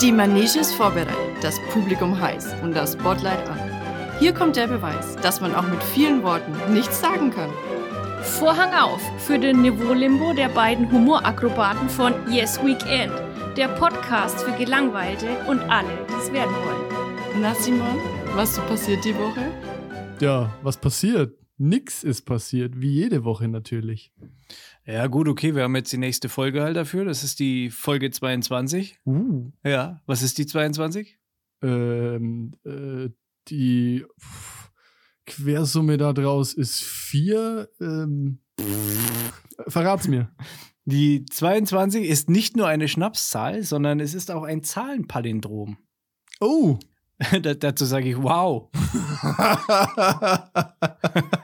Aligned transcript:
Die 0.00 0.12
Manege 0.12 0.58
ist 0.60 0.74
vorbereitet, 0.74 1.16
das 1.40 1.58
Publikum 1.72 2.20
heiß 2.20 2.54
und 2.62 2.76
das 2.76 2.92
Spotlight 2.92 3.48
an. 3.48 3.58
Hier 4.18 4.34
kommt 4.34 4.56
der 4.56 4.66
Beweis, 4.66 5.16
dass 5.22 5.40
man 5.40 5.54
auch 5.54 5.66
mit 5.66 5.82
vielen 5.82 6.22
Worten 6.22 6.52
nichts 6.74 7.00
sagen 7.00 7.30
kann. 7.30 7.50
Vorhang 8.22 8.74
auf 8.74 9.00
für 9.18 9.38
den 9.38 9.62
Niveau-Limbo 9.62 10.34
der 10.34 10.50
beiden 10.50 10.92
Humorakrobaten 10.92 11.88
von 11.88 12.12
Yes 12.30 12.62
Weekend, 12.62 13.12
der 13.56 13.68
Podcast 13.68 14.42
für 14.42 14.52
Gelangweilte 14.52 15.28
und 15.48 15.60
alle, 15.70 15.88
die 16.10 16.22
es 16.22 16.30
werden 16.32 16.54
wollen. 16.54 17.40
Na 17.40 17.54
Simon, 17.54 17.98
was 18.34 18.54
so 18.54 18.60
passiert 18.62 19.02
die 19.04 19.16
Woche? 19.16 19.50
Ja, 20.20 20.50
was 20.62 20.76
passiert? 20.76 21.43
Nix 21.56 22.02
ist 22.02 22.22
passiert, 22.22 22.80
wie 22.80 22.90
jede 22.90 23.24
Woche 23.24 23.46
natürlich. 23.48 24.12
Ja, 24.86 25.06
gut, 25.06 25.28
okay, 25.28 25.54
wir 25.54 25.62
haben 25.62 25.76
jetzt 25.76 25.92
die 25.92 25.98
nächste 25.98 26.28
Folge 26.28 26.62
halt 26.62 26.76
dafür. 26.76 27.04
Das 27.04 27.22
ist 27.22 27.38
die 27.38 27.70
Folge 27.70 28.10
22. 28.10 28.98
Uh, 29.06 29.52
Ja, 29.64 30.02
was 30.06 30.22
ist 30.22 30.38
die 30.38 30.46
22? 30.46 31.18
ähm, 31.62 32.54
äh, 32.64 33.08
die 33.48 34.04
pff, 34.20 34.70
Quersumme 35.26 35.96
da 35.96 36.12
draus 36.12 36.52
ist 36.52 36.82
vier. 36.82 37.70
Ähm, 37.80 38.40
verrat's 39.68 40.08
mir. 40.08 40.30
Die 40.86 41.24
22 41.24 42.06
ist 42.06 42.28
nicht 42.28 42.58
nur 42.58 42.66
eine 42.68 42.88
Schnapszahl, 42.88 43.62
sondern 43.62 44.00
es 44.00 44.12
ist 44.12 44.30
auch 44.30 44.42
ein 44.42 44.62
Zahlenpalindrom. 44.62 45.78
Oh! 46.40 46.78
Da, 47.40 47.54
dazu 47.54 47.86
sage 47.86 48.10
ich 48.10 48.16
wow. 48.18 48.68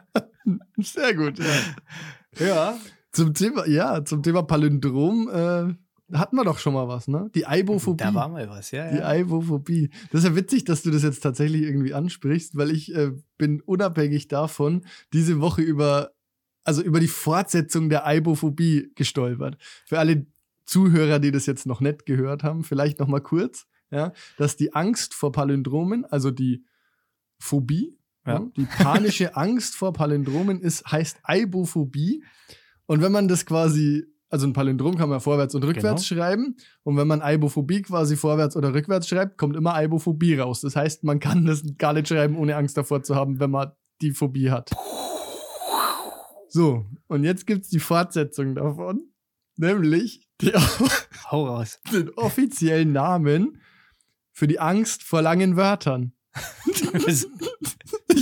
Sehr 0.82 1.14
gut. 1.14 1.38
Ja. 1.38 2.46
Ja. 2.46 2.78
Zum 3.12 3.34
Thema, 3.34 3.66
ja, 3.66 4.04
zum 4.04 4.22
Thema 4.22 4.42
Palindrom 4.42 5.28
äh, 5.28 5.74
hatten 6.16 6.36
wir 6.36 6.44
doch 6.44 6.58
schon 6.58 6.74
mal 6.74 6.88
was, 6.88 7.08
ne? 7.08 7.30
Die 7.34 7.46
Eibophobie. 7.46 8.04
Da 8.04 8.14
war 8.14 8.28
mal 8.28 8.48
was, 8.48 8.70
ja. 8.70 8.90
Die 8.90 8.98
ja. 8.98 9.06
Eibophobie. 9.06 9.90
Das 10.10 10.22
ist 10.22 10.30
ja 10.30 10.36
witzig, 10.36 10.64
dass 10.64 10.82
du 10.82 10.90
das 10.90 11.02
jetzt 11.02 11.20
tatsächlich 11.20 11.62
irgendwie 11.62 11.94
ansprichst, 11.94 12.56
weil 12.56 12.70
ich 12.70 12.94
äh, 12.94 13.12
bin 13.38 13.60
unabhängig 13.60 14.28
davon 14.28 14.84
diese 15.12 15.40
Woche 15.40 15.62
über, 15.62 16.12
also 16.64 16.82
über 16.82 17.00
die 17.00 17.08
Fortsetzung 17.08 17.88
der 17.88 18.06
Eibophobie 18.06 18.92
gestolpert. 18.94 19.56
Für 19.86 19.98
alle 19.98 20.26
Zuhörer, 20.66 21.18
die 21.18 21.32
das 21.32 21.46
jetzt 21.46 21.66
noch 21.66 21.80
nicht 21.80 22.06
gehört 22.06 22.44
haben, 22.44 22.62
vielleicht 22.62 23.00
noch 23.00 23.08
mal 23.08 23.20
kurz, 23.20 23.66
ja, 23.90 24.12
dass 24.36 24.56
die 24.56 24.72
Angst 24.72 25.14
vor 25.14 25.32
Palindromen, 25.32 26.04
also 26.04 26.30
die 26.30 26.64
Phobie, 27.38 27.98
Ja. 28.26 28.34
ja. 28.34 28.46
die 28.56 28.64
panische 28.64 29.36
Angst 29.36 29.76
vor 29.76 29.92
Palindromen 29.92 30.60
ist, 30.60 30.90
heißt 30.90 31.18
Eibophobie. 31.22 32.24
Und 32.86 33.02
wenn 33.02 33.12
man 33.12 33.28
das 33.28 33.46
quasi, 33.46 34.04
also 34.28 34.46
ein 34.46 34.52
Palindrom 34.52 34.96
kann 34.96 35.08
man 35.08 35.20
vorwärts 35.20 35.54
und 35.54 35.64
rückwärts 35.64 36.06
schreiben. 36.06 36.56
Und 36.82 36.96
wenn 36.96 37.06
man 37.06 37.22
Eibophobie 37.22 37.82
quasi 37.82 38.16
vorwärts 38.16 38.56
oder 38.56 38.74
rückwärts 38.74 39.08
schreibt, 39.08 39.38
kommt 39.38 39.56
immer 39.56 39.74
Eibophobie 39.74 40.36
raus. 40.36 40.60
Das 40.60 40.76
heißt, 40.76 41.04
man 41.04 41.20
kann 41.20 41.46
das 41.46 41.62
gar 41.78 41.92
nicht 41.92 42.08
schreiben, 42.08 42.36
ohne 42.36 42.56
Angst 42.56 42.76
davor 42.76 43.02
zu 43.02 43.14
haben, 43.14 43.40
wenn 43.40 43.50
man 43.50 43.72
die 44.02 44.12
Phobie 44.12 44.50
hat. 44.50 44.70
So, 46.48 46.84
und 47.06 47.22
jetzt 47.22 47.46
gibt's 47.46 47.68
die 47.68 47.78
Fortsetzung 47.78 48.56
davon. 48.56 49.02
Nämlich 49.56 50.26
die, 50.40 50.52
Hau 51.30 51.46
raus. 51.46 51.80
den 51.92 52.10
offiziellen 52.10 52.92
Namen 52.92 53.60
für 54.32 54.48
die 54.48 54.58
Angst 54.58 55.02
vor 55.02 55.22
langen 55.22 55.56
Wörtern. 55.56 56.12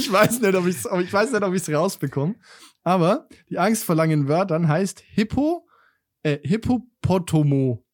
Ich 0.09 0.15
weiß 0.15 0.41
nicht, 0.41 0.55
ob 0.55 0.67
ich 0.67 0.77
ich 0.77 1.13
weiß 1.13 1.33
nicht, 1.33 1.43
ob 1.43 1.53
ich 1.53 1.61
es 1.61 1.71
rausbekomme. 1.71 2.37
Aber 2.83 3.29
die 3.51 3.59
Angst 3.59 3.85
vor 3.85 3.95
langen 3.95 4.27
Wörtern 4.27 4.67
heißt 4.67 5.01
Hippo, 5.01 5.69
äh, 6.23 6.39
Hippopotomo. 6.43 7.85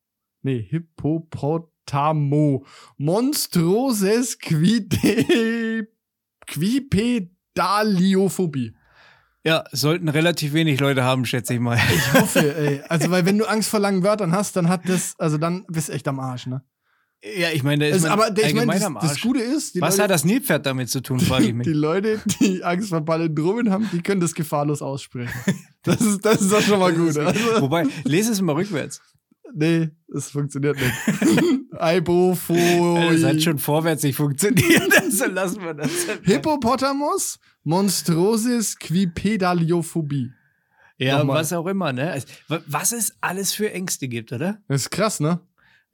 Nee, 0.42 0.64
Hippopotamo. 0.70 2.64
Monstroses 2.98 4.38
quide, 4.38 5.88
Quipedaliophobie. 6.46 8.76
ja, 9.44 9.64
sollten 9.72 10.08
relativ 10.08 10.52
wenig 10.52 10.78
Leute 10.78 11.02
haben, 11.02 11.26
schätze 11.26 11.54
ich 11.54 11.60
mal. 11.60 11.76
Ich 11.92 12.12
hoffe, 12.14 12.56
ey. 12.56 12.80
Also, 12.88 13.10
weil 13.10 13.26
wenn 13.30 13.38
du 13.38 13.46
Angst 13.46 13.68
vor 13.68 13.80
langen 13.80 14.04
Wörtern 14.04 14.30
hast, 14.32 14.54
dann 14.54 14.68
hat 14.68 14.88
das, 14.88 15.18
also 15.18 15.36
dann 15.36 15.64
bist 15.66 15.88
du 15.88 15.92
echt 15.92 16.06
am 16.06 16.20
Arsch, 16.20 16.46
ne? 16.46 16.62
Ja, 17.38 17.48
ich 17.52 17.62
meine, 17.62 17.84
da 17.88 17.96
ist 17.96 18.04
Also, 18.04 18.08
aber 18.08 18.30
der- 18.30 18.48
ich 18.48 18.54
meine, 18.54 18.78
das, 18.78 18.92
das. 19.00 19.20
Gute 19.22 19.40
ist, 19.40 19.80
Was 19.80 19.94
Leute, 19.94 20.02
hat 20.02 20.10
das 20.10 20.24
Nilpferd 20.26 20.66
damit 20.66 20.90
zu 20.90 21.00
tun, 21.00 21.20
frage 21.20 21.44
ich 21.48 21.54
mich. 21.54 21.66
die 21.66 21.72
Leute, 21.72 22.20
die 22.40 22.62
Angst 22.62 22.90
vor 22.90 23.02
Palindromen 23.02 23.70
haben, 23.70 23.88
die 23.92 24.02
können 24.02 24.20
das 24.20 24.34
gefahrlos 24.34 24.82
aussprechen. 24.82 25.32
Das 25.86 26.00
ist, 26.00 26.24
das 26.24 26.40
ist 26.40 26.50
doch 26.50 26.62
schon 26.62 26.78
mal 26.78 26.94
gut. 26.94 27.14
Also, 27.18 27.60
Wobei, 27.60 27.84
lese 28.04 28.32
es 28.32 28.40
mal 28.40 28.54
rückwärts. 28.54 29.02
nee, 29.54 29.90
das 30.08 30.30
funktioniert 30.30 30.76
nicht. 30.78 30.94
Eibofo. 31.78 32.54
Das 33.12 33.22
hat 33.22 33.42
schon 33.42 33.58
vorwärts 33.58 34.02
nicht 34.02 34.16
funktioniert, 34.16 34.82
also 34.98 35.26
lassen 35.26 35.60
wir 35.62 35.74
das. 35.74 35.90
Hippopotamus 36.22 37.38
Monstrosis 37.64 38.78
Quipedaliophobie. 38.78 40.30
Ja, 40.96 41.18
Nochmal. 41.18 41.40
was 41.40 41.52
auch 41.52 41.66
immer, 41.66 41.92
ne? 41.92 42.12
Also, 42.12 42.28
wa- 42.48 42.60
Was 42.66 42.92
es 42.92 43.12
alles 43.20 43.52
für 43.52 43.70
Ängste 43.72 44.08
gibt, 44.08 44.32
oder? 44.32 44.58
Das 44.68 44.82
ist 44.82 44.90
krass, 44.90 45.20
ne? 45.20 45.40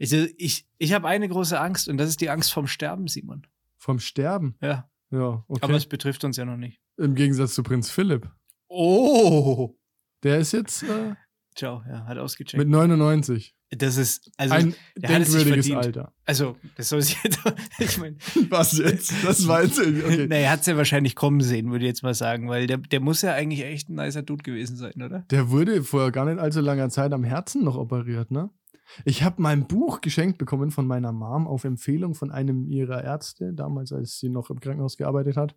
Ich, 0.03 0.13
ich, 0.15 0.67
ich 0.79 0.93
habe 0.95 1.07
eine 1.07 1.29
große 1.29 1.61
Angst 1.61 1.87
und 1.87 1.99
das 1.99 2.09
ist 2.09 2.23
die 2.23 2.31
Angst 2.31 2.53
vom 2.55 2.67
Sterben, 2.67 3.07
Simon. 3.07 3.47
Vom 3.77 3.99
Sterben. 3.99 4.57
Ja, 4.63 4.89
Ja, 5.11 5.45
okay. 5.47 5.61
aber 5.63 5.75
es 5.75 5.85
betrifft 5.85 6.25
uns 6.25 6.39
ja 6.39 6.47
noch 6.47 6.57
nicht. 6.57 6.81
Im 6.97 7.15
Gegensatz 7.15 7.55
zu 7.55 7.63
Prinz 7.63 7.91
Philipp. 7.91 8.31
Oh! 8.69 9.77
Der 10.23 10.39
ist 10.39 10.53
jetzt 10.53 10.85
äh, 10.85 11.15
Ciao, 11.55 11.83
ja, 11.87 12.07
hat 12.07 12.17
ausgecheckt. 12.17 12.59
mit 12.59 12.69
99. 12.69 13.55
das 13.77 13.99
ist, 13.99 14.31
also, 14.39 14.55
Ein 14.55 14.75
denkwürdiges. 14.97 15.71
Alter. 15.73 16.15
also, 16.25 16.57
das 16.77 16.89
soll 16.89 17.03
sich 17.03 17.23
jetzt, 17.23 17.39
ich 17.79 17.99
meine, 17.99 18.17
Was 18.49 18.79
jetzt? 18.79 19.13
Das 19.23 19.47
war 19.47 19.65
jetzt. 19.65 19.81
Okay. 19.81 20.27
nee, 20.31 20.45
er 20.45 20.53
hat 20.53 20.61
es 20.61 20.67
ja 20.67 20.79
wahrscheinlich 20.79 21.15
kommen 21.15 21.43
sehen, 21.43 21.71
würde 21.71 21.85
ich 21.85 21.89
jetzt 21.91 22.03
mal 22.03 22.15
sagen, 22.15 22.49
weil 22.49 22.67
der, 22.67 22.79
der 22.79 23.01
muss 23.01 23.21
ja 23.21 23.35
eigentlich 23.35 23.65
echt 23.65 23.91
ein 23.91 23.97
nicer 23.97 24.23
Dude 24.23 24.45
gewesen 24.45 24.77
sein, 24.77 25.03
oder? 25.03 25.27
Der 25.31 25.51
wurde 25.51 25.83
vor 25.83 26.11
gar 26.11 26.25
nicht 26.25 26.39
allzu 26.39 26.61
langer 26.63 26.89
Zeit 26.89 27.13
am 27.13 27.23
Herzen 27.23 27.65
noch 27.65 27.77
operiert, 27.77 28.31
ne? 28.31 28.49
Ich 29.05 29.23
habe 29.23 29.43
mein 29.43 29.67
Buch 29.67 30.01
geschenkt 30.01 30.39
bekommen 30.39 30.71
von 30.71 30.87
meiner 30.87 31.13
Mom 31.13 31.47
auf 31.47 31.65
Empfehlung 31.65 32.15
von 32.15 32.31
einem 32.31 32.67
ihrer 32.67 33.03
Ärzte, 33.05 33.53
damals, 33.53 33.93
als 33.93 34.19
sie 34.19 34.29
noch 34.29 34.51
im 34.51 34.61
Krankenhaus 34.61 34.97
gearbeitet 34.97 35.37
hat. 35.37 35.55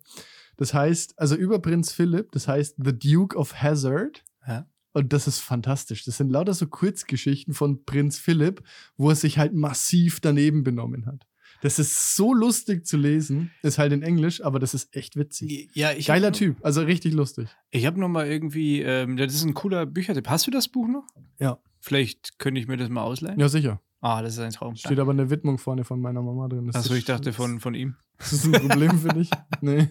Das 0.56 0.74
heißt, 0.74 1.18
also 1.18 1.34
über 1.34 1.58
Prinz 1.58 1.92
Philipp, 1.92 2.32
das 2.32 2.48
heißt 2.48 2.76
The 2.82 2.96
Duke 2.96 3.36
of 3.36 3.62
Hazard. 3.62 4.24
Ja. 4.46 4.66
Und 4.92 5.12
das 5.12 5.26
ist 5.26 5.40
fantastisch. 5.40 6.04
Das 6.04 6.16
sind 6.16 6.30
lauter 6.30 6.54
so 6.54 6.68
Kurzgeschichten 6.68 7.52
von 7.52 7.84
Prinz 7.84 8.18
Philipp, 8.18 8.62
wo 8.96 9.10
er 9.10 9.16
sich 9.16 9.38
halt 9.38 9.52
massiv 9.52 10.20
daneben 10.20 10.62
benommen 10.62 11.06
hat. 11.06 11.26
Das 11.62 11.78
ist 11.78 12.14
so 12.14 12.34
lustig 12.34 12.86
zu 12.86 12.96
lesen. 12.96 13.50
Ist 13.62 13.78
halt 13.78 13.92
in 13.92 14.02
Englisch, 14.02 14.44
aber 14.44 14.58
das 14.58 14.74
ist 14.74 14.94
echt 14.94 15.16
witzig. 15.16 15.70
Ja, 15.74 15.92
ich 15.92 16.06
Geiler 16.06 16.28
hab, 16.28 16.34
Typ, 16.34 16.58
also 16.62 16.82
richtig 16.82 17.14
lustig. 17.14 17.48
Ich 17.70 17.86
habe 17.86 17.98
noch 17.98 18.08
mal 18.08 18.26
irgendwie, 18.26 18.82
ähm, 18.82 19.16
das 19.16 19.34
ist 19.34 19.44
ein 19.44 19.54
cooler 19.54 19.86
Büchertipp. 19.86 20.28
Hast 20.28 20.46
du 20.46 20.50
das 20.50 20.68
Buch 20.68 20.86
noch? 20.86 21.06
Ja. 21.38 21.58
Vielleicht 21.84 22.38
könnte 22.38 22.58
ich 22.58 22.66
mir 22.66 22.78
das 22.78 22.88
mal 22.88 23.02
ausleihen. 23.02 23.38
Ja, 23.38 23.50
sicher. 23.50 23.82
Ah, 24.00 24.22
das 24.22 24.32
ist 24.32 24.38
ein 24.38 24.52
Traum. 24.52 24.74
Steht 24.74 24.98
aber 24.98 25.10
eine 25.10 25.28
Widmung 25.28 25.58
vorne 25.58 25.84
von 25.84 26.00
meiner 26.00 26.22
Mama 26.22 26.48
drin. 26.48 26.66
Das 26.66 26.76
Achso, 26.76 26.94
ich 26.94 27.04
dachte 27.04 27.34
von, 27.34 27.60
von 27.60 27.74
ihm. 27.74 27.96
Das 28.16 28.32
ist 28.32 28.46
ein 28.46 28.52
Problem 28.52 28.98
für 28.98 29.08
dich? 29.08 29.28
Nee. 29.60 29.90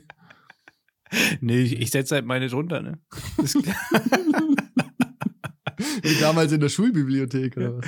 Nee, 1.39 1.59
ich, 1.59 1.79
ich 1.79 1.91
setze 1.91 2.15
halt 2.15 2.25
meine 2.25 2.47
drunter, 2.47 2.81
ne? 2.81 2.99
Das, 3.37 3.53
Wie 6.01 6.19
damals 6.19 6.51
in 6.51 6.61
der 6.61 6.69
Schulbibliothek 6.69 7.57
oder 7.57 7.77
was? 7.77 7.85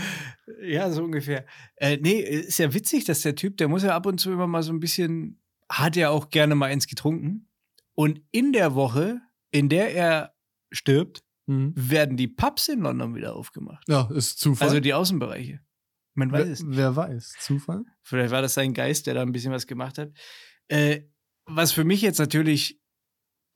ja, 0.61 0.91
so 0.91 1.03
ungefähr. 1.03 1.47
Äh, 1.77 1.97
nee, 1.97 2.19
ist 2.19 2.59
ja 2.59 2.71
witzig, 2.75 3.05
dass 3.05 3.21
der 3.21 3.33
Typ, 3.33 3.57
der 3.57 3.67
muss 3.69 3.81
ja 3.81 3.95
ab 3.95 4.05
und 4.05 4.19
zu 4.19 4.31
immer 4.31 4.45
mal 4.45 4.61
so 4.61 4.71
ein 4.71 4.79
bisschen, 4.79 5.41
hat 5.67 5.95
ja 5.95 6.11
auch 6.11 6.29
gerne 6.29 6.53
mal 6.53 6.67
eins 6.67 6.85
getrunken. 6.85 7.49
Und 7.95 8.21
in 8.29 8.53
der 8.53 8.75
Woche, 8.75 9.19
in 9.49 9.67
der 9.67 9.95
er 9.95 10.35
stirbt, 10.71 11.24
Mhm. 11.47 11.73
werden 11.75 12.17
die 12.17 12.27
Pubs 12.27 12.67
in 12.67 12.81
London 12.81 13.15
wieder 13.15 13.35
aufgemacht. 13.35 13.83
Ja, 13.87 14.09
ist 14.13 14.39
Zufall. 14.39 14.67
Also 14.67 14.79
die 14.79 14.93
Außenbereiche. 14.93 15.59
Man 16.15 16.31
weiß 16.31 16.45
wer, 16.45 16.51
es 16.51 16.63
nicht. 16.63 16.77
wer 16.77 16.95
weiß? 16.95 17.35
Zufall? 17.39 17.83
Vielleicht 18.01 18.31
war 18.31 18.41
das 18.41 18.53
sein 18.53 18.73
Geist, 18.73 19.05
der 19.05 19.13
da 19.13 19.21
ein 19.21 19.31
bisschen 19.31 19.51
was 19.51 19.67
gemacht 19.67 19.97
hat. 19.97 20.11
Äh, 20.69 21.01
was 21.45 21.71
für 21.71 21.83
mich 21.83 22.01
jetzt 22.01 22.17
natürlich, 22.17 22.81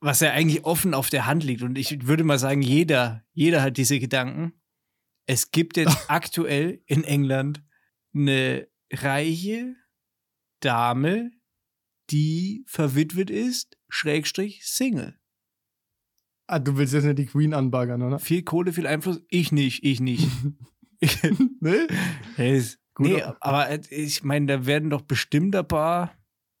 was 0.00 0.20
ja 0.20 0.30
eigentlich 0.32 0.64
offen 0.64 0.94
auf 0.94 1.10
der 1.10 1.26
Hand 1.26 1.42
liegt, 1.42 1.62
und 1.62 1.76
ich 1.76 2.06
würde 2.06 2.22
mal 2.22 2.38
sagen, 2.38 2.62
jeder, 2.62 3.24
jeder 3.32 3.62
hat 3.62 3.76
diese 3.76 3.98
Gedanken. 3.98 4.52
Es 5.26 5.50
gibt 5.50 5.76
jetzt 5.76 5.96
aktuell 6.08 6.82
in 6.86 7.02
England 7.02 7.64
eine 8.14 8.68
reiche 8.92 9.74
Dame, 10.60 11.30
die 12.10 12.64
verwitwet 12.66 13.30
ist, 13.30 13.78
Schrägstrich 13.88 14.66
Single. 14.66 15.19
Ah, 16.52 16.58
du 16.58 16.76
willst 16.76 16.92
jetzt 16.94 17.04
nicht 17.04 17.18
die 17.18 17.26
Queen 17.26 17.54
anbaggern, 17.54 18.02
oder? 18.02 18.18
Viel 18.18 18.42
Kohle, 18.42 18.72
viel 18.72 18.86
Einfluss. 18.86 19.20
Ich 19.28 19.52
nicht, 19.52 19.84
ich 19.84 20.00
nicht. 20.00 20.28
Ich, 21.02 21.16
nee? 21.60 21.86
Hey, 22.36 22.58
ist- 22.58 22.78
Gut, 22.92 23.06
nee, 23.06 23.22
aber- 23.22 23.38
aber 23.40 23.70
äh, 23.70 23.80
ich 23.88 24.22
meine, 24.22 24.44
da 24.44 24.66
werden 24.66 24.90
doch 24.90 25.00
bestimmt 25.00 25.56
ein 25.56 25.66
paar 25.66 26.12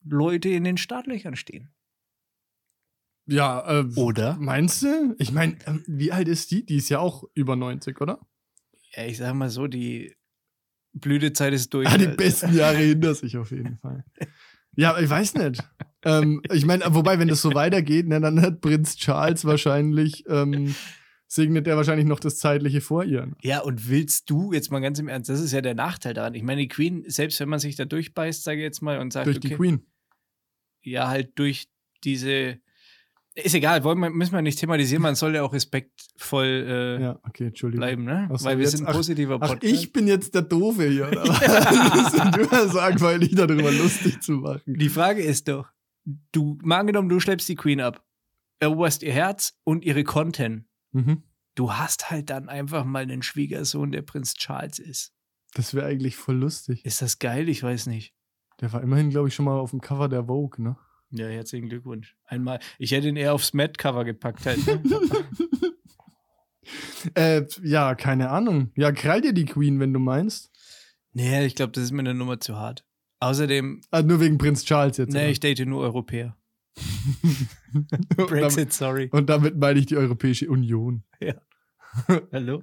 Leute 0.02 0.48
in 0.48 0.64
den 0.64 0.78
Startlöchern 0.78 1.36
stehen. 1.36 1.68
Ja, 3.26 3.80
äh, 3.80 3.84
Oder? 3.96 4.36
meinst 4.40 4.82
du? 4.82 5.14
Ich 5.18 5.30
meine, 5.32 5.56
ähm, 5.66 5.84
wie 5.86 6.10
alt 6.10 6.26
ist 6.28 6.50
die? 6.52 6.64
Die 6.64 6.76
ist 6.76 6.88
ja 6.88 7.00
auch 7.00 7.24
über 7.34 7.54
90, 7.54 8.00
oder? 8.00 8.18
Ja, 8.96 9.04
ich 9.04 9.18
sag 9.18 9.34
mal 9.34 9.50
so, 9.50 9.66
die 9.66 10.16
Blütezeit 10.92 11.52
ist 11.52 11.72
durch. 11.74 11.86
Ah, 11.88 11.98
die 11.98 12.06
Alter. 12.06 12.16
besten 12.16 12.54
Jahre 12.54 12.78
hinter 12.78 13.14
sich 13.14 13.36
auf 13.36 13.50
jeden 13.50 13.76
Fall. 13.78 14.04
Ja, 14.76 14.96
ich 14.98 15.10
weiß 15.10 15.34
nicht. 15.34 15.62
Ähm, 16.04 16.40
ich 16.52 16.64
meine, 16.66 16.84
wobei, 16.94 17.18
wenn 17.18 17.28
das 17.28 17.42
so 17.42 17.52
weitergeht, 17.54 18.06
ne, 18.08 18.20
dann 18.20 18.40
hat 18.40 18.60
Prinz 18.60 18.96
Charles 18.96 19.44
wahrscheinlich, 19.44 20.24
ähm, 20.28 20.74
segnet 21.26 21.66
er 21.68 21.76
wahrscheinlich 21.76 22.06
noch 22.06 22.20
das 22.20 22.38
Zeitliche 22.38 22.80
vor 22.80 23.04
ihr. 23.04 23.30
Ja, 23.42 23.60
und 23.60 23.88
willst 23.88 24.28
du, 24.30 24.52
jetzt 24.52 24.70
mal 24.72 24.80
ganz 24.80 24.98
im 24.98 25.08
Ernst, 25.08 25.28
das 25.30 25.40
ist 25.40 25.52
ja 25.52 25.60
der 25.60 25.74
Nachteil 25.74 26.14
daran. 26.14 26.34
Ich 26.34 26.42
meine, 26.42 26.60
die 26.62 26.68
Queen, 26.68 27.04
selbst 27.06 27.38
wenn 27.40 27.48
man 27.48 27.58
sich 27.60 27.76
da 27.76 27.84
durchbeißt, 27.84 28.42
sage 28.42 28.58
ich 28.58 28.64
jetzt 28.64 28.82
mal, 28.82 28.98
und 28.98 29.12
sagt, 29.12 29.26
Durch 29.26 29.36
okay, 29.36 29.48
die 29.48 29.54
Queen. 29.54 29.86
ja, 30.82 31.08
halt 31.08 31.38
durch 31.38 31.68
diese. 32.04 32.58
Ist 33.36 33.54
egal, 33.54 33.84
wollen 33.84 34.00
wir, 34.00 34.10
müssen 34.10 34.32
wir 34.32 34.42
nicht 34.42 34.58
thematisieren, 34.58 35.02
man 35.02 35.14
soll 35.14 35.36
ja 35.36 35.44
auch 35.44 35.52
respektvoll 35.52 36.46
äh, 36.98 37.00
Ja, 37.02 37.20
okay, 37.22 37.46
Entschuldigung. 37.46 37.80
bleiben, 37.86 38.04
ne? 38.04 38.28
Ach 38.30 38.38
so, 38.40 38.44
Weil 38.46 38.58
wir 38.58 38.64
jetzt- 38.64 38.76
sind 38.76 38.86
ein 38.86 38.90
ach- 38.90 38.96
positiver 38.96 39.38
Ach, 39.40 39.50
Podcast. 39.50 39.72
ich 39.72 39.92
bin 39.92 40.08
jetzt 40.08 40.34
der 40.34 40.42
Doofe 40.42 40.88
hier. 40.88 41.06
Oder? 41.08 41.22
was? 41.28 42.12
das 42.12 42.32
du 42.32 42.68
sagen, 42.72 43.00
weil 43.00 43.22
ich 43.22 43.36
darüber 43.36 43.70
lustig 43.70 44.20
zu 44.20 44.32
machen. 44.32 44.74
Die 44.74 44.88
Frage 44.88 45.22
ist 45.22 45.46
doch, 45.46 45.68
du, 46.04 46.58
mal 46.62 46.78
angenommen, 46.78 47.08
du 47.08 47.20
schleppst 47.20 47.48
die 47.48 47.56
Queen 47.56 47.80
ab, 47.80 48.04
eroberst 48.58 49.02
ihr 49.02 49.12
Herz 49.12 49.58
und 49.64 49.84
ihre 49.84 50.04
Content. 50.04 50.66
Mhm. 50.92 51.22
Du 51.54 51.72
hast 51.72 52.10
halt 52.10 52.30
dann 52.30 52.48
einfach 52.48 52.84
mal 52.84 53.02
einen 53.02 53.22
Schwiegersohn, 53.22 53.92
der 53.92 54.02
Prinz 54.02 54.34
Charles 54.34 54.78
ist. 54.78 55.12
Das 55.54 55.74
wäre 55.74 55.86
eigentlich 55.86 56.16
voll 56.16 56.36
lustig. 56.36 56.84
Ist 56.84 57.02
das 57.02 57.18
geil? 57.18 57.48
Ich 57.48 57.62
weiß 57.62 57.86
nicht. 57.86 58.14
Der 58.60 58.72
war 58.72 58.82
immerhin, 58.82 59.10
glaube 59.10 59.28
ich, 59.28 59.34
schon 59.34 59.46
mal 59.46 59.58
auf 59.58 59.70
dem 59.70 59.80
Cover 59.80 60.08
der 60.08 60.26
Vogue, 60.26 60.62
ne? 60.62 60.76
Ja, 61.10 61.26
herzlichen 61.26 61.68
Glückwunsch. 61.68 62.16
Einmal, 62.24 62.60
ich 62.78 62.92
hätte 62.92 63.08
ihn 63.08 63.16
eher 63.16 63.34
aufs 63.34 63.52
Matt-Cover 63.52 64.04
gepackt 64.04 64.46
halt. 64.46 64.64
Ne? 64.64 64.82
äh, 67.14 67.46
ja, 67.62 67.96
keine 67.96 68.30
Ahnung. 68.30 68.70
Ja, 68.76 68.92
krall 68.92 69.20
dir 69.20 69.32
die 69.32 69.46
Queen, 69.46 69.80
wenn 69.80 69.92
du 69.92 69.98
meinst. 69.98 70.50
nee, 71.12 71.44
ich 71.44 71.56
glaube, 71.56 71.72
das 71.72 71.84
ist 71.84 71.90
mir 71.90 72.00
eine 72.00 72.14
Nummer 72.14 72.38
zu 72.38 72.56
hart. 72.56 72.84
Außerdem, 73.20 73.82
Ah, 73.90 74.02
nur 74.02 74.20
wegen 74.20 74.38
Prinz 74.38 74.64
Charles 74.64 74.96
jetzt. 74.96 75.12
nee, 75.12 75.20
oder? 75.20 75.28
ich 75.28 75.40
date 75.40 75.66
nur 75.66 75.82
Europäer. 75.82 76.36
und, 77.74 77.92
damit, 77.92 78.30
Brexit, 78.30 78.72
sorry. 78.72 79.08
und 79.12 79.28
damit 79.28 79.56
meine 79.56 79.78
ich 79.78 79.86
die 79.86 79.96
Europäische 79.96 80.48
Union. 80.48 81.04
Hallo? 82.32 82.62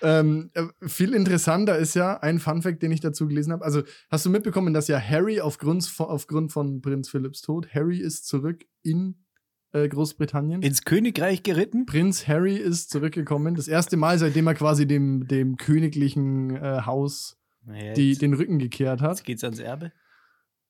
Ähm, 0.00 0.50
äh, 0.54 0.64
viel 0.86 1.14
interessanter 1.14 1.76
ist 1.78 1.94
ja 1.94 2.18
ein 2.20 2.38
Funfact, 2.38 2.82
den 2.82 2.92
ich 2.92 3.00
dazu 3.00 3.26
gelesen 3.26 3.52
habe. 3.52 3.64
Also, 3.64 3.82
hast 4.10 4.24
du 4.26 4.30
mitbekommen, 4.30 4.72
dass 4.74 4.88
ja 4.88 4.98
Harry 5.00 5.40
aufgrund 5.40 5.84
von, 5.84 6.06
aufgrund 6.06 6.52
von 6.52 6.80
Prinz 6.82 7.08
Philipps 7.08 7.42
Tod, 7.42 7.74
Harry 7.74 7.98
ist 7.98 8.26
zurück 8.26 8.64
in 8.82 9.24
äh, 9.72 9.88
Großbritannien. 9.88 10.62
Ins 10.62 10.82
Königreich 10.84 11.42
geritten? 11.42 11.86
Prinz 11.86 12.28
Harry 12.28 12.56
ist 12.56 12.90
zurückgekommen. 12.90 13.54
Das 13.54 13.66
erste 13.66 13.96
Mal, 13.96 14.18
seitdem 14.18 14.46
er 14.46 14.54
quasi 14.54 14.86
dem, 14.86 15.26
dem 15.26 15.56
königlichen 15.56 16.54
äh, 16.54 16.82
Haus 16.86 17.38
Naja, 17.66 17.94
die, 17.94 18.10
jetzt, 18.10 18.22
den 18.22 18.34
Rücken 18.34 18.58
gekehrt 18.58 19.00
hat. 19.00 19.10
jetzt 19.10 19.24
geht's 19.24 19.44
ans 19.44 19.58
Erbe. 19.58 19.92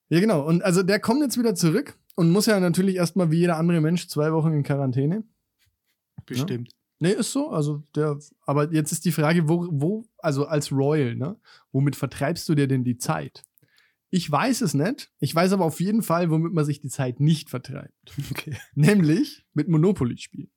Ja, 0.09 0.19
genau. 0.19 0.45
Und 0.45 0.63
also 0.63 0.83
der 0.83 0.99
kommt 0.99 1.21
jetzt 1.21 1.37
wieder 1.37 1.55
zurück 1.55 1.97
und 2.15 2.31
muss 2.31 2.45
ja 2.45 2.59
natürlich 2.59 2.95
erstmal 2.95 3.31
wie 3.31 3.39
jeder 3.39 3.57
andere 3.57 3.81
Mensch 3.81 4.07
zwei 4.07 4.31
Wochen 4.31 4.53
in 4.53 4.63
Quarantäne. 4.63 5.23
Bestimmt. 6.25 6.71
Nee, 6.99 7.11
ist 7.11 7.31
so. 7.31 7.49
Also 7.49 7.83
der, 7.95 8.17
aber 8.45 8.71
jetzt 8.71 8.91
ist 8.91 9.05
die 9.05 9.11
Frage, 9.11 9.49
wo, 9.49 9.67
wo, 9.69 10.05
also 10.17 10.45
als 10.45 10.71
Royal, 10.71 11.15
ne? 11.15 11.37
Womit 11.71 11.95
vertreibst 11.95 12.47
du 12.47 12.55
dir 12.55 12.67
denn 12.67 12.83
die 12.83 12.97
Zeit? 12.97 13.43
Ich 14.09 14.31
weiß 14.31 14.61
es 14.61 14.73
nicht. 14.73 15.11
Ich 15.19 15.35
weiß 15.35 15.51
aber 15.51 15.65
auf 15.65 15.81
jeden 15.81 16.01
Fall, 16.01 16.29
womit 16.29 16.53
man 16.53 16.63
sich 16.63 16.79
die 16.79 16.89
Zeit 16.89 17.19
nicht 17.19 17.49
vertreibt. 17.49 18.13
Okay. 18.31 18.55
Nämlich 18.73 19.45
mit 19.53 19.67
Monopoly-Spielen. 19.67 20.49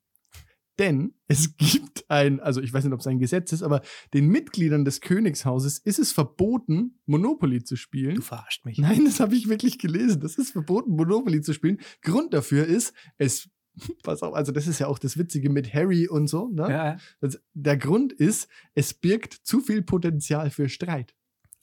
Denn 0.79 1.13
es 1.27 1.57
gibt 1.57 2.09
ein, 2.09 2.39
also 2.39 2.61
ich 2.61 2.71
weiß 2.73 2.85
nicht, 2.85 2.93
ob 2.93 3.01
es 3.01 3.07
ein 3.07 3.19
Gesetz 3.19 3.51
ist, 3.51 3.61
aber 3.63 3.81
den 4.13 4.27
Mitgliedern 4.27 4.85
des 4.85 5.01
Königshauses 5.01 5.77
ist 5.77 5.99
es 5.99 6.11
verboten, 6.13 6.99
Monopoly 7.05 7.63
zu 7.63 7.75
spielen. 7.75 8.15
Du 8.15 8.21
verarscht 8.21 8.65
mich. 8.65 8.77
Nein, 8.79 9.03
das 9.05 9.19
habe 9.19 9.35
ich 9.35 9.49
wirklich 9.49 9.77
gelesen. 9.77 10.21
Das 10.21 10.35
ist 10.37 10.51
verboten, 10.51 10.91
Monopoly 10.95 11.41
zu 11.41 11.53
spielen. 11.53 11.79
Grund 12.01 12.33
dafür 12.33 12.65
ist, 12.65 12.93
es, 13.17 13.49
pass 14.03 14.23
auf, 14.23 14.33
also 14.33 14.51
das 14.53 14.67
ist 14.67 14.79
ja 14.79 14.87
auch 14.87 14.99
das 14.99 15.17
Witzige 15.17 15.49
mit 15.49 15.73
Harry 15.73 16.07
und 16.07 16.27
so, 16.27 16.47
ne? 16.49 16.69
Ja, 16.69 16.97
Das, 17.19 17.39
der 17.53 17.77
Grund 17.77 18.13
ist, 18.13 18.47
es 18.73 18.93
birgt 18.93 19.33
zu 19.33 19.59
viel 19.59 19.81
Potenzial 19.81 20.49
für 20.49 20.69
Streit. 20.69 21.13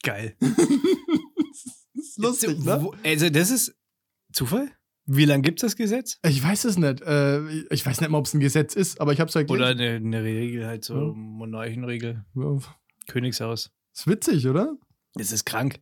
geil. 0.03 0.35
das 0.39 1.65
ist 1.95 2.17
lustig, 2.19 2.63
ne? 2.63 2.79
Wo- 2.83 2.95
Also, 3.03 3.29
das 3.29 3.49
ist 3.51 3.75
Zufall? 4.31 4.69
Wie 5.09 5.23
lange 5.25 5.41
gibt 5.41 5.59
es 5.59 5.67
das 5.71 5.75
Gesetz? 5.77 6.19
Ich 6.25 6.43
weiß 6.43 6.65
es 6.65 6.77
nicht. 6.77 7.01
Äh, 7.01 7.47
ich 7.71 7.85
weiß 7.85 8.01
nicht 8.01 8.09
mal, 8.09 8.17
ob 8.17 8.25
es 8.25 8.33
ein 8.33 8.41
Gesetz 8.41 8.75
ist, 8.75 8.99
aber 8.99 9.13
ich 9.13 9.19
habe 9.21 9.29
es 9.29 9.35
halt 9.35 9.49
Oder 9.49 9.67
eine, 9.67 9.91
eine 9.95 10.21
Regel, 10.23 10.67
halt 10.67 10.83
so 10.83 10.95
Ja. 10.95 11.13
Monarchenregel, 11.13 12.25
Ja, 12.35 12.57
Königshaus. 13.07 13.71
ist 13.93 14.07
witzig, 14.07 14.47
oder? 14.47 14.75
Das 15.15 15.31
ist 15.31 15.45
krank. 15.45 15.79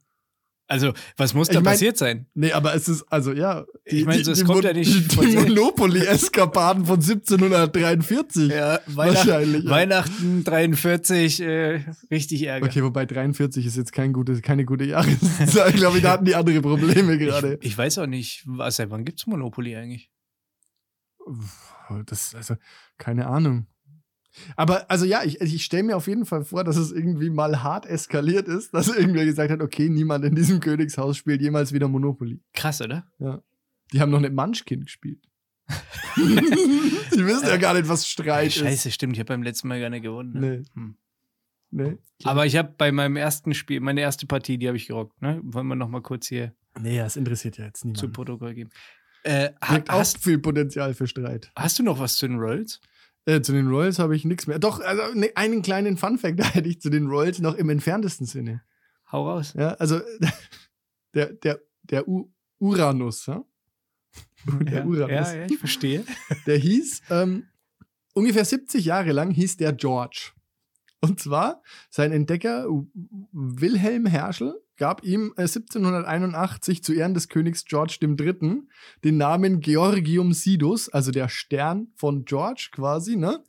Also, 0.68 0.94
was 1.16 1.36
muss 1.36 1.50
Ich 1.50 1.54
da 1.54 1.60
mein- 1.62 1.74
passiert 1.74 1.96
sein? 1.96 2.26
Nee, 2.34 2.52
aber 2.52 2.74
es 2.74 2.88
ist, 2.88 3.04
also 3.12 3.34
ja. 3.34 3.66
Ich 3.84 4.04
mein, 4.04 4.24
so, 4.24 4.32
es 4.32 4.40
die, 4.40 4.46
kommt 4.46 4.58
Mon- 4.58 4.66
ja 4.66 4.74
nicht 4.74 5.12
Die, 5.12 5.26
die. 5.28 5.36
Monopoly-Eskapaden 5.36 6.86
von 6.88 6.96
1743. 7.00 8.50
Ja, 8.50 8.80
Weihnacht, 8.88 9.28
Wahrscheinlich. 9.28 9.70
Weihnachten 9.70 10.44
43, 10.44 11.40
äh, 11.42 11.82
richtig 12.10 12.42
Ärger. 12.48 12.66
Okay, 12.66 12.82
wobei 12.84 13.06
43 13.06 13.64
ist 13.64 13.78
jetzt 13.78 13.92
kein 13.94 14.12
gute, 14.12 14.42
keine 14.42 14.66
gute 14.66 14.86
Jahreszahl. 14.86 15.70
Ich 15.70 15.76
glaube, 15.76 16.02
da 16.02 16.14
hatten 16.14 16.26
die 16.26 16.34
andere 16.36 16.60
Probleme 16.62 17.20
gerade. 17.20 17.60
Ich, 17.62 17.68
ich 17.74 17.78
weiß 17.78 18.00
auch 18.00 18.08
nicht, 18.08 18.42
was, 18.48 18.78
seit 18.78 18.90
wann 18.90 19.06
gibt 19.06 19.20
es 19.20 19.28
Monopoly 19.28 19.76
eigentlich? 19.76 20.10
Das, 22.08 22.34
also, 22.34 22.56
keine 22.98 23.28
Ahnung. 23.28 23.68
Aber, 24.56 24.90
also 24.92 25.06
ja, 25.06 25.24
ich, 25.24 25.40
ich 25.42 25.64
stelle 25.64 25.84
mir 25.84 25.96
auf 25.98 26.08
jeden 26.08 26.26
Fall 26.26 26.44
vor, 26.44 26.64
dass 26.64 26.78
es 26.78 26.92
irgendwie 26.92 27.30
mal 27.30 27.64
hart 27.64 27.86
eskaliert 27.86 28.48
ist, 28.48 28.74
dass 28.74 28.88
irgendwer 28.88 29.26
gesagt 29.26 29.52
hat, 29.52 29.62
okay, 29.62 29.90
niemand 29.90 30.26
in 30.26 30.36
diesem 30.36 30.60
Königshaus 30.60 31.18
spielt 31.18 31.42
jemals 31.42 31.74
wieder 31.74 31.88
Monopoly. 31.88 32.40
Krass, 32.54 32.82
oder? 32.82 33.08
Die 33.94 34.02
haben 34.02 34.12
noch 34.12 34.20
nicht 34.20 34.34
Munchkin 34.34 34.82
gespielt. 34.82 35.20
Die 36.18 37.26
wissen 37.26 37.48
ja 37.48 37.58
gar 37.58 37.74
nicht, 37.74 37.88
was 37.90 38.08
Streit 38.08 38.48
ist. 38.48 38.56
Scheiße, 38.58 38.92
stimmt, 38.92 39.14
ich 39.14 39.20
habe 39.20 39.28
beim 39.28 39.44
letzten 39.44 39.68
Mal 39.68 39.80
gar 39.80 39.90
nicht 39.90 40.04
gewonnen. 40.04 40.34
Ne? 40.34 40.58
Nee. 40.60 40.64
Hm. 40.74 40.98
Nee. 41.72 41.98
Aber 42.24 42.46
ich 42.46 42.56
habe 42.56 42.74
bei 42.78 42.92
meinem 42.92 43.16
ersten 43.18 43.54
Spiel, 43.54 43.80
meine 43.82 44.02
erste 44.02 44.28
Partie, 44.28 44.58
die 44.58 44.68
habe 44.68 44.78
ich 44.78 44.88
gerockt. 44.88 45.22
Ne? 45.22 45.40
Wollen 45.44 45.68
wir 45.68 45.76
noch 45.76 45.90
mal 45.90 46.02
kurz 46.02 46.28
hier 46.28 46.54
Nee, 46.80 46.98
das 46.98 47.16
interessiert 47.16 47.58
ja 47.58 47.66
jetzt 47.66 47.80
zu 47.82 47.88
niemand. 47.88 48.14
Protokoll 48.14 48.54
geben. 48.54 48.70
Äh, 49.24 49.50
ha- 49.62 49.74
Birgt 49.76 49.90
auch 49.90 50.00
hast, 50.00 50.18
viel 50.24 50.38
Potenzial 50.40 50.94
für 50.94 51.08
Streit. 51.08 51.52
hast 51.56 51.80
du 51.80 51.84
noch 51.84 52.00
was 52.00 52.18
zu 52.18 52.28
den 52.28 52.38
Royals? 52.38 52.80
Äh, 53.26 53.42
zu 53.42 53.54
den 53.54 53.68
Royals 53.68 53.98
habe 54.00 54.16
ich 54.16 54.24
nichts 54.24 54.46
mehr. 54.46 54.60
Doch, 54.60 54.80
also 54.80 55.02
ne, 55.14 55.32
einen 55.36 55.62
kleinen 55.62 55.98
Funfact 55.98 56.40
da 56.40 56.46
hätte 56.54 56.70
ich 56.70 56.80
zu 56.80 56.90
den 56.90 57.08
Royals 57.08 57.40
noch 57.40 57.56
im 57.56 57.70
entferntesten 57.70 58.28
Sinne. 58.28 58.62
Hau 59.12 59.28
raus. 59.30 59.54
Ja, 59.58 59.70
also 59.74 60.00
der, 61.14 61.34
der, 61.34 61.60
der 61.84 62.08
U 62.08 62.32
Uranus, 62.60 63.26
ja? 63.26 63.44
Der 64.62 64.80
ja, 64.80 64.86
Uranus. 64.86 65.10
ja, 65.10 65.36
ja, 65.36 65.46
ich 65.46 65.58
verstehe. 65.58 66.06
Der 66.46 66.58
hieß, 66.58 67.02
ähm, 67.10 67.48
ungefähr 68.14 68.46
70 68.46 68.86
Jahre 68.86 69.12
lang 69.12 69.32
hieß 69.32 69.58
der 69.58 69.74
George. 69.74 70.32
Und 71.02 71.20
zwar, 71.20 71.62
sein 71.90 72.12
Entdecker 72.12 72.68
Wilhelm 73.32 74.06
Herschel 74.06 74.62
gab 74.78 75.04
ihm 75.04 75.34
äh, 75.38 75.42
1781 75.42 76.84
zu 76.84 76.94
Ehren 76.94 77.14
des 77.14 77.30
Königs 77.30 77.66
George 77.66 77.98
III. 78.02 78.62
den 79.04 79.18
Namen 79.18 79.60
Georgium 79.62 80.34
Sidus, 80.34 80.90
also 80.90 81.12
der 81.12 81.30
Stern 81.30 81.88
von 81.96 82.26
George 82.26 82.70
quasi, 82.72 83.16
ne? 83.16 83.44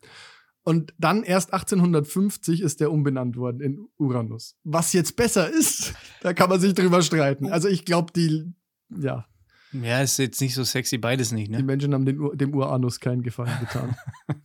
Und 0.63 0.93
dann 0.99 1.23
erst 1.23 1.53
1850 1.53 2.61
ist 2.61 2.81
der 2.81 2.91
umbenannt 2.91 3.37
worden 3.37 3.61
in 3.61 3.87
Uranus. 3.99 4.57
Was 4.65 4.93
jetzt 4.93 5.15
besser 5.17 5.49
ist, 5.49 5.95
da 6.23 6.33
kann 6.35 6.49
man 6.51 6.61
sich 6.61 6.75
drüber 6.75 7.03
streiten. 7.03 7.47
Also 7.47 7.69
ich 7.69 7.85
glaube, 7.85 8.13
die, 8.15 8.53
ja, 8.91 9.27
Ja, 9.73 10.01
ist 10.03 10.19
jetzt 10.19 10.41
nicht 10.41 10.55
so 10.55 10.65
sexy, 10.65 10.99
beides 10.99 11.31
nicht, 11.33 11.49
die 11.49 11.57
ne? 11.59 11.63
Menschen 11.63 11.95
haben 11.95 12.07
Ur- 12.19 12.37
dem 12.37 12.53
Uranus 12.55 12.99
keinen 12.99 13.23
Gefallen 13.23 13.57
getan. 13.61 13.97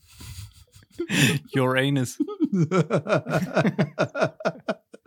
Uranus. 1.55 2.19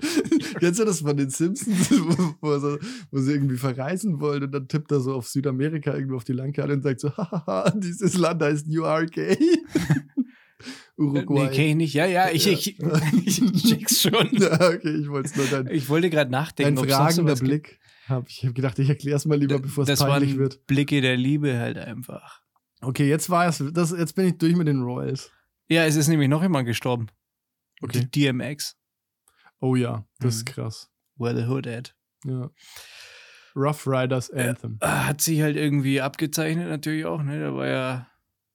Kennst 0.60 0.80
du 0.80 0.84
das 0.84 1.00
von 1.00 1.16
den 1.16 1.30
Simpsons, 1.30 1.90
wo, 2.40 2.58
so, 2.58 2.78
wo 3.10 3.18
sie 3.20 3.32
irgendwie 3.32 3.56
verreisen 3.56 4.20
wollen 4.20 4.44
und 4.44 4.52
dann 4.52 4.68
tippt 4.68 4.90
er 4.92 5.00
so 5.00 5.14
auf 5.14 5.28
Südamerika 5.28 5.94
irgendwo 5.94 6.16
auf 6.16 6.24
die 6.24 6.32
Landkarte 6.32 6.72
und 6.74 6.82
sagt 6.82 7.00
so, 7.00 7.10
hahaha, 7.16 7.70
dieses 7.70 8.16
Land 8.16 8.42
heißt 8.42 8.66
URK. 8.68 9.38
Uruguay. 10.96 11.44
Nee, 11.46 11.50
kenn 11.50 11.66
ich 11.68 11.76
nicht. 11.76 11.94
Ja, 11.94 12.06
ja, 12.06 12.30
ich, 12.30 12.46
Ja. 12.46 12.52
ich, 12.52 13.42
ich 13.42 13.62
check's 13.64 14.02
schon. 14.02 14.28
Ja, 14.32 14.54
okay, 14.54 14.96
ich 14.96 15.08
wollte 15.08 15.28
es 15.28 15.36
nur 15.36 15.46
dein, 15.46 15.74
Ich 15.74 15.88
wollte 15.88 16.10
gerade 16.10 16.30
nachdenken, 16.30 16.74
noch 16.74 16.86
fragender. 16.86 17.34
Blick. 17.34 17.80
Hab, 18.08 18.28
ich 18.28 18.42
habe 18.44 18.52
gedacht, 18.52 18.78
ich 18.78 18.88
erkläre 18.88 19.16
es 19.16 19.24
mal 19.24 19.38
lieber, 19.38 19.58
bevor 19.58 19.82
es 19.82 19.88
das 19.88 20.00
peinlich 20.00 20.30
waren 20.32 20.38
wird. 20.38 20.66
Blicke 20.66 21.00
der 21.00 21.16
Liebe 21.16 21.58
halt 21.58 21.78
einfach. 21.78 22.42
Okay, 22.80 23.08
jetzt 23.08 23.30
war 23.30 23.46
es, 23.48 23.64
das, 23.72 23.92
jetzt 23.92 24.14
bin 24.14 24.26
ich 24.26 24.38
durch 24.38 24.54
mit 24.56 24.68
den 24.68 24.82
Royals. 24.82 25.30
Ja, 25.68 25.84
es 25.86 25.96
ist 25.96 26.08
nämlich 26.08 26.28
noch 26.28 26.42
jemand 26.42 26.66
gestorben. 26.66 27.06
Okay. 27.80 28.06
Die 28.12 28.26
DMX. 28.26 28.76
Oh 29.64 29.76
ja, 29.76 30.06
das 30.18 30.36
ist 30.36 30.48
Mhm. 30.48 30.52
krass. 30.52 30.90
Where 31.16 31.34
the 31.34 31.46
Hood 31.48 31.66
at. 31.66 31.96
Ja. 32.26 32.50
Rough 33.56 33.86
Riders 33.86 34.30
Anthem. 34.30 34.78
Hat 34.82 35.20
sich 35.20 35.40
halt 35.40 35.56
irgendwie 35.56 36.00
abgezeichnet, 36.00 36.68
natürlich 36.68 37.04
auch, 37.06 37.22
ne? 37.22 37.40
Da 37.40 37.54
war 37.54 37.66
ja, 37.66 38.08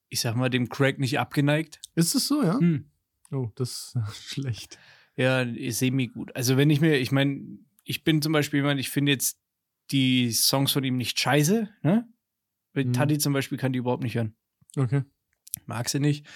ich 0.10 0.20
sag 0.20 0.36
mal, 0.36 0.50
dem 0.50 0.70
Crack 0.70 1.00
nicht 1.00 1.18
abgeneigt. 1.18 1.80
Ist 1.96 2.14
es 2.16 2.28
so, 2.28 2.44
ja? 2.44 2.60
Hm. 2.60 2.92
Oh, 3.32 3.50
das 3.56 3.96
ist 3.96 4.24
schlecht. 4.34 4.78
Ja, 5.16 5.46
semi 5.72 6.08
gut. 6.08 6.36
Also 6.36 6.58
wenn 6.58 6.70
ich 6.70 6.80
mir, 6.82 6.98
ich 7.00 7.12
meine, 7.12 7.58
ich 7.86 8.04
bin 8.04 8.22
zum 8.22 8.34
Beispiel 8.34 8.60
jemand, 8.60 8.80
ich 8.80 8.90
finde 8.90 9.12
jetzt 9.14 9.40
die 9.92 10.32
Songs 10.32 10.72
von 10.72 10.84
ihm 10.84 10.98
nicht 10.98 11.20
scheiße, 11.20 11.70
ne? 11.82 12.08
Mhm. 12.76 12.94
Taddy 12.94 13.18
zum 13.18 13.34
Beispiel 13.34 13.58
kann 13.58 13.74
die 13.74 13.80
überhaupt 13.80 14.04
nicht 14.04 14.16
hören. 14.16 14.36
Okay. 14.78 15.04
Mag 15.66 15.90
sie 15.90 16.00
nicht. 16.00 16.28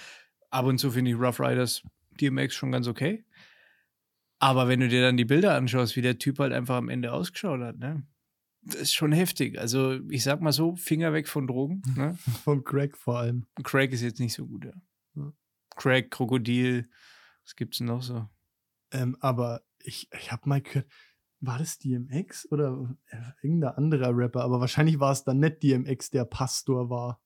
Ab 0.50 0.66
und 0.66 0.78
zu 0.78 0.90
finde 0.90 1.12
ich 1.12 1.16
Rough 1.16 1.38
Riders 1.38 1.82
DMX 2.20 2.54
schon 2.54 2.72
ganz 2.72 2.88
okay. 2.88 3.24
Aber 4.44 4.68
wenn 4.68 4.80
du 4.80 4.88
dir 4.88 5.00
dann 5.00 5.16
die 5.16 5.24
Bilder 5.24 5.54
anschaust, 5.54 5.96
wie 5.96 6.02
der 6.02 6.18
Typ 6.18 6.38
halt 6.38 6.52
einfach 6.52 6.76
am 6.76 6.90
Ende 6.90 7.14
ausgeschaut 7.14 7.62
hat, 7.62 7.78
ne? 7.78 8.06
Das 8.60 8.74
ist 8.76 8.92
schon 8.92 9.10
heftig. 9.10 9.58
Also, 9.58 9.98
ich 10.10 10.22
sag 10.22 10.42
mal 10.42 10.52
so, 10.52 10.76
Finger 10.76 11.14
weg 11.14 11.28
von 11.28 11.46
Drogen. 11.46 11.80
Ne? 11.96 12.18
Vom 12.42 12.62
Crack 12.62 12.98
vor 12.98 13.20
allem. 13.20 13.46
Craig 13.62 13.90
ist 13.92 14.02
jetzt 14.02 14.20
nicht 14.20 14.34
so 14.34 14.46
gut, 14.46 14.66
ja. 14.66 14.72
Ja. 15.14 15.32
Craig, 15.76 16.10
Krokodil, 16.10 16.90
was 17.42 17.56
gibt's 17.56 17.78
denn 17.78 17.86
noch 17.86 18.02
so? 18.02 18.28
Ähm, 18.92 19.16
aber 19.20 19.62
ich, 19.78 20.10
ich 20.12 20.30
habe 20.30 20.46
mal 20.46 20.60
gehört, 20.60 20.90
war 21.40 21.56
das 21.56 21.78
DMX 21.78 22.52
oder 22.52 22.94
äh, 23.06 23.16
irgendein 23.40 23.72
anderer 23.76 24.14
Rapper? 24.14 24.42
Aber 24.42 24.60
wahrscheinlich 24.60 25.00
war 25.00 25.12
es 25.12 25.24
dann 25.24 25.38
nicht 25.38 25.62
DMX, 25.62 26.10
der 26.10 26.26
Pastor 26.26 26.90
war. 26.90 27.22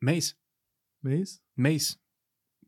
Mace. 0.00 0.38
Mace? 1.02 1.42
Mace. 1.56 2.00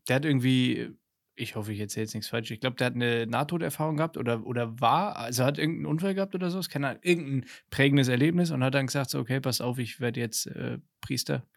Der 0.07 0.17
hat 0.17 0.25
irgendwie, 0.25 0.95
ich 1.41 1.55
hoffe, 1.55 1.73
ich 1.73 1.79
erzähle 1.79 2.03
jetzt 2.05 2.13
nichts 2.13 2.29
falsch. 2.29 2.51
Ich 2.51 2.59
glaube, 2.59 2.75
der 2.75 2.87
hat 2.87 2.95
eine 2.95 3.25
Nahtoderfahrung 3.27 3.97
gehabt 3.97 4.17
oder, 4.17 4.45
oder 4.45 4.79
war, 4.79 5.15
also 5.17 5.43
hat 5.43 5.57
irgendeinen 5.57 5.87
Unfall 5.87 6.13
gehabt 6.13 6.35
oder 6.35 6.51
so, 6.51 6.59
ist 6.59 6.69
keine 6.69 6.89
Ahnung, 6.89 7.01
irgendein 7.03 7.49
prägendes 7.69 8.07
Erlebnis 8.07 8.51
und 8.51 8.63
hat 8.63 8.73
dann 8.75 8.85
gesagt, 8.87 9.09
so, 9.09 9.19
okay, 9.19 9.39
pass 9.39 9.61
auf, 9.61 9.77
ich 9.79 9.99
werde 9.99 10.19
jetzt 10.19 10.47
äh, 10.47 10.77
Priester. 11.01 11.47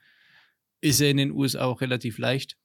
Ist 0.81 1.01
ja 1.01 1.09
in 1.09 1.17
den 1.19 1.31
USA 1.33 1.65
auch 1.65 1.81
relativ 1.81 2.19
leicht. 2.19 2.57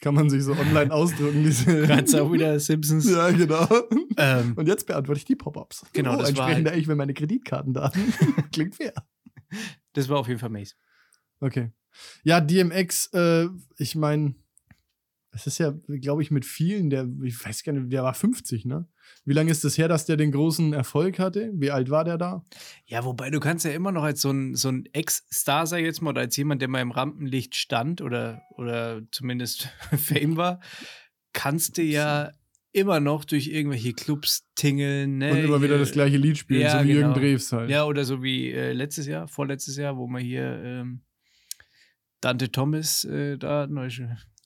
Kann 0.00 0.14
man 0.14 0.28
sich 0.28 0.42
so 0.42 0.52
online 0.52 0.92
ausdrucken, 0.94 1.44
diese. 1.44 1.86
Ganz 1.86 2.14
auch 2.14 2.32
wieder 2.32 2.58
Simpsons. 2.58 3.08
Ja, 3.08 3.30
genau. 3.30 3.68
Ähm, 4.16 4.54
Und 4.56 4.66
jetzt 4.66 4.86
beantworte 4.86 5.18
ich 5.18 5.24
die 5.24 5.36
Pop-Ups. 5.36 5.86
Genau, 5.92 6.14
oh, 6.14 6.16
das 6.16 6.22
war 6.22 6.28
entsprechend 6.28 6.66
halt- 6.66 6.74
eigentlich, 6.74 6.88
wenn 6.88 6.96
meine 6.98 7.14
Kreditkartendaten. 7.14 8.12
Klingt 8.52 8.74
fair. 8.74 8.92
das 9.92 10.08
war 10.08 10.18
auf 10.18 10.28
jeden 10.28 10.40
Fall 10.40 10.50
Mace. 10.50 10.76
Okay. 11.40 11.70
Ja, 12.24 12.40
DMX, 12.40 13.12
äh, 13.12 13.46
ich 13.76 13.94
meine, 13.94 14.34
es 15.34 15.46
ist 15.46 15.58
ja, 15.58 15.74
glaube 15.88 16.22
ich, 16.22 16.30
mit 16.30 16.44
vielen, 16.44 16.90
der, 16.90 17.08
ich 17.22 17.44
weiß 17.44 17.64
gar 17.64 17.72
nicht, 17.72 17.90
der 17.90 18.02
war 18.02 18.12
50, 18.12 18.66
ne? 18.66 18.86
Wie 19.24 19.32
lange 19.32 19.50
ist 19.50 19.64
das 19.64 19.78
her, 19.78 19.88
dass 19.88 20.04
der 20.04 20.16
den 20.16 20.30
großen 20.30 20.72
Erfolg 20.74 21.18
hatte? 21.18 21.50
Wie 21.54 21.70
alt 21.70 21.90
war 21.90 22.04
der 22.04 22.18
da? 22.18 22.44
Ja, 22.86 23.04
wobei 23.04 23.30
du 23.30 23.40
kannst 23.40 23.64
ja 23.64 23.70
immer 23.70 23.92
noch 23.92 24.02
als 24.02 24.20
so 24.20 24.30
ein, 24.30 24.54
so 24.54 24.68
ein 24.68 24.84
Ex-Star, 24.92 25.66
sag 25.66 25.78
ich 25.78 25.86
jetzt 25.86 26.02
mal, 26.02 26.10
oder 26.10 26.20
als 26.20 26.36
jemand, 26.36 26.60
der 26.60 26.68
mal 26.68 26.82
im 26.82 26.90
Rampenlicht 26.90 27.54
stand 27.54 28.02
oder, 28.02 28.42
oder 28.56 29.00
zumindest 29.10 29.68
Fame 29.96 30.36
war, 30.36 30.60
kannst 31.32 31.78
du 31.78 31.82
ja 31.82 32.30
immer 32.72 33.00
noch 33.00 33.24
durch 33.24 33.48
irgendwelche 33.48 33.94
Clubs 33.94 34.46
tingeln. 34.54 35.18
Ne? 35.18 35.30
Und 35.30 35.38
immer 35.38 35.62
wieder 35.62 35.78
das 35.78 35.92
gleiche 35.92 36.18
Lied 36.18 36.36
spielen, 36.36 36.62
ja, 36.62 36.78
so 36.78 36.84
wie 36.84 36.92
Jürgen 36.92 37.14
genau. 37.14 37.26
Drews 37.26 37.52
halt. 37.52 37.70
Ja, 37.70 37.84
oder 37.84 38.04
so 38.04 38.22
wie 38.22 38.50
äh, 38.50 38.72
letztes 38.72 39.06
Jahr, 39.06 39.28
vorletztes 39.28 39.76
Jahr, 39.76 39.96
wo 39.96 40.06
wir 40.06 40.20
hier 40.20 40.62
ähm, 40.62 41.02
Dante 42.20 42.50
Thomas 42.50 43.04
äh, 43.04 43.38
da, 43.38 43.66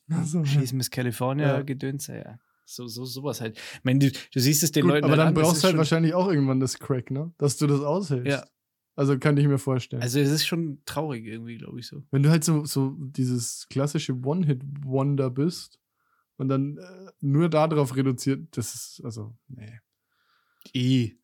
Also, 0.11 0.45
Schieß 0.45 0.73
Miss 0.73 0.91
California 0.91 1.57
Ja. 1.57 1.63
gedöns, 1.63 2.07
ja. 2.07 2.39
So, 2.65 2.87
so, 2.89 3.05
sowas 3.05 3.41
halt. 3.41 3.57
Ich 3.59 3.85
meine, 3.85 3.99
du, 4.01 4.11
du 4.11 4.41
siehst 4.41 4.63
es 4.63 4.73
den 4.73 4.83
Gut, 4.83 4.93
Leuten 4.93 5.05
aber 5.05 5.13
halt 5.13 5.21
dann 5.21 5.29
an, 5.29 5.35
brauchst 5.35 5.63
du 5.63 5.69
halt 5.69 5.77
wahrscheinlich 5.77 6.15
auch 6.15 6.29
irgendwann 6.29 6.59
das 6.61 6.79
Crack, 6.79 7.11
ne? 7.11 7.33
Dass 7.39 7.57
du 7.59 7.67
das 7.67 7.81
aushältst. 7.81 8.27
Ja. 8.27 8.45
Also 8.97 9.19
kann 9.19 9.37
ich 9.37 9.47
mir 9.47 9.59
vorstellen. 9.59 10.03
Also 10.03 10.19
es 10.21 10.31
ist 10.31 10.47
schon 10.47 10.83
traurig 10.87 11.27
irgendwie, 11.27 11.59
glaube 11.59 11.79
ich 11.79 11.87
so. 11.87 12.03
Wenn 12.11 12.23
du 12.23 12.31
halt 12.31 12.45
so, 12.45 12.65
so 12.65 12.97
dieses 12.99 13.67
klassische 13.69 14.15
One-Hit-Wonder 14.15 15.31
bist 15.31 15.79
und 16.39 16.49
dann 16.49 16.79
äh, 16.79 17.11
nur 17.21 17.49
darauf 17.51 17.95
reduziert, 17.95 18.57
das 18.57 18.75
ist, 18.75 19.03
also, 19.05 19.37
nee. 19.49 19.81
I. 20.75 21.21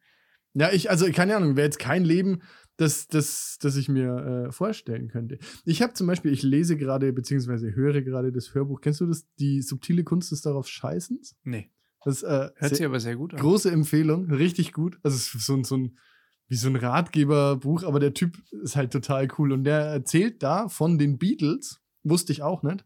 Ja, 0.55 0.71
ich, 0.71 0.91
also 0.91 1.11
keine 1.13 1.35
Ahnung, 1.35 1.57
wäre 1.57 1.65
jetzt 1.67 1.79
kein 1.79 2.05
Leben, 2.05 2.43
das, 2.77 3.07
das, 3.09 3.59
das 3.61 3.77
ich 3.77 3.89
mir 3.89 4.47
äh, 4.49 4.53
vorstellen 4.53 5.09
könnte. 5.09 5.39
Ich 5.65 5.83
habe 5.83 5.93
zum 5.93 6.07
Beispiel, 6.07 6.33
ich 6.33 6.43
lese 6.43 6.77
gerade, 6.77 7.13
beziehungsweise 7.13 7.75
höre 7.75 8.03
gerade 8.03 8.33
das 8.33 8.55
Hörbuch. 8.55 8.81
Kennst 8.81 9.01
du 9.01 9.07
das? 9.07 9.27
Die 9.39 9.61
subtile 9.63 10.05
Kunst 10.05 10.33
des 10.33 10.41
darauf 10.41 10.67
Scheißens? 10.69 11.37
Nee. 11.45 11.71
Das 12.05 12.23
äh, 12.23 12.51
Hört 12.57 12.75
sich 12.77 12.85
aber 12.85 12.99
sehr 12.99 13.15
gut 13.17 13.35
an. 13.35 13.41
große 13.41 13.71
Empfehlung, 13.71 14.31
richtig 14.31 14.73
gut. 14.73 14.99
Also 15.03 15.39
so, 15.39 15.55
ein- 15.55 15.65
so 15.65 15.77
ein, 15.77 15.99
wie 16.49 16.57
so 16.57 16.69
ein 16.69 16.77
Ratgeberbuch, 16.77 17.85
aber 17.85 18.01
der 18.01 18.15
Typ 18.15 18.39
ist 18.63 18.75
halt 18.77 18.93
total 18.93 19.29
cool. 19.39 19.53
Und 19.53 19.65
der 19.65 19.79
erzählt 19.81 20.43
da 20.43 20.69
von 20.69 20.99
den 20.99 21.19
Beatles, 21.19 21.81
wusste 22.03 22.33
ich 22.33 22.43
auch 22.43 22.63
nicht. 22.65 22.85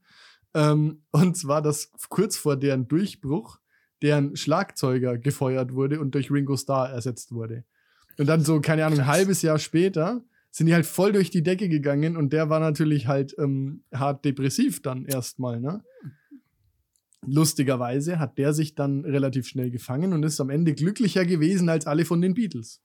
Ähm, 0.55 1.03
und 1.13 1.37
zwar, 1.37 1.63
dass 1.63 1.91
kurz 2.11 2.37
vor 2.37 2.57
deren 2.57 2.89
Durchbruch 2.89 3.59
deren 4.03 4.37
Schlagzeuger 4.37 5.17
gefeuert 5.17 5.73
wurde 5.73 6.01
und 6.01 6.15
durch 6.15 6.31
Ringo 6.31 6.57
Starr 6.57 6.91
ersetzt 6.91 7.33
wurde. 7.33 7.65
Und 8.19 8.27
dann 8.27 8.43
so, 8.43 8.61
keine 8.61 8.87
Ahnung, 8.87 9.01
ein 9.01 9.07
halbes 9.07 9.43
Jahr 9.43 9.59
später 9.59 10.23
sind 10.51 10.67
die 10.67 10.75
halt 10.75 10.87
voll 10.87 11.13
durch 11.13 11.31
die 11.31 11.43
Decke 11.43 11.69
gegangen 11.69 12.17
und 12.17 12.33
der 12.33 12.49
war 12.49 12.61
natürlich 12.61 13.07
halt 13.07 13.35
ähm, 13.39 13.83
hart 13.93 14.25
depressiv 14.25 14.81
dann 14.81 15.05
erstmal, 15.05 15.61
ne? 15.61 15.83
Lustigerweise 17.27 18.19
hat 18.19 18.39
der 18.39 18.53
sich 18.53 18.75
dann 18.75 19.05
relativ 19.05 19.49
schnell 19.49 19.71
gefangen 19.71 20.13
und 20.13 20.23
ist 20.23 20.41
am 20.41 20.49
Ende 20.49 20.75
glücklicher 20.75 21.25
gewesen 21.25 21.69
als 21.69 21.87
alle 21.87 22.05
von 22.05 22.21
den 22.21 22.35
Beatles. 22.35 22.81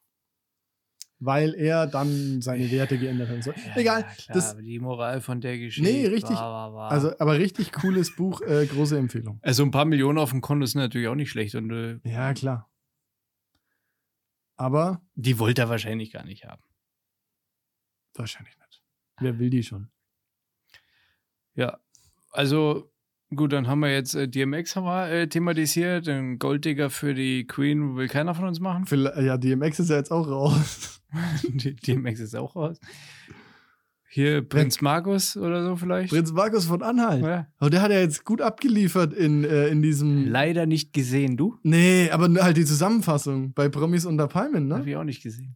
Weil 1.20 1.54
er 1.54 1.86
dann 1.86 2.42
seine 2.42 2.72
Werte 2.72 2.98
geändert 2.98 3.30
hat. 3.30 3.44
So. 3.44 3.52
Ja, 3.52 3.58
Egal. 3.76 4.02
klar, 4.02 4.34
das, 4.34 4.52
aber 4.54 4.64
die 4.64 4.80
Moral 4.80 5.22
von 5.22 5.40
der 5.40 5.60
Geschichte. 5.60 5.90
Nee, 5.90 6.08
richtig. 6.08 6.36
War, 6.36 6.74
war, 6.74 6.74
war. 6.74 6.92
also, 6.92 7.12
aber 7.20 7.38
richtig 7.38 7.72
cooles 7.72 8.16
Buch, 8.16 8.42
äh, 8.42 8.66
große 8.66 8.98
Empfehlung. 8.98 9.40
also 9.44 9.62
ein 9.64 9.70
paar 9.70 9.86
Millionen 9.86 10.18
auf 10.18 10.32
dem 10.32 10.42
Konto 10.42 10.66
sind 10.66 10.82
natürlich 10.82 11.08
auch 11.08 11.16
nicht 11.16 11.30
schlecht 11.30 11.54
und 11.54 11.70
äh, 11.72 12.00
Ja, 12.04 12.34
klar. 12.34 12.71
Aber 14.62 15.02
die 15.16 15.40
wollte 15.40 15.64
er 15.64 15.70
wahrscheinlich 15.70 16.12
gar 16.12 16.24
nicht 16.24 16.46
haben. 16.46 16.62
wahrscheinlich 18.14 18.56
nicht. 18.60 18.84
Wer 19.20 19.40
will 19.40 19.50
die 19.50 19.64
schon? 19.64 19.90
Ja, 21.56 21.80
also 22.32 22.92
gut, 23.36 23.54
dann 23.54 23.68
haben 23.68 23.80
wir 23.80 23.92
jetzt 23.92 24.14
äh, 24.14 24.28
DMX 24.28 24.76
haben 24.76 24.84
wir, 24.86 25.10
äh, 25.10 25.28
thematisiert, 25.28 26.06
den 26.06 26.38
Golddigger 26.38 26.90
für 26.92 27.14
die 27.16 27.48
Queen 27.48 27.96
will 27.96 28.08
keiner 28.08 28.36
von 28.36 28.46
uns 28.46 28.60
machen. 28.60 28.86
Vielleicht- 28.86 29.18
Ja, 29.18 29.38
DMX 29.38 29.80
ist 29.80 29.90
ja 29.90 29.96
jetzt 29.98 30.12
auch 30.12 30.28
raus. 30.28 31.02
DMX 31.44 32.20
ist 32.20 32.36
auch 32.36 32.56
raus. 32.56 32.80
Hier 34.14 34.42
Prinz 34.42 34.82
Markus 34.82 35.38
oder 35.38 35.64
so 35.64 35.78
vielleicht. 35.78 36.10
Prinz 36.12 36.34
Markus 36.34 36.66
von 36.66 36.82
Anhalt. 36.82 37.24
Ja. 37.24 37.48
Oh, 37.62 37.70
der 37.70 37.82
hat 37.82 37.92
ja 37.92 38.00
jetzt 38.00 38.26
gut 38.26 38.42
abgeliefert 38.42 39.14
in, 39.14 39.46
äh, 39.46 39.70
in 39.70 39.82
diesem. 39.82 40.28
Leider 40.30 40.66
nicht 40.66 40.92
gesehen, 40.92 41.38
du? 41.38 41.58
Nee, 41.64 42.10
aber 42.12 42.28
halt 42.44 42.58
die 42.58 42.66
Zusammenfassung 42.66 43.54
bei 43.54 43.70
Promis 43.70 44.06
unter 44.06 44.28
Palmen, 44.28 44.72
Habe 44.74 44.84
ne? 44.84 44.90
ich 44.90 44.98
auch 44.98 45.06
nicht 45.06 45.24
gesehen. 45.24 45.56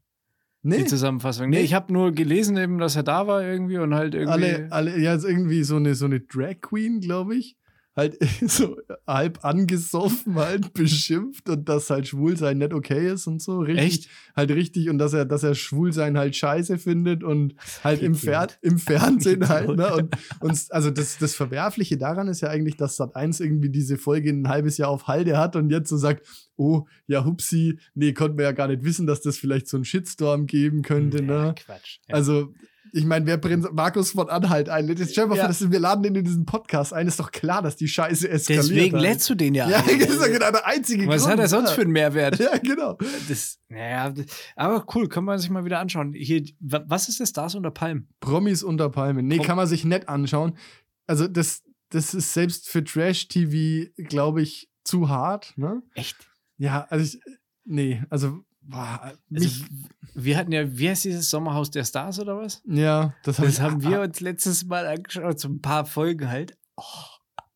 Nee. 0.61 0.77
Die 0.79 0.85
Zusammenfassung. 0.85 1.49
Nee, 1.49 1.57
Nee. 1.57 1.63
ich 1.63 1.73
habe 1.73 1.91
nur 1.91 2.13
gelesen 2.13 2.55
eben, 2.57 2.77
dass 2.79 2.95
er 2.95 3.03
da 3.03 3.27
war 3.27 3.43
irgendwie 3.43 3.77
und 3.77 3.93
halt 3.93 4.15
irgendwie. 4.15 4.31
alle, 4.33 4.67
alle, 4.71 4.99
ja, 4.99 5.13
ist 5.13 5.25
irgendwie 5.25 5.63
so 5.63 5.75
eine, 5.75 5.93
so 5.93 6.05
eine 6.05 6.21
Drag 6.21 6.61
Queen, 6.61 7.01
glaube 7.01 7.35
ich. 7.35 7.57
Halt 7.95 8.17
so 8.47 8.77
halb 9.07 9.45
angesoffen, 9.45 10.35
halt 10.35 10.73
beschimpft 10.73 11.47
und 11.49 11.69
dass 11.69 11.89
halt 11.89 12.07
Schwulsein 12.07 12.57
nicht 12.57 12.73
okay 12.73 13.11
ist 13.11 13.27
und 13.27 13.41
so. 13.41 13.59
Richtig, 13.59 13.85
Echt? 13.85 14.09
Halt 14.35 14.51
richtig 14.51 14.89
und 14.89 14.97
dass 14.97 15.13
er, 15.13 15.25
dass 15.25 15.43
er 15.43 15.55
Schwulsein 15.55 16.17
halt 16.17 16.35
scheiße 16.35 16.77
findet 16.77 17.23
und 17.23 17.55
halt 17.83 18.01
im, 18.01 18.15
Fer 18.15 18.47
im 18.61 18.79
Fernsehen 18.79 19.47
halt, 19.47 19.69
ne? 19.69 19.93
Und, 19.93 20.15
und 20.41 20.65
also 20.71 20.91
das, 20.91 21.17
das 21.17 21.35
Verwerfliche 21.35 21.97
daran 21.97 22.27
ist 22.27 22.41
ja 22.41 22.49
eigentlich, 22.49 22.75
dass 22.75 22.97
Sat 22.97 23.15
1 23.15 23.39
irgendwie 23.39 23.69
diese 23.69 23.97
Folge 23.97 24.29
ein 24.29 24.49
halbes 24.49 24.77
Jahr 24.77 24.89
auf 24.89 25.07
Halde 25.07 25.37
hat 25.37 25.55
und 25.55 25.69
jetzt 25.69 25.89
so 25.89 25.97
sagt, 25.97 26.25
oh, 26.57 26.85
ja, 27.07 27.25
hupsi, 27.25 27.79
nee, 27.93 28.13
konnten 28.13 28.37
wir 28.37 28.45
ja 28.45 28.51
gar 28.51 28.67
nicht 28.67 28.83
wissen, 28.83 29.07
dass 29.07 29.21
das 29.21 29.37
vielleicht 29.37 29.67
so 29.67 29.77
einen 29.77 29.85
Shitstorm 29.85 30.47
geben 30.47 30.81
könnte, 30.81 31.17
Ja, 31.19 31.23
ne? 31.23 31.55
Quatsch. 31.57 31.99
Ja. 32.07 32.15
Also, 32.15 32.53
ich 32.93 33.05
meine, 33.05 33.25
wer 33.25 33.37
Prinz 33.37 33.67
Markus 33.71 34.11
von 34.11 34.29
Anhalt 34.29 34.69
einlädt, 34.69 34.99
jetzt 34.99 35.11
stell 35.11 35.27
mal 35.27 35.35
Ja. 35.35 35.43
vor, 35.43 35.47
dass 35.49 35.71
wir 35.71 35.79
laden 35.79 36.03
den 36.03 36.15
in 36.15 36.23
diesen 36.23 36.45
Podcast 36.45 36.93
ein, 36.93 37.07
ist 37.07 37.19
doch 37.19 37.31
klar, 37.31 37.61
dass 37.61 37.75
die 37.75 37.87
Scheiße 37.87 38.29
eskaliert. 38.29 38.63
Deswegen 38.69 38.93
halt. 38.95 39.01
lädst 39.03 39.29
du 39.29 39.35
den 39.35 39.53
ja. 39.55 39.69
Ja, 39.69 39.77
ein. 39.79 39.99
das 39.99 40.09
ist 40.09 40.21
doch 40.21 40.27
genau 40.27 40.51
der 40.51 40.65
einzige 40.65 41.07
Was 41.07 41.21
Grund. 41.23 41.33
hat 41.33 41.39
er 41.39 41.47
sonst 41.47 41.69
ja. 41.69 41.75
für 41.75 41.81
einen 41.81 41.91
Mehrwert? 41.91 42.39
Ja, 42.39 42.57
genau. 42.57 42.97
Das, 43.27 43.59
naja, 43.69 44.13
aber 44.55 44.85
cool, 44.95 45.09
kann 45.09 45.23
man 45.25 45.39
sich 45.39 45.49
mal 45.49 45.65
wieder 45.65 45.79
anschauen. 45.79 46.13
Hier, 46.13 46.43
wa- 46.59 46.83
was 46.87 47.09
ist 47.09 47.19
das 47.19 47.29
Stars 47.29 47.55
unter 47.55 47.71
Palmen? 47.71 48.07
Promis 48.21 48.63
unter 48.63 48.89
Palmen. 48.89 49.27
Nee, 49.27 49.37
Prom- 49.37 49.45
kann 49.47 49.57
man 49.57 49.67
sich 49.67 49.83
nett 49.83 50.07
anschauen. 50.07 50.57
Also, 51.07 51.27
das, 51.27 51.63
das 51.89 52.13
ist 52.13 52.33
selbst 52.33 52.69
für 52.69 52.83
Trash-TV, 52.83 53.91
glaube 54.07 54.41
ich, 54.41 54.69
zu 54.83 55.09
hart, 55.09 55.53
ne? 55.57 55.81
Echt? 55.95 56.15
Ja, 56.57 56.85
also 56.89 57.03
ich, 57.17 57.21
nee, 57.65 58.03
also, 58.09 58.44
boah, 58.67 59.13
Also, 59.33 59.65
wir 60.13 60.37
hatten 60.37 60.51
ja, 60.51 60.77
wie 60.77 60.89
heißt 60.89 61.05
dieses 61.05 61.29
Sommerhaus 61.29 61.71
der 61.71 61.83
Stars 61.83 62.19
oder 62.19 62.37
was? 62.37 62.61
ja, 62.65 63.13
das, 63.23 63.39
hab 63.39 63.45
Das 63.45 63.59
haben 63.61 63.83
wir 63.83 64.01
uns 64.01 64.19
letztes 64.21 64.65
Mal 64.65 64.85
angeschaut, 64.87 65.39
so 65.39 65.49
ein 65.49 65.61
paar 65.61 65.85
Folgen 65.85 66.29
halt. 66.29 66.57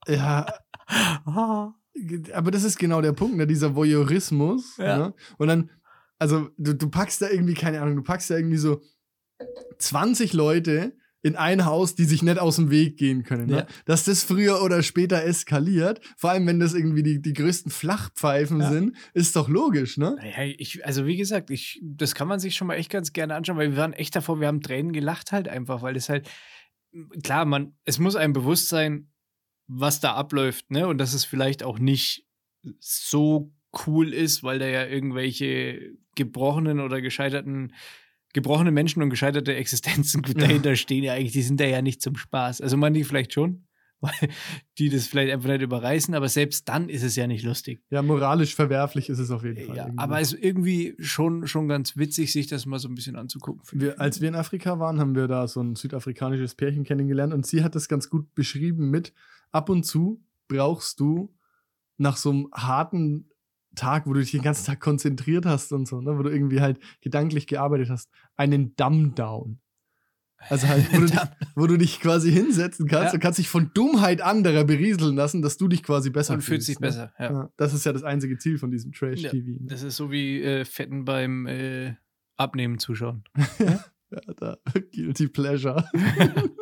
Ja, 0.07 0.45
Ah. 1.25 1.73
aber 2.33 2.49
das 2.51 2.63
ist 2.63 2.79
genau 2.79 3.01
der 3.01 3.11
Punkt, 3.13 3.35
ne? 3.37 3.45
dieser 3.45 3.75
Voyeurismus. 3.75 4.77
Ja. 4.77 4.97
Ne? 4.97 5.13
Und 5.37 5.47
dann, 5.47 5.69
also 6.17 6.49
du, 6.57 6.73
du 6.73 6.89
packst 6.89 7.21
da 7.21 7.29
irgendwie, 7.29 7.53
keine 7.53 7.81
Ahnung, 7.81 7.97
du 7.97 8.03
packst 8.03 8.29
da 8.29 8.35
irgendwie 8.37 8.57
so 8.57 8.81
20 9.77 10.33
Leute 10.33 10.93
in 11.21 11.35
ein 11.35 11.65
Haus, 11.65 11.95
die 11.95 12.05
sich 12.05 12.23
nicht 12.23 12.39
aus 12.39 12.55
dem 12.55 12.71
Weg 12.71 12.97
gehen 12.97 13.23
können. 13.23 13.47
Ne? 13.47 13.57
Ja. 13.57 13.67
Dass 13.85 14.05
das 14.05 14.23
früher 14.23 14.61
oder 14.61 14.81
später 14.83 15.21
eskaliert, 15.23 15.99
vor 16.17 16.29
allem 16.29 16.47
wenn 16.47 16.59
das 16.59 16.73
irgendwie 16.73 17.03
die, 17.03 17.21
die 17.21 17.33
größten 17.33 17.71
Flachpfeifen 17.71 18.61
Ja. 18.61 18.71
sind, 18.71 18.95
ist 19.13 19.35
doch 19.35 19.49
logisch, 19.49 19.97
ne? 19.97 20.15
Naja, 20.17 20.53
ich, 20.57 20.85
also 20.85 21.05
wie 21.05 21.17
gesagt, 21.17 21.49
ich, 21.49 21.81
das 21.83 22.15
kann 22.15 22.27
man 22.27 22.39
sich 22.39 22.55
schon 22.55 22.67
mal 22.67 22.75
echt 22.75 22.89
ganz 22.89 23.11
gerne 23.11 23.35
anschauen, 23.35 23.57
weil 23.57 23.71
wir 23.71 23.77
waren 23.77 23.93
echt 23.93 24.15
davor, 24.15 24.39
wir 24.39 24.47
haben 24.47 24.61
Tränen 24.61 24.93
gelacht 24.93 25.31
halt 25.31 25.47
einfach, 25.49 25.81
weil 25.81 25.97
es 25.97 26.07
halt, 26.07 26.29
klar, 27.21 27.45
man, 27.45 27.73
es 27.83 27.99
muss 27.99 28.15
einem 28.15 28.33
bewusst 28.33 28.69
sein, 28.69 29.11
was 29.67 29.99
da 29.99 30.13
abläuft, 30.13 30.71
ne? 30.71 30.87
Und 30.87 30.97
dass 30.99 31.13
es 31.13 31.25
vielleicht 31.25 31.63
auch 31.63 31.79
nicht 31.79 32.25
so 32.79 33.53
cool 33.85 34.13
ist, 34.13 34.41
weil 34.41 34.57
da 34.57 34.67
ja 34.67 34.85
irgendwelche 34.85 35.91
gebrochenen 36.15 36.79
oder 36.79 37.01
gescheiterten, 37.01 37.73
gebrochene 38.33 38.71
Menschen 38.71 39.01
und 39.01 39.09
gescheiterte 39.09 39.55
Existenzen 39.55 40.21
gut 40.21 40.39
Ja. 40.39 40.47
dahinter 40.47 40.75
stehen 40.75 41.03
ja 41.03 41.13
eigentlich, 41.13 41.33
die 41.33 41.41
sind 41.41 41.59
da 41.59 41.65
ja 41.65 41.81
nicht 41.81 42.01
zum 42.01 42.15
Spaß. 42.15 42.61
Also 42.61 42.77
manche 42.77 43.03
vielleicht 43.05 43.33
schon, 43.33 43.65
weil 44.01 44.29
die 44.77 44.89
das 44.89 45.07
vielleicht 45.07 45.33
einfach 45.33 45.49
nicht 45.49 45.61
überreißen, 45.61 46.13
aber 46.15 46.29
selbst 46.29 46.69
dann 46.69 46.87
ist 46.87 47.03
es 47.03 47.17
ja 47.17 47.27
nicht 47.27 47.43
lustig. 47.43 47.81
Ja, 47.89 48.01
moralisch 48.01 48.55
verwerflich 48.55 49.09
ist 49.09 49.19
es 49.19 49.29
auf 49.29 49.43
jeden 49.43 49.65
Fall. 49.65 49.75
Ja, 49.75 49.83
irgendwie. 49.87 49.99
aber 49.99 50.21
es 50.21 50.33
ist 50.33 50.41
irgendwie 50.43 50.95
schon, 50.99 51.47
schon 51.47 51.67
ganz 51.67 51.97
witzig, 51.97 52.31
sich 52.31 52.47
das 52.47 52.65
mal 52.65 52.79
so 52.79 52.87
ein 52.87 52.95
bisschen 52.95 53.17
anzugucken. 53.17 53.61
wir, 53.73 53.99
als 53.99 54.21
wir 54.21 54.29
in 54.29 54.35
Afrika 54.35 54.79
waren, 54.79 54.99
haben 54.99 55.15
wir 55.15 55.27
da 55.27 55.47
so 55.47 55.61
ein 55.61 55.75
südafrikanisches 55.75 56.55
Pärchen 56.55 56.85
kennengelernt 56.85 57.33
und 57.33 57.45
sie 57.45 57.63
hat 57.63 57.75
das 57.75 57.89
ganz 57.89 58.09
gut 58.09 58.33
beschrieben 58.35 58.89
mit, 58.89 59.11
ab 59.51 59.69
und 59.69 59.83
zu 59.83 60.23
brauchst 60.47 60.99
du 60.99 61.35
nach 61.97 62.15
so 62.15 62.29
einem 62.29 62.47
harten 62.53 63.29
Tag, 63.79 64.05
wo 64.07 64.13
du 64.13 64.19
dich 64.19 64.31
den 64.31 64.41
ganzen 64.41 64.65
Tag 64.65 64.79
konzentriert 64.79 65.45
hast 65.45 65.71
und 65.71 65.87
so, 65.87 66.01
ne, 66.01 66.17
wo 66.17 66.23
du 66.23 66.29
irgendwie 66.29 66.61
halt 66.61 66.79
gedanklich 67.01 67.47
gearbeitet 67.47 67.89
hast, 67.89 68.09
einen 68.35 68.75
Dumb-Down. 68.75 69.59
Also 70.47 70.67
halt, 70.69 70.91
wo 70.93 70.99
du, 71.01 71.05
dich, 71.07 71.19
wo 71.55 71.67
du 71.67 71.77
dich 71.77 71.99
quasi 71.99 72.31
hinsetzen 72.31 72.87
kannst 72.87 73.07
Ja. 73.07 73.13
und 73.15 73.19
kannst 73.19 73.39
dich 73.39 73.49
von 73.49 73.71
Dummheit 73.73 74.21
anderer 74.21 74.63
berieseln 74.63 75.15
lassen, 75.15 75.41
dass 75.41 75.57
du 75.57 75.67
dich 75.67 75.83
quasi 75.83 76.09
besser 76.11 76.35
Und 76.35 76.41
fühlt 76.41 76.63
fühlst, 76.63 76.67
sich 76.67 76.79
ne? 76.79 76.87
besser. 76.87 77.13
Ja. 77.19 77.31
Ja, 77.31 77.49
das 77.57 77.73
ist 77.73 77.85
ja 77.85 77.91
das 77.91 78.03
einzige 78.03 78.37
Ziel 78.37 78.57
von 78.57 78.71
diesem 78.71 78.91
Trash-TV. 78.93 79.35
ne? 79.35 79.57
Das 79.67 79.83
ist 79.83 79.95
so 79.97 80.11
wie 80.11 80.41
äh, 80.41 80.63
Fetten 80.65 81.03
beim 81.05 81.45
äh, 81.47 81.95
Abnehmen 82.37 82.77
zuschauen. 82.79 83.23
ja, 83.59 83.83
da, 84.37 84.57
Guilty 84.93 85.27
Pleasure. 85.27 85.83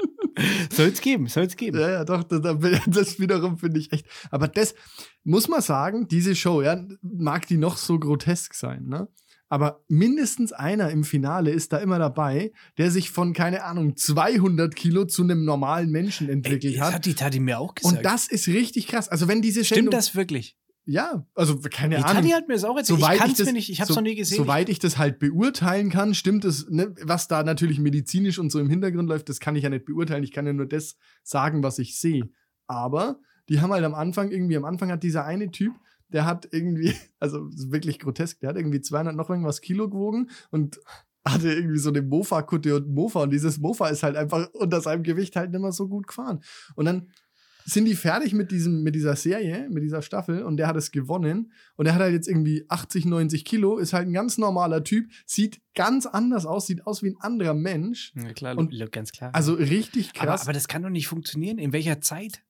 soll 0.71 0.87
es 0.87 1.01
geben, 1.01 1.27
soll 1.27 1.43
es 1.45 1.55
geben. 1.55 1.79
Ja, 1.79 1.89
ja, 1.89 2.05
doch, 2.05 2.23
das, 2.23 2.41
das 2.87 3.19
wiederum 3.19 3.57
finde 3.57 3.79
ich 3.79 3.91
echt. 3.91 4.05
Aber 4.31 4.47
das 4.47 4.75
muss 5.23 5.47
man 5.47 5.61
sagen, 5.61 6.07
diese 6.07 6.35
Show, 6.35 6.61
ja, 6.61 6.83
mag 7.01 7.47
die 7.47 7.57
noch 7.57 7.77
so 7.77 7.99
grotesk 7.99 8.53
sein, 8.53 8.85
ne? 8.85 9.07
Aber 9.49 9.81
mindestens 9.87 10.51
einer 10.51 10.89
im 10.89 11.05
Finale 11.05 11.51
ist 11.51 11.71
da 11.71 11.77
immer 11.77 11.99
dabei, 11.99 12.51
der 12.77 12.91
sich 12.91 13.11
von, 13.11 13.31
keine 13.31 13.63
Ahnung, 13.63 13.95
200 13.95 14.75
Kilo 14.75 15.05
zu 15.05 15.23
einem 15.23 15.45
normalen 15.45 15.89
Menschen 15.89 16.27
Ey, 16.27 16.33
entwickelt 16.33 16.75
das 16.75 16.87
hat. 16.87 16.93
hat 16.95 17.05
die 17.05 17.13
Tati 17.13 17.39
mir 17.39 17.57
auch 17.59 17.73
gesagt. 17.73 17.95
Und 17.97 18.05
das 18.05 18.27
ist 18.27 18.47
richtig 18.49 18.87
krass. 18.87 19.07
Also, 19.07 19.29
wenn 19.29 19.41
diese 19.41 19.63
Stimmt 19.63 19.77
Sendung. 19.77 19.91
das 19.91 20.15
wirklich? 20.15 20.57
Ja, 20.89 21.27
also, 21.35 21.59
keine 21.59 21.97
Die 21.97 22.01
Ahnung. 22.03 22.21
Tati 22.21 22.29
hat 22.29 22.47
mir 22.47 22.53
das 22.53 22.63
auch 22.63 22.77
erzählt. 22.77 22.99
Soweit 22.99 23.15
ich 23.15 23.19
kann 23.19 23.31
es 23.31 23.45
mir 23.45 23.51
nicht, 23.51 23.69
ich 23.69 23.81
habe 23.81 23.89
es 23.89 23.95
so- 23.95 23.99
noch 23.99 24.07
nie 24.07 24.15
gesehen. 24.15 24.37
Soweit 24.37 24.69
ich 24.69 24.79
das 24.79 24.97
halt 24.97 25.19
beurteilen 25.19 25.89
kann, 25.89 26.13
stimmt 26.13 26.45
es, 26.45 26.69
ne, 26.69 26.95
was 27.03 27.27
da 27.27 27.43
natürlich 27.43 27.77
medizinisch 27.79 28.39
und 28.39 28.51
so 28.53 28.59
im 28.59 28.69
Hintergrund 28.69 29.09
läuft, 29.09 29.27
das 29.27 29.41
kann 29.41 29.57
ich 29.57 29.63
ja 29.63 29.69
nicht 29.69 29.83
beurteilen. 29.83 30.23
Ich 30.23 30.31
kann 30.31 30.45
ja 30.47 30.53
nur 30.53 30.65
das 30.65 30.95
sagen, 31.23 31.61
was 31.61 31.77
ich 31.77 31.99
sehe. 31.99 32.29
Aber 32.67 33.19
die 33.49 33.59
haben 33.59 33.71
halt 33.73 33.83
am 33.83 33.95
Anfang 33.95 34.31
irgendwie, 34.31 34.55
am 34.55 34.63
Anfang 34.63 34.89
hat 34.89 35.03
dieser 35.03 35.25
eine 35.25 35.51
Typ, 35.51 35.73
der 36.07 36.25
hat 36.25 36.47
irgendwie, 36.51 36.93
also 37.19 37.49
wirklich 37.51 37.99
grotesk, 37.99 38.39
der 38.39 38.49
hat 38.51 38.55
irgendwie 38.55 38.79
200 38.79 39.13
noch 39.13 39.29
irgendwas 39.29 39.59
Kilo 39.59 39.89
gewogen 39.89 40.29
und 40.51 40.79
hatte 41.27 41.51
irgendwie 41.51 41.79
so 41.79 41.89
eine 41.89 42.01
Mofa-Kutte 42.01 42.77
und 42.77 42.87
Mofa 42.93 43.23
und 43.23 43.31
dieses 43.31 43.57
Mofa 43.59 43.89
ist 43.89 44.03
halt 44.03 44.15
einfach 44.15 44.47
unter 44.53 44.79
seinem 44.79 45.03
Gewicht 45.03 45.35
halt 45.35 45.51
nicht 45.51 45.59
mehr 45.59 45.73
so 45.73 45.89
gut 45.89 46.07
gefahren. 46.07 46.41
Und 46.75 46.85
dann 46.85 47.09
sind 47.69 47.83
die 47.83 47.95
fertig 47.95 48.33
mit, 48.33 48.49
diesem, 48.51 48.81
mit 48.81 48.95
dieser 48.95 49.17
Serie, 49.17 49.67
mit 49.69 49.83
dieser 49.83 50.01
Staffel 50.01 50.41
und 50.43 50.55
der 50.55 50.67
hat 50.67 50.77
es 50.77 50.91
gewonnen 50.91 51.51
und 51.75 51.85
er 51.85 51.95
hat 51.95 52.01
halt 52.01 52.13
jetzt 52.13 52.29
irgendwie 52.29 52.65
80, 52.69 53.05
90 53.05 53.43
Kilo, 53.43 53.77
ist 53.77 53.91
halt 53.91 54.07
ein 54.07 54.13
ganz 54.13 54.37
normaler 54.37 54.85
Typ, 54.85 55.11
sieht 55.25 55.59
ganz 55.75 56.05
anders 56.05 56.45
aus, 56.45 56.67
sieht 56.67 56.87
aus 56.87 57.03
wie 57.03 57.09
ein 57.09 57.17
anderer 57.19 57.53
Mensch. 57.53 58.13
ja, 58.15 58.31
klar, 58.31 58.57
Und- 58.57 58.73
ganz 58.93 59.11
klar. 59.11 59.35
Also 59.35 59.53
richtig 59.53 60.11
aber, 60.15 60.27
krass. 60.27 60.43
aber 60.43 60.53
das 60.53 60.69
kann 60.69 60.81
doch 60.81 60.89
nicht 60.89 61.07
funktionieren. 61.07 61.57
In 61.57 61.73
welcher 61.73 61.99
Zeit? 61.99 62.41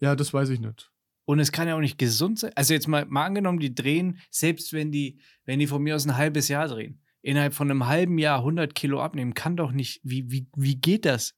ja, 0.00 0.14
das 0.14 0.32
weiß 0.32 0.50
ich 0.50 0.60
nicht. 0.60 0.92
Und 1.26 1.40
es 1.40 1.50
kann 1.50 1.66
ja 1.66 1.74
auch 1.74 1.80
nicht 1.80 1.98
gesund 1.98 2.38
sein. 2.38 2.52
Also 2.54 2.74
jetzt 2.74 2.86
mal, 2.86 3.06
mal 3.06 3.24
angenommen, 3.24 3.58
die 3.58 3.74
drehen, 3.74 4.18
selbst 4.30 4.72
wenn 4.72 4.92
die, 4.92 5.18
wenn 5.44 5.58
die 5.58 5.66
von 5.66 5.82
mir 5.82 5.96
aus 5.96 6.04
ein 6.06 6.16
halbes 6.16 6.48
Jahr 6.48 6.68
drehen, 6.68 7.00
innerhalb 7.22 7.54
von 7.54 7.70
einem 7.70 7.86
halben 7.86 8.18
Jahr 8.18 8.40
100 8.40 8.74
Kilo 8.74 9.00
abnehmen, 9.00 9.34
kann 9.34 9.56
doch 9.56 9.72
nicht, 9.72 10.00
wie, 10.04 10.30
wie, 10.30 10.46
wie 10.54 10.76
geht 10.76 11.04
das? 11.06 11.34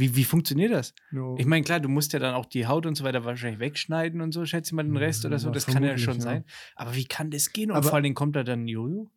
Wie, 0.00 0.16
wie 0.16 0.24
funktioniert 0.24 0.72
das? 0.72 0.94
No. 1.12 1.36
Ich 1.38 1.46
meine, 1.46 1.62
klar, 1.64 1.78
du 1.78 1.88
musst 1.88 2.12
ja 2.12 2.18
dann 2.18 2.34
auch 2.34 2.46
die 2.46 2.66
Haut 2.66 2.86
und 2.86 2.96
so 2.96 3.04
weiter 3.04 3.24
wahrscheinlich 3.24 3.60
wegschneiden 3.60 4.20
und 4.20 4.32
so, 4.32 4.44
schätze 4.46 4.70
ich 4.70 4.72
mal 4.72 4.82
den 4.82 4.96
Rest 4.96 5.24
oder 5.24 5.38
so. 5.38 5.48
Ja, 5.48 5.52
Das 5.52 5.66
kann 5.66 5.84
ja 5.84 5.96
schon 5.98 6.14
ja. 6.16 6.20
sein. 6.20 6.44
Aber 6.74 6.96
wie 6.96 7.04
kann 7.04 7.30
das 7.30 7.52
gehen? 7.52 7.70
Und 7.70 7.76
Aber- 7.76 7.86
vor 7.88 7.94
allen 7.94 8.02
Dingen 8.02 8.14
kommt 8.16 8.34
da 8.34 8.42
dann 8.42 8.64
ein 8.64 8.68
Jojo? 8.68 9.10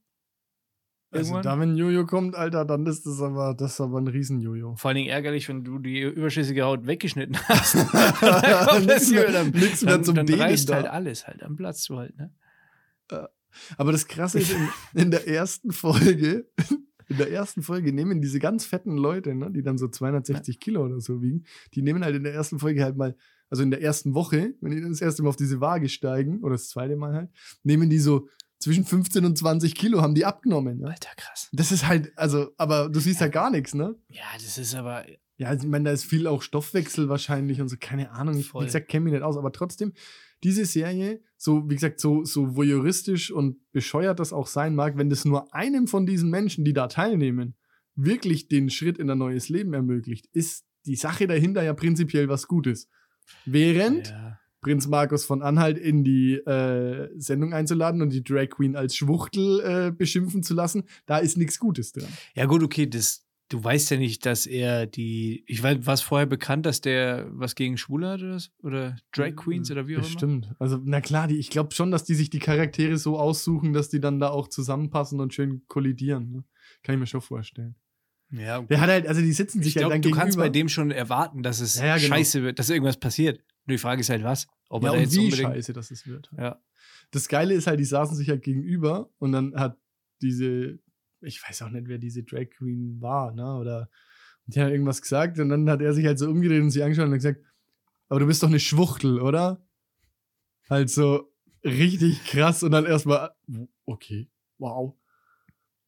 also 1.11 1.35
irgendwann? 1.35 1.43
da, 1.43 1.59
wenn 1.59 1.75
Jojo 1.77 2.05
kommt, 2.07 2.35
Alter, 2.35 2.65
dann 2.65 2.87
ist 2.87 3.05
das 3.05 3.21
aber, 3.21 3.53
das 3.53 3.73
ist 3.73 3.81
aber 3.81 3.99
ein 4.01 4.07
Riesen-Jojo. 4.07 4.75
Vor 4.77 4.89
allen 4.89 4.95
Dingen 4.95 5.09
ärgerlich, 5.09 5.47
wenn 5.47 5.63
du 5.63 5.77
die 5.77 6.01
überschüssige 6.01 6.63
Haut 6.63 6.87
weggeschnitten 6.87 7.37
hast. 7.47 7.75
dann 7.75 7.85
kommt 8.67 8.89
das 8.89 9.09
Nix 9.09 9.11
mehr- 9.11 9.21
Jojo, 9.21 9.31
dann, 9.31 9.49
nix 9.51 9.81
mehr 9.83 9.93
dann, 9.93 10.03
zum 10.03 10.15
dann 10.15 10.25
Dehnen 10.25 10.41
reißt 10.41 10.69
da. 10.69 10.73
halt 10.75 10.87
alles 10.87 11.27
halt 11.27 11.43
am 11.43 11.55
Platz 11.55 11.83
zu 11.83 11.97
halt, 11.99 12.17
ne? 12.17 12.33
Aber 13.77 13.91
das 13.91 14.07
Krasse 14.07 14.39
ist, 14.39 14.51
in, 14.51 14.67
in 14.95 15.11
der 15.11 15.27
ersten 15.27 15.71
Folge, 15.71 16.47
in 17.09 17.17
der 17.17 17.31
ersten 17.31 17.61
Folge 17.61 17.93
nehmen 17.93 18.21
diese 18.21 18.39
ganz 18.39 18.65
fetten 18.65 18.97
Leute, 18.97 19.35
ne, 19.35 19.51
die 19.51 19.63
dann 19.63 19.77
so 19.77 19.87
260 19.87 20.59
Kilo 20.59 20.83
oder 20.85 20.99
so 20.99 21.21
wiegen, 21.21 21.43
die 21.73 21.81
nehmen 21.81 22.03
halt 22.03 22.15
in 22.15 22.23
der 22.23 22.33
ersten 22.33 22.59
Folge 22.59 22.83
halt 22.83 22.97
mal, 22.97 23.15
also 23.49 23.63
in 23.63 23.71
der 23.71 23.81
ersten 23.81 24.13
Woche, 24.13 24.53
wenn 24.61 24.71
die 24.71 24.81
dann 24.81 24.91
das 24.91 25.01
erste 25.01 25.23
Mal 25.23 25.29
auf 25.29 25.35
diese 25.35 25.61
Waage 25.61 25.89
steigen, 25.89 26.39
oder 26.41 26.53
das 26.53 26.69
zweite 26.69 26.95
Mal 26.95 27.13
halt, 27.13 27.29
nehmen 27.63 27.89
die 27.89 27.99
so 27.99 28.27
zwischen 28.59 28.85
15 28.85 29.25
und 29.25 29.37
20 29.37 29.75
Kilo, 29.75 30.01
haben 30.01 30.15
die 30.15 30.25
abgenommen. 30.25 30.79
Ne? 30.79 30.87
Alter, 30.87 31.09
krass. 31.17 31.49
Das 31.51 31.71
ist 31.71 31.85
halt, 31.85 32.11
also, 32.17 32.51
aber 32.57 32.89
du 32.89 32.99
siehst 32.99 33.19
halt 33.19 33.33
gar 33.33 33.49
nichts, 33.51 33.73
ne? 33.73 33.95
Ja, 34.09 34.23
das 34.35 34.57
ist 34.57 34.73
aber, 34.73 35.05
Ja, 35.35 35.53
ich 35.53 35.63
meine, 35.63 35.85
da 35.85 35.91
ist 35.91 36.05
viel 36.05 36.27
auch 36.27 36.41
Stoffwechsel 36.41 37.09
wahrscheinlich 37.09 37.59
und 37.59 37.67
so, 37.67 37.75
keine 37.79 38.11
Ahnung. 38.11 38.37
Ich, 38.37 38.45
wie 38.45 38.49
Voll. 38.49 38.65
gesagt, 38.65 38.87
kenne 38.87 39.05
mich 39.05 39.13
nicht 39.13 39.23
aus, 39.23 39.35
aber 39.35 39.51
trotzdem, 39.51 39.93
diese 40.43 40.65
Serie, 40.65 41.21
so, 41.37 41.69
wie 41.69 41.75
gesagt, 41.75 41.99
so, 41.99 42.23
so 42.23 42.55
voyeuristisch 42.55 43.31
und 43.31 43.57
bescheuert 43.71 44.19
das 44.19 44.33
auch 44.33 44.47
sein 44.47 44.75
mag, 44.75 44.97
wenn 44.97 45.09
das 45.09 45.25
nur 45.25 45.53
einem 45.53 45.87
von 45.87 46.05
diesen 46.05 46.29
Menschen, 46.29 46.65
die 46.65 46.73
da 46.73 46.87
teilnehmen, 46.87 47.55
wirklich 47.95 48.47
den 48.47 48.69
Schritt 48.69 48.97
in 48.97 49.09
ein 49.09 49.17
neues 49.17 49.49
Leben 49.49 49.73
ermöglicht, 49.73 50.27
ist 50.33 50.65
die 50.85 50.95
Sache 50.95 51.27
dahinter 51.27 51.63
ja 51.63 51.73
prinzipiell 51.73 52.29
was 52.29 52.47
Gutes. 52.47 52.89
Während 53.45 54.09
ja. 54.09 54.39
Prinz 54.61 54.87
Markus 54.87 55.25
von 55.25 55.41
Anhalt 55.41 55.77
in 55.77 56.03
die 56.03 56.35
äh, 56.35 57.09
Sendung 57.17 57.53
einzuladen 57.53 58.01
und 58.01 58.11
die 58.11 58.23
Drag 58.23 58.49
Queen 58.49 58.75
als 58.75 58.95
Schwuchtel 58.95 59.59
äh, 59.59 59.91
beschimpfen 59.91 60.41
zu 60.41 60.53
lassen, 60.53 60.83
da 61.05 61.17
ist 61.17 61.37
nichts 61.37 61.59
Gutes 61.59 61.91
dran. 61.91 62.07
ja, 62.33 62.45
gut, 62.45 62.63
okay, 62.63 62.87
das, 62.87 63.22
du 63.53 63.63
weißt 63.63 63.91
ja 63.91 63.97
nicht, 63.97 64.25
dass 64.25 64.47
er 64.47 64.87
die, 64.87 65.43
ich 65.47 65.61
weiß, 65.61 65.85
war 65.85 65.93
es 65.93 66.01
vorher 66.01 66.25
bekannt, 66.25 66.65
dass 66.65 66.81
der 66.81 67.27
was 67.31 67.53
gegen 67.53 67.77
Schwule 67.77 68.09
hat 68.09 68.21
oder, 68.21 68.39
oder 68.63 68.95
Drag 69.11 69.35
Queens 69.35 69.69
oder 69.69 69.87
wie 69.87 69.93
auch 69.95 69.99
immer? 69.99 70.07
Bestimmt. 70.07 70.55
Also, 70.59 70.79
na 70.83 71.01
klar, 71.01 71.27
die, 71.27 71.37
ich 71.37 71.49
glaube 71.51 71.73
schon, 71.73 71.91
dass 71.91 72.03
die 72.03 72.15
sich 72.15 72.29
die 72.31 72.39
Charaktere 72.39 72.97
so 72.97 73.19
aussuchen, 73.19 73.73
dass 73.73 73.89
die 73.89 73.99
dann 73.99 74.19
da 74.19 74.29
auch 74.29 74.47
zusammenpassen 74.47 75.19
und 75.19 75.33
schön 75.33 75.61
kollidieren. 75.67 76.31
Ne? 76.31 76.43
Kann 76.81 76.95
ich 76.95 76.99
mir 76.99 77.05
schon 77.07 77.21
vorstellen. 77.21 77.75
Ja, 78.31 78.61
Der 78.63 78.81
hat 78.81 78.89
halt, 78.89 79.07
also 79.07 79.21
die 79.21 79.31
sitzen 79.31 79.59
sich 79.61 79.75
ich 79.75 79.79
glaube, 79.79 79.93
halt 79.93 80.03
du 80.03 80.09
dann 80.09 80.17
kannst 80.17 80.31
gegenüber. 80.37 80.45
bei 80.45 80.49
dem 80.49 80.67
schon 80.69 80.89
erwarten, 80.89 81.43
dass 81.43 81.59
es 81.59 81.75
Ja, 81.77 81.85
ja, 81.85 81.95
genau. 81.97 82.07
scheiße 82.15 82.41
wird, 82.41 82.57
dass 82.57 82.71
irgendwas 82.71 82.97
passiert. 82.99 83.37
Nur 83.67 83.75
die 83.75 83.77
Frage 83.77 84.01
ist 84.01 84.09
halt, 84.09 84.23
was? 84.23 84.47
Ob 84.69 84.81
ja, 84.81 84.89
er 84.89 84.93
und 84.95 84.99
jetzt 85.01 85.15
wie 85.15 85.25
unbedingt. 85.25 85.49
scheiße 85.53 85.73
das 85.73 85.91
es 85.91 86.07
wird. 86.07 86.31
Ja. 86.35 86.59
Das 87.11 87.27
Geile 87.27 87.53
ist 87.53 87.67
halt, 87.67 87.79
die 87.79 87.85
saßen 87.85 88.17
sich 88.17 88.29
halt 88.29 88.41
gegenüber 88.41 89.11
und 89.19 89.33
dann 89.33 89.53
hat 89.55 89.77
diese, 90.23 90.79
ich 91.23 91.41
weiß 91.47 91.61
auch 91.63 91.69
nicht, 91.69 91.87
wer 91.87 91.97
diese 91.97 92.23
Drag 92.23 92.49
Queen 92.49 93.01
war, 93.01 93.31
ne? 93.33 93.55
Oder 93.57 93.89
die 94.45 94.61
hat 94.61 94.71
irgendwas 94.71 95.01
gesagt 95.01 95.39
und 95.39 95.49
dann 95.49 95.69
hat 95.69 95.81
er 95.81 95.93
sich 95.93 96.05
halt 96.05 96.19
so 96.19 96.29
umgedreht 96.29 96.61
und 96.61 96.71
sie 96.71 96.83
angeschaut 96.83 97.05
und 97.05 97.11
hat 97.11 97.19
gesagt, 97.19 97.41
aber 98.09 98.19
du 98.19 98.27
bist 98.27 98.43
doch 98.43 98.49
eine 98.49 98.59
Schwuchtel, 98.59 99.19
oder? 99.21 99.65
Halt 100.69 100.89
so 100.89 101.31
richtig 101.63 102.23
krass 102.25 102.61
und 102.63 102.71
dann 102.71 102.85
erstmal, 102.85 103.31
okay, 103.85 104.29
wow. 104.57 104.95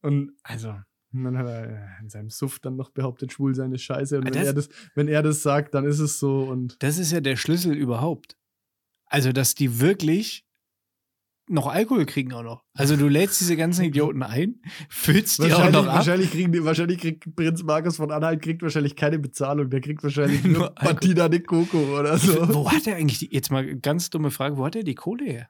Und 0.02 0.32
also, 0.42 0.70
und 1.12 1.24
dann 1.24 1.36
hat 1.38 1.46
er 1.46 1.98
in 2.00 2.08
seinem 2.08 2.30
Suff 2.30 2.58
dann 2.60 2.76
noch 2.76 2.90
behauptet, 2.90 3.32
schwul 3.32 3.54
sein 3.54 3.72
ist 3.72 3.82
scheiße. 3.82 4.18
Und 4.18 4.24
Ah, 4.24 4.26
wenn 4.26 4.34
das- 4.34 4.46
er, 4.46 4.52
das, 4.54 4.68
wenn 4.94 5.08
er 5.08 5.22
das 5.22 5.42
sagt, 5.42 5.74
dann 5.74 5.84
ist 5.84 5.98
es 5.98 6.18
so 6.18 6.44
und 6.44 6.82
Das 6.82 6.98
ist 6.98 7.12
ja 7.12 7.20
der 7.20 7.36
Schlüssel 7.36 7.74
überhaupt. 7.74 8.36
Also, 9.06 9.32
dass 9.32 9.54
die 9.54 9.80
wirklich 9.80 10.45
noch 11.48 11.66
Alkohol 11.68 12.06
kriegen 12.06 12.32
auch 12.32 12.42
noch. 12.42 12.64
Also, 12.74 12.96
du 12.96 13.08
lädst 13.08 13.40
diese 13.40 13.56
ganzen 13.56 13.84
Idioten 13.86 14.22
ein, 14.22 14.60
füllst 14.88 15.38
die 15.38 15.44
auch 15.44 15.50
Wahrscheinlich, 15.50 15.72
noch 15.74 15.86
ab. 15.86 15.94
wahrscheinlich, 15.96 16.30
kriegen 16.30 16.52
die, 16.52 16.64
wahrscheinlich 16.64 16.98
kriegt 16.98 17.36
Prinz 17.36 17.62
Markus 17.62 17.96
von 17.96 18.10
Anhalt 18.10 18.42
kriegt 18.42 18.62
wahrscheinlich 18.62 18.96
keine 18.96 19.18
Bezahlung. 19.18 19.70
Der 19.70 19.80
kriegt 19.80 20.02
wahrscheinlich 20.02 20.42
nur 20.44 20.58
Nur. 20.58 20.74
Martina 20.82 21.28
de 21.28 21.40
Coco 21.40 21.98
oder 21.98 22.18
so. 22.18 22.32
Wo 22.54 22.70
hat 22.70 22.86
er 22.86 22.96
eigentlich 22.96 23.18
die, 23.20 23.32
jetzt 23.32 23.50
mal 23.50 23.76
ganz 23.76 24.10
dumme 24.10 24.30
Frage, 24.30 24.56
wo 24.56 24.64
hat 24.64 24.76
er 24.76 24.82
die 24.84 24.94
Kohle 24.94 25.24
her? 25.24 25.48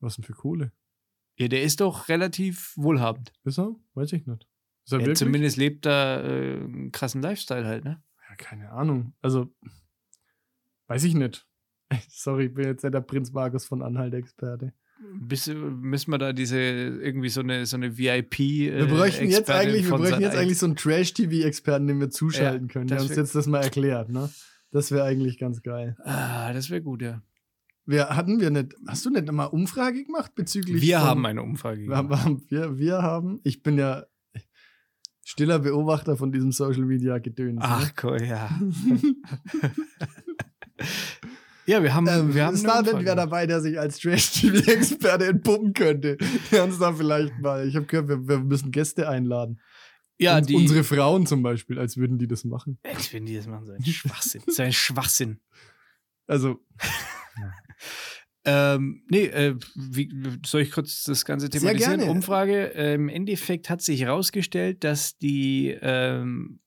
Was 0.00 0.16
denn 0.16 0.24
für 0.24 0.34
Kohle? 0.34 0.72
Ja, 1.38 1.48
der 1.48 1.62
ist 1.62 1.80
doch 1.80 2.08
relativ 2.08 2.72
wohlhabend. 2.76 3.32
Ist 3.44 3.58
er? 3.58 3.74
Weiß 3.94 4.12
ich 4.12 4.26
nicht. 4.26 4.46
Ist 4.84 4.92
er 4.92 4.98
Ja, 5.00 5.06
wirklich? 5.06 5.18
zumindest 5.18 5.56
lebt 5.56 5.86
da 5.86 6.20
äh, 6.22 6.56
einen 6.60 6.92
krassen 6.92 7.22
Lifestyle 7.22 7.64
halt, 7.66 7.84
ne? 7.84 8.02
Ja, 8.28 8.36
keine 8.36 8.70
Ahnung. 8.70 9.14
Also, 9.22 9.52
weiß 10.86 11.04
ich 11.04 11.14
nicht. 11.14 11.46
Sorry, 12.08 12.46
ich 12.46 12.54
bin 12.54 12.66
jetzt 12.66 12.82
nicht 12.84 12.94
der 12.94 13.00
Prinz 13.00 13.32
Markus 13.32 13.64
von 13.66 13.82
Anhalt-Experte. 13.82 14.72
Bis, 15.20 15.48
müssen 15.48 16.10
wir 16.12 16.18
da 16.18 16.32
diese 16.32 16.58
irgendwie 16.58 17.28
so 17.28 17.40
eine 17.40 17.66
so 17.66 17.76
eine 17.76 17.98
VIP. 17.98 18.40
Äh, 18.40 18.78
Wir 18.78 18.86
bräuchten 18.86 19.28
jetzt 19.28 19.50
eigentlich, 19.50 19.84
wir 19.84 19.96
bräuchten 19.96 20.22
jetzt 20.22 20.36
eigentlich 20.36 20.58
so 20.58 20.66
einen 20.66 20.76
Trash-TV-Experten, 20.76 21.86
den 21.86 22.00
wir 22.00 22.10
zuschalten 22.10 22.68
Ja, 22.68 22.72
können, 22.72 22.86
der 22.86 23.00
uns 23.02 23.14
jetzt 23.14 23.34
das 23.34 23.46
mal 23.46 23.60
erklärt, 23.62 24.08
ne? 24.10 24.30
Das 24.70 24.90
wäre 24.92 25.04
eigentlich 25.04 25.38
ganz 25.38 25.62
geil. 25.62 25.96
Ah, 26.04 26.52
das 26.52 26.70
wäre 26.70 26.80
gut, 26.82 27.02
ja. 27.02 27.22
Wir 27.86 28.08
hatten 28.08 28.40
wir 28.40 28.50
nicht, 28.50 28.74
hast 28.86 29.04
du 29.04 29.10
nicht 29.10 29.30
mal 29.30 29.44
Umfrage 29.46 30.04
gemacht 30.04 30.34
bezüglich. 30.34 30.80
Wir 30.80 30.98
von- 31.00 31.08
haben 31.08 31.26
eine 31.26 31.42
Umfrage. 31.42 31.82
Wir 31.82 31.96
gemacht. 32.02 32.24
haben, 32.24 32.42
wir, 32.48 32.78
wir 32.78 33.02
haben, 33.02 33.40
ich 33.44 33.62
bin 33.62 33.76
ja 33.78 34.04
stiller 35.22 35.58
Beobachter 35.58 36.16
von 36.16 36.32
diesem 36.32 36.50
Social 36.52 36.84
Media 36.86 37.18
Gedöns. 37.18 37.58
Ach, 37.62 37.92
cool, 38.02 38.22
ja. 38.22 38.48
ja, 41.66 41.82
wir 41.82 41.94
haben, 41.94 42.06
Ähm, 42.08 42.34
wir 42.34 42.44
haben 42.46 42.62
da 42.62 42.82
denn 42.82 42.86
Umfrage 42.94 43.04
wer 43.06 43.14
dabei, 43.16 43.46
der 43.46 43.60
sich 43.60 43.78
als 43.78 43.98
Trash-TV-Experte 43.98 45.26
entpuppen 45.26 45.72
könnte? 45.72 46.16
Der 46.50 46.64
uns 46.64 46.78
da 46.78 46.92
vielleicht 46.92 47.38
mal. 47.38 47.66
Ich 47.66 47.76
habe 47.76 47.86
gehört, 47.86 48.08
wir, 48.08 48.28
wir 48.28 48.38
müssen 48.40 48.70
Gäste 48.70 49.08
einladen. 49.08 49.60
Ja, 50.18 50.36
Und 50.38 50.48
die. 50.48 50.54
unsere 50.54 50.84
Frauen 50.84 51.26
zum 51.26 51.42
Beispiel, 51.42 51.78
als 51.78 51.96
würden 51.96 52.18
die 52.18 52.28
das 52.28 52.44
machen. 52.44 52.78
Als 52.84 53.12
wenn 53.12 53.26
die 53.26 53.34
das 53.36 53.46
machen, 53.46 53.66
so 53.66 53.72
ein 53.72 53.84
Schwachsinn. 53.84 54.42
So 54.46 54.62
ein 54.62 54.72
Schwachsinn. 54.72 55.40
Also, 56.26 56.60
Ähm, 58.46 59.02
nee, 59.08 59.24
äh, 59.24 59.56
wie, 59.74 60.10
soll 60.44 60.60
ich 60.60 60.70
kurz 60.70 61.04
das 61.04 61.24
Ganze 61.24 61.46
Sehr 61.50 61.60
thematisieren? 61.60 62.00
gerne. 62.00 62.12
Umfrage. 62.12 62.66
Ähm, 62.74 63.04
Im 63.04 63.08
Endeffekt 63.08 63.70
hat 63.70 63.80
sich 63.80 64.02
herausgestellt, 64.02 64.84
dass 64.84 65.16
die 65.16 65.76
ähm, 65.80 66.60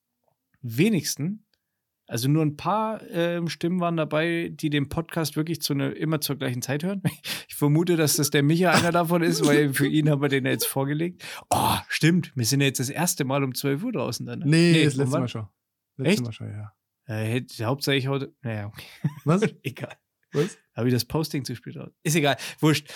wenigsten, 0.60 1.46
also 2.08 2.28
nur 2.28 2.42
ein 2.42 2.56
paar 2.56 3.02
ähm, 3.10 3.48
Stimmen 3.48 3.80
waren 3.80 3.96
dabei, 3.98 4.50
die 4.52 4.70
den 4.70 4.88
Podcast 4.88 5.36
wirklich 5.36 5.60
zu 5.60 5.74
ne, 5.74 5.90
immer 5.90 6.20
zur 6.20 6.36
gleichen 6.36 6.62
Zeit 6.62 6.82
hören. 6.82 7.02
Ich 7.48 7.54
vermute, 7.54 7.96
dass 7.96 8.16
das 8.16 8.30
der 8.30 8.42
Micha 8.44 8.70
einer 8.70 8.92
davon 8.92 9.22
ist, 9.22 9.44
weil 9.44 9.74
für 9.74 9.86
ihn 9.88 10.08
haben 10.08 10.22
wir 10.22 10.28
den 10.28 10.44
ja 10.44 10.52
jetzt 10.52 10.66
vorgelegt. 10.66 11.24
Oh, 11.50 11.76
stimmt. 11.88 12.30
Wir 12.36 12.44
sind 12.44 12.60
ja 12.60 12.66
jetzt 12.66 12.78
das 12.78 12.88
erste 12.88 13.24
Mal 13.24 13.42
um 13.42 13.52
12 13.54 13.82
Uhr 13.82 13.92
draußen 13.92 14.26
dann. 14.26 14.40
ne? 14.40 14.46
nee, 14.46 14.84
das 14.84 14.94
um 14.94 15.00
letzte 15.00 15.12
wann? 15.12 15.20
Mal 15.22 15.28
schon. 15.28 15.48
Letzte 15.96 16.12
Echt? 16.12 16.22
Mal 16.22 16.32
schon, 16.32 16.50
ja. 16.50 16.72
Äh, 17.06 17.42
hauptsächlich 17.62 18.06
heute. 18.06 18.32
Naja, 18.42 18.66
okay. 18.66 18.86
Was? 19.24 19.42
egal. 19.62 19.96
Was? 20.32 20.56
Habe 20.76 20.88
ich 20.88 20.94
das 20.94 21.04
Posting 21.04 21.44
zu 21.44 21.56
spät 21.56 21.76
raus? 21.76 21.90
Ist 22.04 22.14
egal. 22.14 22.36
Wurscht. 22.60 22.88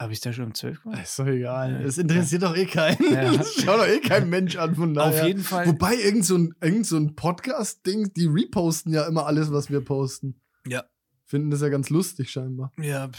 Habe 0.00 0.14
ich 0.14 0.20
da 0.20 0.32
schon 0.32 0.46
um 0.46 0.54
12 0.54 0.82
gemacht? 0.82 1.02
Ist 1.02 1.18
doch 1.18 1.26
egal. 1.26 1.72
Ja. 1.72 1.82
Das 1.82 1.98
interessiert 1.98 2.42
doch 2.42 2.56
eh 2.56 2.64
keinen. 2.64 3.12
Ja. 3.12 3.32
Das 3.36 3.52
schaut 3.52 3.80
doch 3.80 3.86
eh 3.86 4.00
kein 4.00 4.30
Mensch 4.30 4.56
an 4.56 4.74
von 4.74 4.94
daher. 4.94 5.20
Auf 5.20 5.26
jeden 5.26 5.42
Fall. 5.42 5.66
Wobei, 5.66 5.94
irgend 5.94 6.24
so 6.24 6.38
ein, 6.38 6.54
irgend 6.62 6.86
so 6.86 6.96
ein 6.96 7.14
Podcast-Ding, 7.16 8.14
die 8.14 8.24
reposten 8.24 8.94
ja 8.94 9.06
immer 9.06 9.26
alles, 9.26 9.52
was 9.52 9.68
wir 9.70 9.82
posten. 9.82 10.40
Ja. 10.66 10.84
Finden 11.26 11.50
das 11.50 11.60
ja 11.60 11.68
ganz 11.68 11.90
lustig 11.90 12.30
scheinbar. 12.30 12.72
Ja, 12.78 13.10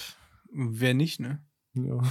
wer 0.52 0.96
nicht, 0.96 1.20
ne? 1.20 1.46
Ja. 1.76 2.02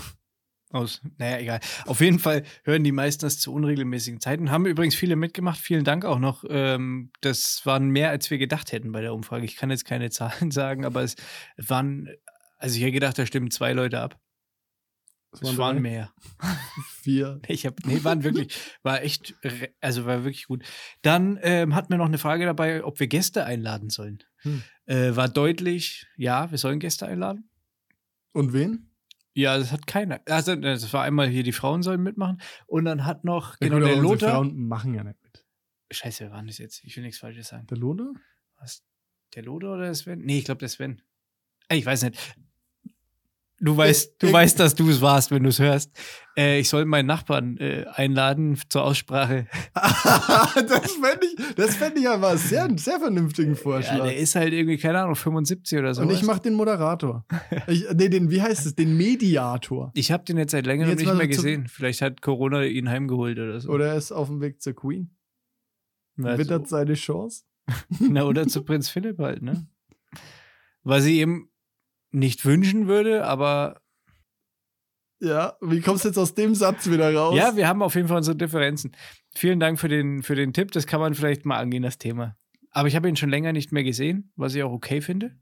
Aus. 0.71 1.01
Naja, 1.19 1.39
egal. 1.41 1.61
Auf 1.87 2.01
jeden 2.01 2.21
Fall 2.21 2.45
hören 2.63 2.85
die 2.85 2.93
meisten 2.93 3.23
das 3.23 3.41
zu 3.41 3.53
unregelmäßigen 3.53 4.21
Zeiten. 4.21 4.53
Haben 4.53 4.67
übrigens 4.67 4.95
viele 4.95 5.17
mitgemacht. 5.17 5.59
Vielen 5.59 5.83
Dank 5.83 6.05
auch 6.05 6.21
noch. 6.21 6.45
Ähm, 6.49 7.11
das 7.23 7.63
waren 7.65 7.89
mehr, 7.89 8.11
als 8.11 8.31
wir 8.31 8.39
gedacht 8.39 8.71
hätten 8.71 8.93
bei 8.93 9.01
der 9.01 9.15
Umfrage. 9.15 9.45
Ich 9.45 9.57
kann 9.57 9.71
jetzt 9.71 9.85
keine 9.85 10.11
Zahlen 10.11 10.53
sagen, 10.53 10.85
aber 10.85 11.03
es 11.03 11.17
waren, 11.57 12.09
also 12.57 12.77
ich 12.77 12.83
hätte 12.83 12.93
gedacht, 12.93 13.19
da 13.19 13.27
stimmen 13.27 13.51
zwei 13.51 13.73
Leute 13.73 14.01
ab. 14.01 14.21
Das 15.33 15.43
Es 15.43 15.59
waren 15.59 15.77
drei, 15.77 15.83
mehr. 15.83 16.13
Vier. 17.03 17.41
Ich 17.47 17.65
habe, 17.65 17.77
nee, 17.85 18.03
waren 18.03 18.25
wirklich, 18.25 18.57
war 18.83 19.03
echt, 19.03 19.35
also 19.81 20.05
war 20.05 20.25
wirklich 20.25 20.47
gut. 20.47 20.65
Dann 21.03 21.39
ähm, 21.43 21.75
hatten 21.75 21.91
wir 21.91 21.99
noch 21.99 22.07
eine 22.07 22.19
Frage 22.19 22.45
dabei, 22.47 22.85
ob 22.85 22.99
wir 22.99 23.07
Gäste 23.07 23.45
einladen 23.45 23.91
sollen. 23.91 24.25
Hm. 24.39 24.63
Äh, 24.87 25.15
war 25.15 25.29
deutlich, 25.29 26.07
ja, 26.17 26.51
wir 26.51 26.59
sollen 26.59 26.81
Gäste 26.81 27.07
einladen. 27.07 27.49
Und 28.33 28.53
wen? 28.53 28.91
Ja, 29.35 29.57
das 29.57 29.71
hat 29.71 29.87
keiner. 29.87 30.21
Also, 30.27 30.57
das 30.57 30.93
war 30.93 31.05
einmal 31.05 31.29
hier, 31.29 31.45
die 31.45 31.53
Frauen 31.53 31.83
sollen 31.83 32.03
mitmachen. 32.03 32.41
Und 32.67 32.85
dann 32.85 33.07
hat 33.07 33.25
noch, 33.25 33.53
Ja, 33.61 33.69
genau, 33.69 33.79
gut, 33.79 33.87
der 33.87 33.97
Lothar. 33.97 34.31
Frauen 34.31 34.67
machen 34.67 34.95
ja 34.95 35.05
nicht 35.05 35.23
mit. 35.23 35.47
Scheiße, 35.93 36.25
wer 36.25 36.31
war 36.33 36.39
denn 36.39 36.49
das 36.49 36.59
jetzt? 36.59 36.83
Ich 36.85 36.97
will 36.97 37.05
nichts 37.05 37.19
Falsches 37.21 37.49
sagen. 37.49 37.67
Der 37.69 37.79
Lothar? 37.79 38.13
Was? 38.59 38.85
Der 39.35 39.45
Lothar 39.45 39.75
oder 39.75 39.85
der 39.85 39.95
Sven? 39.95 40.21
Nee, 40.21 40.39
ich 40.39 40.45
glaube, 40.45 40.59
der 40.59 40.69
Sven. 40.69 41.03
Ich 41.71 41.87
weiß 41.87 42.03
nicht. 42.03 42.19
Du 43.63 43.77
weißt, 43.77 44.15
du 44.19 44.33
weißt, 44.33 44.59
dass 44.59 44.75
du 44.75 44.89
es 44.89 45.01
warst, 45.03 45.31
wenn 45.31 45.43
du 45.43 45.51
es 45.51 45.59
hörst. 45.59 45.93
Äh, 46.37 46.61
ich 46.61 46.69
soll 46.69 46.87
meinen 46.87 47.07
Nachbarn 47.07 47.59
äh, 47.59 47.85
einladen 47.93 48.59
zur 48.71 48.85
Aussprache. 48.85 49.47
das 49.75 50.93
fände 50.93 51.27
ich, 51.27 51.55
das 51.57 51.77
fänd 51.77 51.99
ich 51.99 52.09
aber 52.09 52.37
sehr, 52.39 52.65
einen 52.65 52.79
sehr 52.79 52.99
vernünftigen 52.99 53.51
Ja, 53.55 53.57
Vorschlag. 53.57 54.03
der 54.03 54.17
ist 54.17 54.35
halt 54.35 54.55
irgendwie, 54.55 54.79
keine 54.79 55.01
Ahnung, 55.01 55.15
75 55.15 55.79
oder 55.79 55.93
so. 55.93 56.03
Und 56.03 56.11
ich 56.11 56.23
mache 56.23 56.41
den 56.41 56.55
Moderator. 56.55 57.25
Ich, 57.67 57.85
nee, 57.95 58.09
den, 58.09 58.31
wie 58.31 58.41
heißt 58.41 58.67
es? 58.67 58.75
Den 58.75 58.97
Mediator. 58.97 59.93
Ich 59.95 60.11
habe 60.11 60.25
den 60.25 60.39
jetzt 60.39 60.53
seit 60.53 60.67
längerem 60.67 60.91
Jetzt 60.91 61.01
nicht 61.05 61.15
mehr 61.15 61.29
gesehen. 61.29 61.69
Vielleicht 61.69 62.01
hat 62.01 62.23
Corona 62.23 62.65
ihn 62.65 62.89
heimgeholt 62.89 63.39
oder 63.39 63.61
so. 63.61 63.69
Oder 63.71 63.89
er 63.89 63.97
ist 63.97 64.11
auf 64.13 64.29
dem 64.29 64.41
Weg 64.41 64.63
zur 64.63 64.75
Queen. 64.75 65.11
Na, 66.17 66.39
Wittert 66.39 66.69
seine 66.69 66.95
Chance. 66.95 67.45
Na, 67.99 68.25
oder 68.25 68.47
zu 68.47 68.65
Prinz 68.65 68.89
Philipp 68.89 69.19
halt, 69.19 69.43
ne? 69.43 69.67
Was 70.83 71.05
ich 71.05 71.19
ihm 71.19 71.50
nicht 72.13 72.45
wünschen 72.45 72.87
würde, 72.87 73.25
aber 73.27 73.81
Ja, 75.21 75.57
wie 75.61 75.81
kommst 75.81 76.05
du 76.05 76.09
jetzt 76.09 76.19
aus 76.19 76.35
dem 76.35 76.55
Satz 76.55 76.89
wieder 76.91 77.15
raus? 77.15 77.37
ja, 77.37 77.55
wir 77.57 77.69
haben 77.69 77.83
auf 77.83 77.95
jeden 77.95 78.09
Fall 78.09 78.17
unsere 78.19 78.37
Differenzen. 78.37 78.93
Vielen 79.35 79.61
Dank 79.61 79.79
für 79.79 79.89
den, 79.89 80.23
für 80.23 80.35
den 80.35 80.53
Tipp. 80.53 80.73
Das 80.73 80.87
kann 80.87 81.01
man 81.01 81.15
vielleicht 81.15 81.45
mal 81.45 81.59
angehen, 81.59 81.83
das 81.83 81.99
Thema. 81.99 82.37
Aber 82.73 82.89
ich 82.89 82.97
habe 82.97 83.09
ihn 83.09 83.17
schon 83.17 83.31
länger 83.31 83.53
nicht 83.53 83.73
mehr 83.73 83.85
gesehen, 83.85 84.33
was 84.37 84.55
ich 84.55 84.63
auch 84.63 84.73
okay 84.73 85.01
finde. 85.01 85.37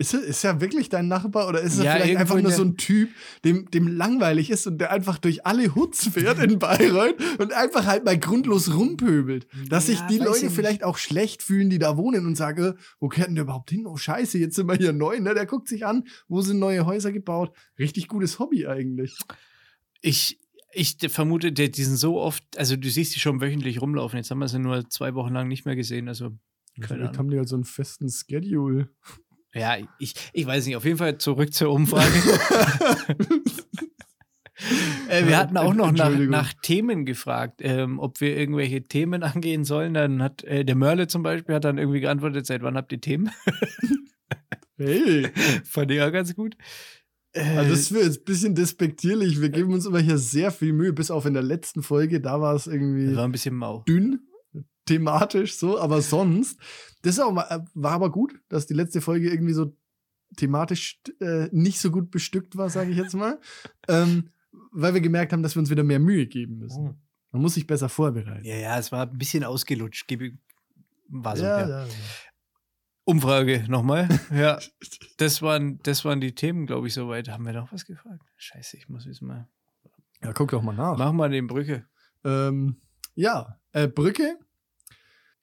Ist 0.00 0.14
er, 0.14 0.20
ist 0.20 0.44
er 0.44 0.60
wirklich 0.60 0.88
dein 0.88 1.08
Nachbar 1.08 1.48
oder 1.48 1.60
ist 1.60 1.78
er 1.78 1.84
Ja, 1.84 1.96
vielleicht 1.96 2.18
einfach 2.18 2.36
in 2.36 2.44
nur 2.44 2.52
so 2.52 2.62
ein 2.62 2.76
Typ, 2.76 3.08
dem, 3.44 3.68
dem 3.72 3.88
langweilig 3.88 4.48
ist 4.48 4.64
und 4.68 4.78
der 4.78 4.92
einfach 4.92 5.18
durch 5.18 5.44
alle 5.44 5.74
Hoods 5.74 6.06
fährt 6.10 6.38
in 6.38 6.60
Bayreuth 6.60 7.16
und 7.40 7.52
einfach 7.52 7.84
halt 7.84 8.04
mal 8.04 8.16
grundlos 8.16 8.72
rumpöbelt? 8.72 9.48
Dass 9.68 9.86
sich 9.86 9.98
Ja, 9.98 10.06
die 10.06 10.20
weiß 10.20 10.26
Leute 10.26 10.50
vielleicht 10.50 10.84
auch 10.84 10.98
schlecht 10.98 11.42
fühlen, 11.42 11.68
die 11.68 11.80
da 11.80 11.96
wohnen 11.96 12.26
und 12.26 12.36
sagen, 12.36 12.74
wo 13.00 13.08
kehrt 13.08 13.26
denn 13.26 13.34
der 13.34 13.42
überhaupt 13.42 13.70
hin? 13.70 13.86
Oh 13.86 13.96
scheiße, 13.96 14.38
jetzt 14.38 14.54
sind 14.54 14.68
wir 14.68 14.76
hier 14.76 14.92
neu. 14.92 15.18
Ne? 15.18 15.34
Der 15.34 15.46
guckt 15.46 15.66
sich 15.66 15.84
an, 15.84 16.04
wo 16.28 16.42
sind 16.42 16.60
neue 16.60 16.86
Häuser 16.86 17.10
gebaut. 17.10 17.52
Richtig 17.76 18.06
gutes 18.06 18.38
Hobby 18.38 18.68
eigentlich. 18.68 19.18
Ich, 20.00 20.38
ich 20.72 20.96
vermute, 21.08 21.50
die, 21.50 21.72
die 21.72 21.82
sind 21.84 21.96
so 21.96 22.20
oft, 22.20 22.44
also 22.56 22.76
du 22.76 22.88
siehst 22.88 23.16
die 23.16 23.20
schon 23.20 23.40
wöchentlich 23.40 23.82
rumlaufen. 23.82 24.16
Jetzt 24.16 24.30
haben 24.30 24.38
wir 24.38 24.46
sie 24.46 24.60
nur 24.60 24.88
zwei 24.90 25.14
Wochen 25.14 25.34
lang 25.34 25.48
nicht 25.48 25.64
mehr 25.66 25.74
gesehen. 25.74 26.06
Also, 26.06 26.30
keine 26.76 26.86
Vielleicht 26.86 27.00
Ahnung. 27.00 27.18
haben 27.18 27.30
die 27.30 27.38
halt 27.38 27.48
so 27.48 27.56
einen 27.56 27.64
festen 27.64 28.08
Schedule. 28.08 28.90
Ja, 29.58 29.76
ich, 29.98 30.14
ich 30.32 30.46
weiß 30.46 30.66
nicht. 30.66 30.76
Auf 30.76 30.84
jeden 30.84 30.98
Fall 30.98 31.18
zurück 31.18 31.52
zur 31.52 31.70
Umfrage. 31.70 32.06
äh, 35.08 35.26
wir 35.26 35.36
hatten 35.36 35.56
auch 35.56 35.74
noch 35.74 35.92
nach, 35.92 36.10
nach 36.10 36.52
Themen 36.62 37.04
gefragt, 37.04 37.60
ähm, 37.62 37.98
ob 37.98 38.20
wir 38.20 38.36
irgendwelche 38.36 38.86
Themen 38.86 39.22
angehen 39.22 39.64
sollen. 39.64 39.94
Dann 39.94 40.22
hat 40.22 40.44
äh, 40.44 40.64
der 40.64 40.76
Mörle 40.76 41.06
zum 41.06 41.22
Beispiel 41.22 41.54
hat 41.54 41.64
dann 41.64 41.78
irgendwie 41.78 42.00
geantwortet, 42.00 42.46
seit 42.46 42.62
wann 42.62 42.76
habt 42.76 42.92
ihr 42.92 43.00
Themen? 43.00 43.30
Hey, 44.78 45.28
Fand 45.64 45.90
ich 45.90 46.00
auch 46.00 46.12
ganz 46.12 46.34
gut. 46.34 46.56
Äh, 47.32 47.56
also 47.56 47.70
das 47.70 47.92
wird 47.92 48.04
jetzt 48.04 48.20
ein 48.20 48.24
bisschen 48.24 48.54
despektierlich. 48.54 49.40
Wir 49.40 49.50
geben 49.50 49.72
uns 49.74 49.86
immer 49.86 49.98
hier 49.98 50.18
sehr 50.18 50.50
viel 50.50 50.72
Mühe, 50.72 50.92
bis 50.92 51.10
auf 51.10 51.26
in 51.26 51.34
der 51.34 51.42
letzten 51.42 51.82
Folge, 51.82 52.20
da 52.20 52.40
war 52.40 52.54
es 52.54 52.66
irgendwie. 52.66 53.14
war 53.14 53.24
ein 53.24 53.32
bisschen 53.32 53.56
mau. 53.56 53.82
dünn, 53.88 54.20
thematisch 54.88 55.56
so, 55.56 55.78
aber 55.78 56.02
sonst, 56.02 56.58
das 57.02 57.14
ist 57.14 57.20
auch 57.20 57.32
mal, 57.32 57.46
äh, 57.50 57.60
war 57.74 57.92
aber 57.92 58.10
gut, 58.10 58.40
dass 58.48 58.66
die 58.66 58.74
letzte 58.74 59.00
Folge 59.00 59.30
irgendwie 59.30 59.52
so 59.52 59.76
thematisch 60.36 61.00
äh, 61.20 61.48
nicht 61.52 61.80
so 61.80 61.90
gut 61.90 62.10
bestückt 62.10 62.56
war, 62.56 62.70
sage 62.70 62.90
ich 62.90 62.96
jetzt 62.96 63.14
mal, 63.14 63.40
ähm, 63.88 64.30
weil 64.72 64.94
wir 64.94 65.00
gemerkt 65.00 65.32
haben, 65.32 65.42
dass 65.42 65.56
wir 65.56 65.60
uns 65.60 65.70
wieder 65.70 65.84
mehr 65.84 65.98
Mühe 65.98 66.26
geben 66.26 66.58
müssen. 66.58 67.00
Man 67.30 67.42
muss 67.42 67.54
sich 67.54 67.66
besser 67.66 67.88
vorbereiten. 67.88 68.44
Ja, 68.44 68.56
ja, 68.56 68.78
es 68.78 68.90
war 68.90 69.06
ein 69.06 69.18
bisschen 69.18 69.44
ausgelutscht. 69.44 70.10
War 71.08 71.36
so, 71.36 71.44
ja, 71.44 71.60
ja. 71.60 71.68
ja, 71.68 71.84
ja. 71.84 71.92
Umfrage 73.04 73.64
nochmal. 73.68 74.08
Ja, 74.30 74.58
das 75.16 75.40
waren, 75.40 75.78
das 75.82 76.04
waren 76.04 76.20
die 76.20 76.34
Themen, 76.34 76.66
glaube 76.66 76.88
ich, 76.88 76.94
soweit. 76.94 77.28
Haben 77.28 77.46
wir 77.46 77.54
noch 77.54 77.72
was 77.72 77.86
gefragt? 77.86 78.22
Scheiße, 78.36 78.76
ich 78.76 78.88
muss 78.88 79.06
jetzt 79.06 79.22
mal. 79.22 79.48
ja, 80.22 80.32
guck 80.32 80.50
doch 80.50 80.62
mal 80.62 80.74
nach. 80.74 80.98
Mach 80.98 81.12
mal 81.12 81.30
den 81.30 81.46
Brücke. 81.46 81.86
Ähm, 82.24 82.76
ja, 83.14 83.58
äh, 83.72 83.88
Brücke. 83.88 84.38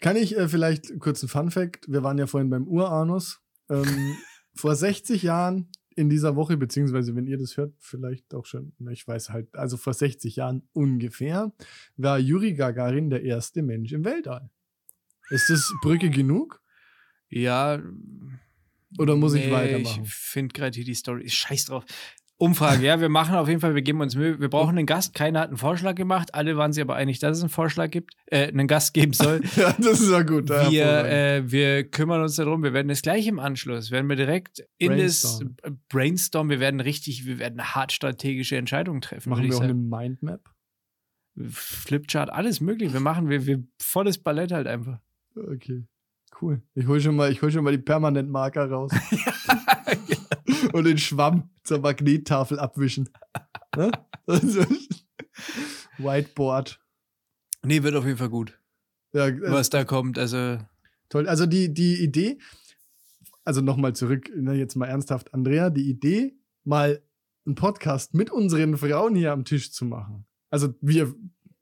Kann 0.05 0.17
ich 0.17 0.37
äh, 0.37 0.47
vielleicht 0.47 0.99
kurz 0.99 1.23
ein 1.23 1.29
Fun 1.29 1.49
Fact? 1.49 1.91
Wir 1.91 2.03
waren 2.03 2.19
ja 2.19 2.27
vorhin 2.27 2.51
beim 2.51 2.67
Uranus. 2.67 3.41
Ähm, 3.71 4.15
vor 4.53 4.75
60 4.75 5.23
Jahren 5.23 5.67
in 5.95 6.11
dieser 6.11 6.35
Woche, 6.35 6.57
beziehungsweise 6.57 7.15
wenn 7.15 7.25
ihr 7.25 7.39
das 7.39 7.57
hört, 7.57 7.73
vielleicht 7.79 8.31
auch 8.35 8.45
schon, 8.45 8.73
ich 8.91 9.07
weiß 9.07 9.31
halt, 9.31 9.55
also 9.55 9.77
vor 9.77 9.95
60 9.95 10.35
Jahren 10.35 10.69
ungefähr, 10.73 11.51
war 11.97 12.19
Juri 12.19 12.53
Gagarin 12.53 13.09
der 13.09 13.23
erste 13.23 13.63
Mensch 13.63 13.93
im 13.93 14.05
Weltall. 14.05 14.51
Ist 15.31 15.49
das 15.49 15.73
Brücke 15.81 16.11
genug? 16.11 16.61
Ja. 17.29 17.81
Oder 18.99 19.15
muss 19.15 19.33
ich 19.33 19.47
nee, 19.47 19.51
weitermachen? 19.51 20.03
Ich 20.03 20.13
finde 20.13 20.53
gerade 20.53 20.75
hier 20.75 20.85
die 20.85 20.93
Story. 20.93 21.27
Scheiß 21.27 21.65
drauf. 21.65 21.83
Umfrage, 22.37 22.85
ja, 22.85 22.99
wir 22.99 23.07
machen 23.07 23.35
auf 23.35 23.47
jeden 23.47 23.61
Fall, 23.61 23.75
wir 23.75 23.81
geben 23.81 24.01
uns 24.01 24.15
Mühe. 24.15 24.41
Wir 24.41 24.49
brauchen 24.49 24.77
einen 24.77 24.85
Gast. 24.85 25.13
Keiner 25.13 25.39
hat 25.39 25.47
einen 25.47 25.57
Vorschlag 25.57 25.95
gemacht. 25.95 26.33
Alle 26.33 26.57
waren 26.57 26.73
sich 26.73 26.81
aber 26.81 26.95
einig, 26.95 27.19
dass 27.19 27.37
es 27.37 27.43
einen 27.43 27.49
Vorschlag 27.49 27.91
gibt, 27.91 28.13
äh, 28.25 28.47
einen 28.47 28.67
Gast 28.67 28.93
geben 28.93 29.13
soll. 29.13 29.41
Ja, 29.55 29.73
das 29.79 30.01
ist 30.01 30.11
ja 30.11 30.21
gut. 30.23 30.49
ja, 30.49 30.69
wir, 30.69 31.05
äh, 31.05 31.49
wir 31.49 31.89
kümmern 31.89 32.21
uns 32.21 32.35
darum. 32.35 32.61
Wir 32.61 32.73
werden 32.73 32.89
es 32.89 33.01
gleich 33.01 33.25
im 33.27 33.39
Anschluss, 33.39 33.89
werden 33.89 34.09
wir 34.09 34.17
direkt 34.17 34.65
in 34.77 34.89
Brainstorm. 34.89 35.55
das 35.61 35.73
Brainstorm, 35.87 36.49
wir 36.49 36.59
werden 36.59 36.81
richtig, 36.81 37.25
wir 37.25 37.39
werden 37.39 37.61
hart 37.61 37.93
strategische 37.93 38.57
Entscheidungen 38.57 38.99
treffen. 38.99 39.29
Machen 39.29 39.43
wir 39.43 39.55
auch 39.55 39.61
eine 39.61 39.69
sagen. 39.69 39.87
Mindmap? 39.87 40.41
Flipchart, 41.49 42.31
alles 42.31 42.59
möglich. 42.59 42.91
Wir 42.91 42.99
machen, 42.99 43.29
wir, 43.29 43.45
wir 43.45 43.63
volles 43.81 44.21
Ballett 44.21 44.51
halt 44.51 44.67
einfach. 44.67 44.99
Okay, 45.35 45.85
cool. 46.41 46.61
Ich 46.73 46.87
hol 46.87 46.99
schon 46.99 47.15
mal, 47.15 47.31
ich 47.31 47.41
hol 47.41 47.51
schon 47.51 47.63
mal 47.63 47.71
die 47.71 47.81
Permanentmarker 47.81 48.69
raus. 48.69 48.91
Und 50.73 50.83
den 50.83 50.97
Schwamm 50.97 51.49
zur 51.65 51.79
Magnettafel 51.79 52.59
abwischen. 52.59 53.09
Ne? 53.75 53.91
Also, 54.27 54.65
Whiteboard. 55.99 56.79
Nee, 57.63 57.83
wird 57.83 57.95
auf 57.95 58.05
jeden 58.05 58.17
Fall 58.17 58.29
gut, 58.29 58.59
Ja, 59.13 59.27
äh, 59.27 59.39
was 59.51 59.69
da 59.69 59.83
kommt. 59.83 60.17
Also, 60.17 60.57
toll. 61.09 61.27
Also 61.27 61.45
die, 61.45 61.71
die 61.71 62.01
Idee, 62.01 62.39
also 63.43 63.61
nochmal 63.61 63.93
zurück, 63.95 64.31
ne, 64.35 64.53
jetzt 64.53 64.75
mal 64.75 64.87
ernsthaft, 64.87 65.31
Andrea, 65.33 65.69
die 65.69 65.87
Idee, 65.89 66.35
mal 66.63 67.03
einen 67.45 67.53
Podcast 67.53 68.15
mit 68.15 68.31
unseren 68.31 68.77
Frauen 68.77 69.15
hier 69.15 69.31
am 69.31 69.45
Tisch 69.45 69.71
zu 69.71 69.85
machen. 69.85 70.25
Also 70.49 70.73
wir 70.81 71.13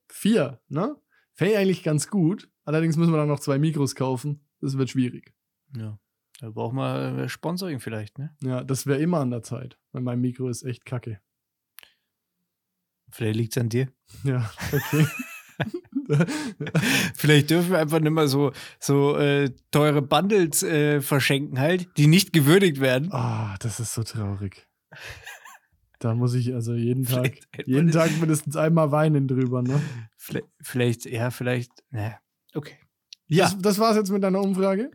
vier, 0.07 0.61
ne? 0.69 0.95
Fände 1.33 1.53
ich 1.53 1.59
eigentlich 1.59 1.83
ganz 1.83 2.07
gut. 2.07 2.49
Allerdings 2.63 2.95
müssen 2.95 3.11
wir 3.11 3.17
dann 3.17 3.27
noch 3.27 3.41
zwei 3.41 3.59
Mikros 3.59 3.95
kaufen. 3.95 4.45
Das 4.61 4.77
wird 4.77 4.89
schwierig. 4.89 5.33
ja. 5.75 5.99
Da 6.39 6.49
brauchen 6.49 6.77
wir 6.77 7.23
äh, 7.23 7.29
Sponsoring 7.29 7.79
vielleicht, 7.79 8.17
ne? 8.17 8.35
Ja, 8.41 8.63
das 8.63 8.85
wäre 8.85 8.99
immer 8.99 9.19
an 9.19 9.31
der 9.31 9.43
Zeit, 9.43 9.77
weil 9.91 10.01
mein 10.01 10.19
Mikro 10.19 10.49
ist 10.49 10.63
echt 10.63 10.85
kacke. 10.85 11.19
Vielleicht 13.11 13.35
liegt 13.35 13.55
es 13.55 13.61
an 13.61 13.69
dir. 13.69 13.87
Ja, 14.23 14.49
okay. 14.71 15.07
Vielleicht 17.15 17.49
dürfen 17.49 17.71
wir 17.71 17.79
einfach 17.79 17.99
nicht 17.99 18.11
mehr 18.11 18.27
so, 18.27 18.51
so 18.79 19.15
äh, 19.17 19.51
teure 19.71 20.01
Bundles 20.01 20.63
äh, 20.63 21.01
verschenken, 21.01 21.59
halt, 21.59 21.87
die 21.97 22.07
nicht 22.07 22.33
gewürdigt 22.33 22.79
werden. 22.81 23.11
Ah, 23.11 23.55
das 23.59 23.79
ist 23.79 23.93
so 23.93 24.03
traurig. 24.03 24.67
Da 25.99 26.13
muss 26.15 26.33
ich 26.33 26.53
also 26.53 26.73
jeden 26.73 27.05
Tag, 27.05 27.37
jeden 27.65 27.91
Tag 27.91 28.11
mindestens 28.19 28.57
einmal 28.57 28.91
weinen 28.91 29.27
drüber, 29.27 29.61
ne? 29.61 29.81
Vielleicht, 30.17 30.47
vielleicht 30.61 31.05
ja, 31.05 31.31
vielleicht. 31.31 31.71
Ne. 31.91 32.17
Okay. 32.53 32.75
Ja. 33.27 33.45
Das, 33.45 33.57
das 33.59 33.79
war's 33.79 33.95
jetzt 33.95 34.11
mit 34.11 34.23
deiner 34.23 34.41
Umfrage? 34.41 34.91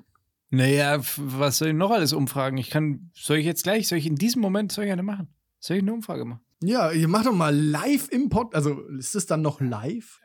Naja, 0.50 0.98
was 1.16 1.58
soll 1.58 1.68
ich 1.68 1.74
noch 1.74 1.90
alles 1.90 2.12
umfragen? 2.12 2.56
Ich 2.56 2.70
kann, 2.70 3.10
soll 3.14 3.38
ich 3.38 3.46
jetzt 3.46 3.64
gleich, 3.64 3.88
soll 3.88 3.98
ich 3.98 4.06
in 4.06 4.16
diesem 4.16 4.40
Moment, 4.40 4.72
soll 4.72 4.84
ich 4.86 4.92
eine 4.92 5.02
machen? 5.02 5.28
Soll 5.58 5.76
ich 5.76 5.82
eine 5.82 5.92
Umfrage 5.92 6.24
machen? 6.24 6.40
Ja, 6.62 6.90
ihr 6.90 7.08
macht 7.08 7.26
doch 7.26 7.34
mal 7.34 7.54
live 7.54 8.08
im 8.08 8.28
Pod. 8.30 8.54
Also 8.54 8.80
ist 8.88 9.14
es 9.14 9.26
dann 9.26 9.42
noch 9.42 9.60
live? 9.60 10.20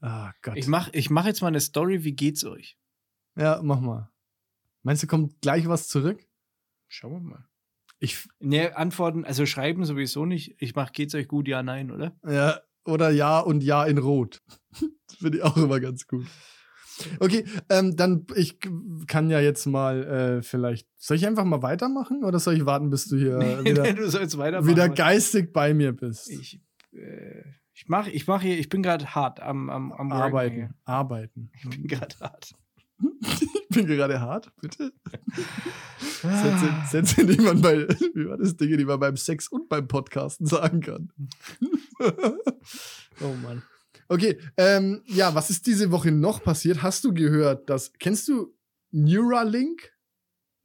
Ah, 0.00 0.32
Gott. 0.42 0.56
Ich 0.56 0.68
mach, 0.68 0.88
ich 0.92 1.10
mach 1.10 1.26
jetzt 1.26 1.42
mal 1.42 1.48
eine 1.48 1.60
Story, 1.60 2.04
wie 2.04 2.12
geht's 2.12 2.44
euch? 2.44 2.78
ja, 3.36 3.60
mach 3.62 3.80
mal. 3.80 4.10
Meinst 4.82 5.02
du, 5.02 5.06
kommt 5.06 5.40
gleich 5.40 5.68
was 5.68 5.88
zurück? 5.88 6.24
Schauen 6.86 7.12
wir 7.12 7.20
mal. 7.20 7.44
Ich, 7.98 8.28
Ne, 8.38 8.76
antworten, 8.76 9.24
also 9.24 9.44
schreiben 9.44 9.84
sowieso 9.84 10.24
nicht. 10.24 10.54
Ich 10.58 10.74
mach, 10.74 10.92
geht's 10.92 11.14
euch 11.14 11.26
gut, 11.28 11.48
ja, 11.48 11.62
nein, 11.62 11.90
oder? 11.90 12.16
ja, 12.24 12.60
oder 12.84 13.10
ja 13.10 13.40
und 13.40 13.62
ja 13.62 13.84
in 13.84 13.98
Rot. 13.98 14.40
das 14.70 15.16
finde 15.18 15.38
ich 15.38 15.44
auch 15.44 15.56
immer 15.56 15.80
ganz 15.80 16.06
gut. 16.06 16.26
Okay, 17.20 17.44
ähm, 17.68 17.96
dann, 17.96 18.26
ich 18.34 18.58
kann 19.06 19.30
ja 19.30 19.40
jetzt 19.40 19.66
mal 19.66 20.04
äh, 20.04 20.42
vielleicht, 20.42 20.88
soll 20.96 21.16
ich 21.16 21.26
einfach 21.26 21.44
mal 21.44 21.62
weitermachen 21.62 22.24
oder 22.24 22.38
soll 22.38 22.54
ich 22.54 22.66
warten, 22.66 22.90
bis 22.90 23.08
du 23.08 23.16
hier 23.16 23.38
wieder, 23.64 23.92
du 23.92 24.08
sollst 24.10 24.38
weitermachen. 24.38 24.70
wieder 24.70 24.88
geistig 24.88 25.52
bei 25.52 25.74
mir 25.74 25.92
bist? 25.92 26.30
Ich, 26.30 26.60
äh, 26.92 27.42
ich 27.74 27.88
mach, 27.88 28.06
ich 28.08 28.26
mach 28.26 28.42
hier, 28.42 28.58
ich 28.58 28.68
bin 28.68 28.82
gerade 28.82 29.14
hart 29.14 29.40
am, 29.40 29.70
am, 29.70 29.92
am 29.92 30.12
arbeiten, 30.12 30.54
hier. 30.54 30.74
arbeiten. 30.84 31.50
Ich 31.54 31.68
bin 31.68 31.86
gerade 31.86 32.14
hart. 32.20 32.52
Ich 33.70 33.76
bin 33.76 33.86
gerade 33.86 34.18
hart, 34.18 34.50
bitte. 34.60 34.92
Sätze, 36.22 36.74
Sätze, 36.90 37.26
die 37.26 37.40
man 37.40 37.60
bei, 37.60 37.86
wie 38.14 38.26
war 38.26 38.38
das, 38.38 38.56
Dinge, 38.56 38.78
die 38.78 38.84
man 38.86 38.98
beim 38.98 39.16
Sex 39.16 39.46
und 39.46 39.68
beim 39.68 39.86
Podcasten 39.86 40.46
sagen 40.46 40.80
kann. 40.80 41.12
oh 42.00 43.34
Mann. 43.42 43.62
Okay, 44.08 44.38
ähm, 44.56 45.02
ja, 45.06 45.34
was 45.34 45.50
ist 45.50 45.66
diese 45.66 45.90
Woche 45.90 46.10
noch 46.10 46.42
passiert? 46.42 46.82
Hast 46.82 47.04
du 47.04 47.12
gehört, 47.12 47.68
dass, 47.68 47.92
kennst 47.94 48.28
du 48.28 48.54
Neuralink? 48.90 49.92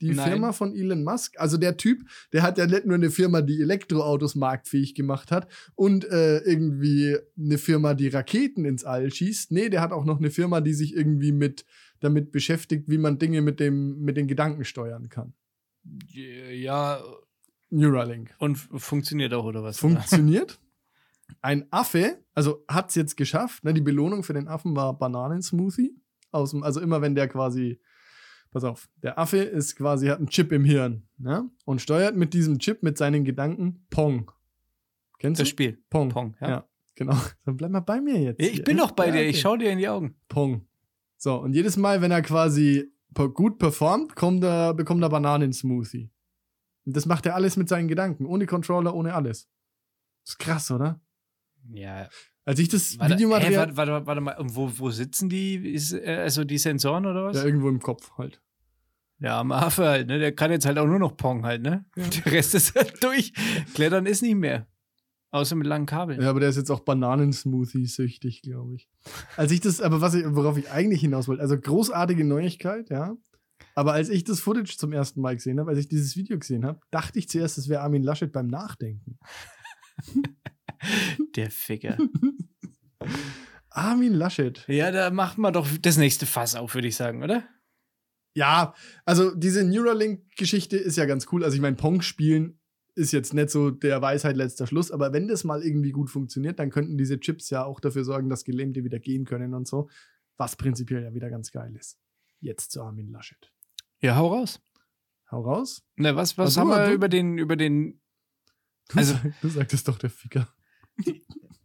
Die 0.01 0.13
Nein. 0.13 0.31
Firma 0.31 0.51
von 0.51 0.75
Elon 0.75 1.03
Musk? 1.03 1.39
Also 1.39 1.57
der 1.57 1.77
Typ, 1.77 2.01
der 2.33 2.41
hat 2.41 2.57
ja 2.57 2.65
nicht 2.65 2.85
nur 2.85 2.95
eine 2.95 3.09
Firma, 3.09 3.41
die 3.41 3.61
Elektroautos 3.61 4.35
marktfähig 4.35 4.95
gemacht 4.95 5.31
hat 5.31 5.47
und 5.75 6.03
äh, 6.03 6.39
irgendwie 6.39 7.17
eine 7.37 7.57
Firma, 7.57 7.93
die 7.93 8.09
Raketen 8.09 8.65
ins 8.65 8.83
All 8.83 9.09
schießt. 9.13 9.51
Nee, 9.51 9.69
der 9.69 9.79
hat 9.79 9.93
auch 9.93 10.03
noch 10.03 10.19
eine 10.19 10.29
Firma, 10.29 10.59
die 10.59 10.73
sich 10.73 10.93
irgendwie 10.93 11.31
mit 11.31 11.65
damit 12.01 12.33
beschäftigt, 12.33 12.89
wie 12.89 12.97
man 12.97 13.17
Dinge 13.17 13.41
mit 13.41 13.61
dem 13.61 14.01
mit 14.01 14.17
den 14.17 14.27
Gedanken 14.27 14.65
steuern 14.65 15.07
kann. 15.07 15.33
Ja, 16.09 17.01
Neuralink. 17.69 18.35
und 18.39 18.57
funktioniert 18.57 19.33
auch, 19.33 19.45
oder 19.45 19.63
was? 19.63 19.79
Funktioniert. 19.79 20.59
Ein 21.41 21.65
Affe, 21.71 22.23
also 22.33 22.63
hat 22.67 22.89
es 22.89 22.95
jetzt 22.95 23.17
geschafft. 23.17 23.63
Ne, 23.63 23.73
die 23.73 23.81
Belohnung 23.81 24.23
für 24.23 24.33
den 24.33 24.47
Affen 24.47 24.75
war 24.75 24.97
Bananensmoothie. 24.97 25.95
Aus 26.31 26.51
dem, 26.51 26.63
also 26.63 26.79
immer 26.81 27.01
wenn 27.01 27.15
der 27.15 27.27
quasi, 27.27 27.79
pass 28.51 28.63
auf, 28.63 28.89
der 29.03 29.19
Affe 29.19 29.37
ist 29.37 29.75
quasi, 29.75 30.07
hat 30.07 30.17
einen 30.17 30.29
Chip 30.29 30.51
im 30.51 30.63
Hirn 30.65 31.07
ne, 31.17 31.49
und 31.65 31.81
steuert 31.81 32.15
mit 32.15 32.33
diesem 32.33 32.59
Chip, 32.59 32.81
mit 32.83 32.97
seinen 32.97 33.23
Gedanken 33.23 33.85
Pong. 33.89 34.31
Kennst 35.19 35.39
Das 35.41 35.47
du? 35.47 35.51
Spiel. 35.51 35.83
Pong. 35.89 36.09
Pong, 36.09 36.35
ja. 36.41 36.49
ja. 36.49 36.67
genau. 36.95 37.15
Dann 37.45 37.57
bleib 37.57 37.71
mal 37.71 37.79
bei 37.81 38.01
mir 38.01 38.19
jetzt. 38.19 38.41
Ich 38.41 38.51
hier. 38.53 38.63
bin 38.63 38.77
doch 38.77 38.91
bei 38.91 39.07
Ja, 39.07 39.11
dir, 39.13 39.19
okay. 39.19 39.29
ich 39.29 39.39
schau 39.41 39.55
dir 39.57 39.71
in 39.71 39.77
die 39.77 39.87
Augen. 39.87 40.15
Pong. 40.27 40.67
So, 41.17 41.35
und 41.39 41.53
jedes 41.53 41.77
Mal, 41.77 42.01
wenn 42.01 42.11
er 42.11 42.21
quasi 42.21 42.91
gut 43.13 43.59
performt, 43.59 44.15
kommt 44.15 44.43
er, 44.43 44.73
bekommt 44.73 45.03
er 45.03 45.09
Bananensmoothie. 45.09 46.09
Und 46.85 46.95
das 46.97 47.05
macht 47.05 47.25
er 47.25 47.35
alles 47.35 47.55
mit 47.55 47.69
seinen 47.69 47.87
Gedanken, 47.87 48.25
ohne 48.25 48.45
Controller, 48.47 48.93
ohne 48.93 49.13
alles. 49.13 49.47
ist 50.25 50.39
krass, 50.39 50.69
oder? 50.71 50.99
Ja. 51.71 52.09
Als 52.45 52.59
ich 52.59 52.67
das 52.67 52.99
Warte, 52.99 53.13
Videomaterial. 53.13 53.69
Hä, 53.69 53.77
warte, 53.77 53.91
warte, 53.91 54.05
warte 54.05 54.21
mal, 54.21 54.35
wo, 54.39 54.71
wo 54.77 54.89
sitzen 54.91 55.29
die? 55.29 55.55
Ist, 55.55 55.93
äh, 55.93 56.19
also 56.21 56.43
die 56.43 56.57
Sensoren 56.57 57.05
oder 57.05 57.25
was? 57.25 57.37
ja, 57.37 57.45
irgendwo 57.45 57.69
im 57.69 57.79
Kopf 57.79 58.11
halt. 58.17 58.41
Ja, 59.19 59.39
am 59.39 59.51
Affe 59.53 59.87
halt, 59.87 60.07
ne? 60.07 60.19
Der 60.19 60.35
kann 60.35 60.51
jetzt 60.51 60.65
halt 60.65 60.77
auch 60.77 60.87
nur 60.87 60.99
noch 60.99 61.15
Pong 61.15 61.45
halt, 61.45 61.61
ne? 61.61 61.85
Der 61.95 62.31
Rest 62.33 62.55
ist 62.55 62.75
halt 62.75 63.01
durch. 63.01 63.31
Klettern 63.73 64.05
ist 64.05 64.21
nicht 64.21 64.35
mehr. 64.35 64.67
Außer 65.31 65.55
mit 65.55 65.65
langen 65.65 65.85
Kabeln. 65.85 66.21
Ja, 66.21 66.29
aber 66.29 66.41
der 66.41 66.49
ist 66.49 66.57
jetzt 66.57 66.69
auch 66.69 66.81
Bananensmoothie 66.81 67.87
süchtig, 67.87 68.41
glaube 68.41 68.75
ich. 68.75 68.89
Als 69.37 69.51
ich 69.51 69.61
das, 69.61 69.81
aber 69.81 70.01
was 70.01 70.13
ich, 70.13 70.25
worauf 70.27 70.57
ich 70.57 70.69
eigentlich 70.69 71.01
hinaus 71.01 71.27
wollte, 71.27 71.41
also 71.41 71.59
großartige 71.59 72.23
Neuigkeit, 72.25 72.89
ja. 72.89 73.15
Aber 73.75 73.93
als 73.93 74.09
ich 74.09 74.25
das 74.25 74.41
Footage 74.41 74.77
zum 74.77 74.91
ersten 74.91 75.21
Mal 75.21 75.35
gesehen 75.35 75.59
habe, 75.59 75.71
als 75.71 75.79
ich 75.79 75.87
dieses 75.87 76.15
Video 76.15 76.37
gesehen 76.37 76.65
habe, 76.65 76.79
dachte 76.91 77.17
ich 77.17 77.29
zuerst, 77.29 77.57
es 77.57 77.69
wäre 77.69 77.81
Armin 77.81 78.03
Laschet 78.03 78.31
beim 78.31 78.47
Nachdenken. 78.47 79.17
Der 81.35 81.51
Ficker. 81.51 81.97
Armin 83.69 84.13
Laschet. 84.13 84.63
ja, 84.67 84.91
da 84.91 85.09
macht 85.09 85.37
man 85.37 85.53
doch 85.53 85.67
das 85.81 85.97
nächste 85.97 86.25
Fass 86.25 86.55
auf, 86.55 86.75
würde 86.75 86.87
ich 86.87 86.95
sagen, 86.95 87.23
oder? 87.23 87.43
Ja, 88.35 88.73
also 89.05 89.33
diese 89.35 89.63
Neuralink-Geschichte 89.63 90.77
ist 90.77 90.97
ja 90.97 91.05
ganz 91.05 91.27
cool. 91.31 91.43
Also 91.43 91.55
ich 91.55 91.61
meine, 91.61 91.75
Pong 91.75 92.01
spielen 92.01 92.59
ist 92.95 93.11
jetzt 93.11 93.33
nicht 93.33 93.49
so 93.49 93.71
der 93.71 94.01
Weisheit 94.01 94.37
letzter 94.37 94.67
Schluss, 94.67 94.91
aber 94.91 95.13
wenn 95.13 95.27
das 95.27 95.43
mal 95.43 95.63
irgendwie 95.63 95.91
gut 95.91 96.11
funktioniert, 96.11 96.59
dann 96.59 96.69
könnten 96.69 96.97
diese 96.97 97.19
Chips 97.19 97.49
ja 97.49 97.63
auch 97.65 97.79
dafür 97.79 98.03
sorgen, 98.03 98.29
dass 98.29 98.43
Gelähmte 98.43 98.83
wieder 98.83 98.99
gehen 98.99 99.25
können 99.25 99.53
und 99.55 99.67
so, 99.67 99.89
was 100.37 100.55
prinzipiell 100.55 101.03
ja 101.03 101.13
wieder 101.13 101.29
ganz 101.31 101.51
geil 101.51 101.75
ist. 101.75 101.97
Jetzt 102.39 102.71
zu 102.71 102.81
Armin 102.83 103.09
Laschet. 103.09 103.51
Ja, 104.01 104.15
hau 104.17 104.27
raus. 104.27 104.61
Hau 105.31 105.41
raus. 105.41 105.83
Ne, 105.95 106.15
was, 106.15 106.37
was 106.37 106.53
so, 106.53 106.61
haben 106.61 106.69
wir 106.69 106.87
du- 106.87 106.93
über 106.93 107.09
den, 107.09 107.37
über 107.39 107.55
den. 107.55 107.99
Du, 108.89 108.97
Also- 108.97 109.13
sag, 109.13 109.41
du 109.41 109.47
sagtest 109.49 109.87
doch 109.87 109.97
der 109.97 110.09
Ficker. 110.09 110.47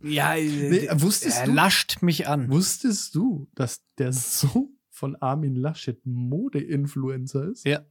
Ja, 0.01 0.35
Nee, 0.37 0.87
äh, 0.87 1.01
wusstest 1.03 1.41
er 1.41 1.47
du? 1.47 1.53
lascht 1.53 2.03
mich 2.03 2.29
an. 2.29 2.49
Wusstest 2.51 3.15
du, 3.15 3.49
dass 3.55 3.85
der 3.99 4.13
Sohn 4.13 4.79
von 4.91 5.17
Armin 5.17 5.57
Laschet 5.57 6.01
Mode-Influencer 6.05 7.49
ist? 7.51 7.67
Ja. 7.67 7.85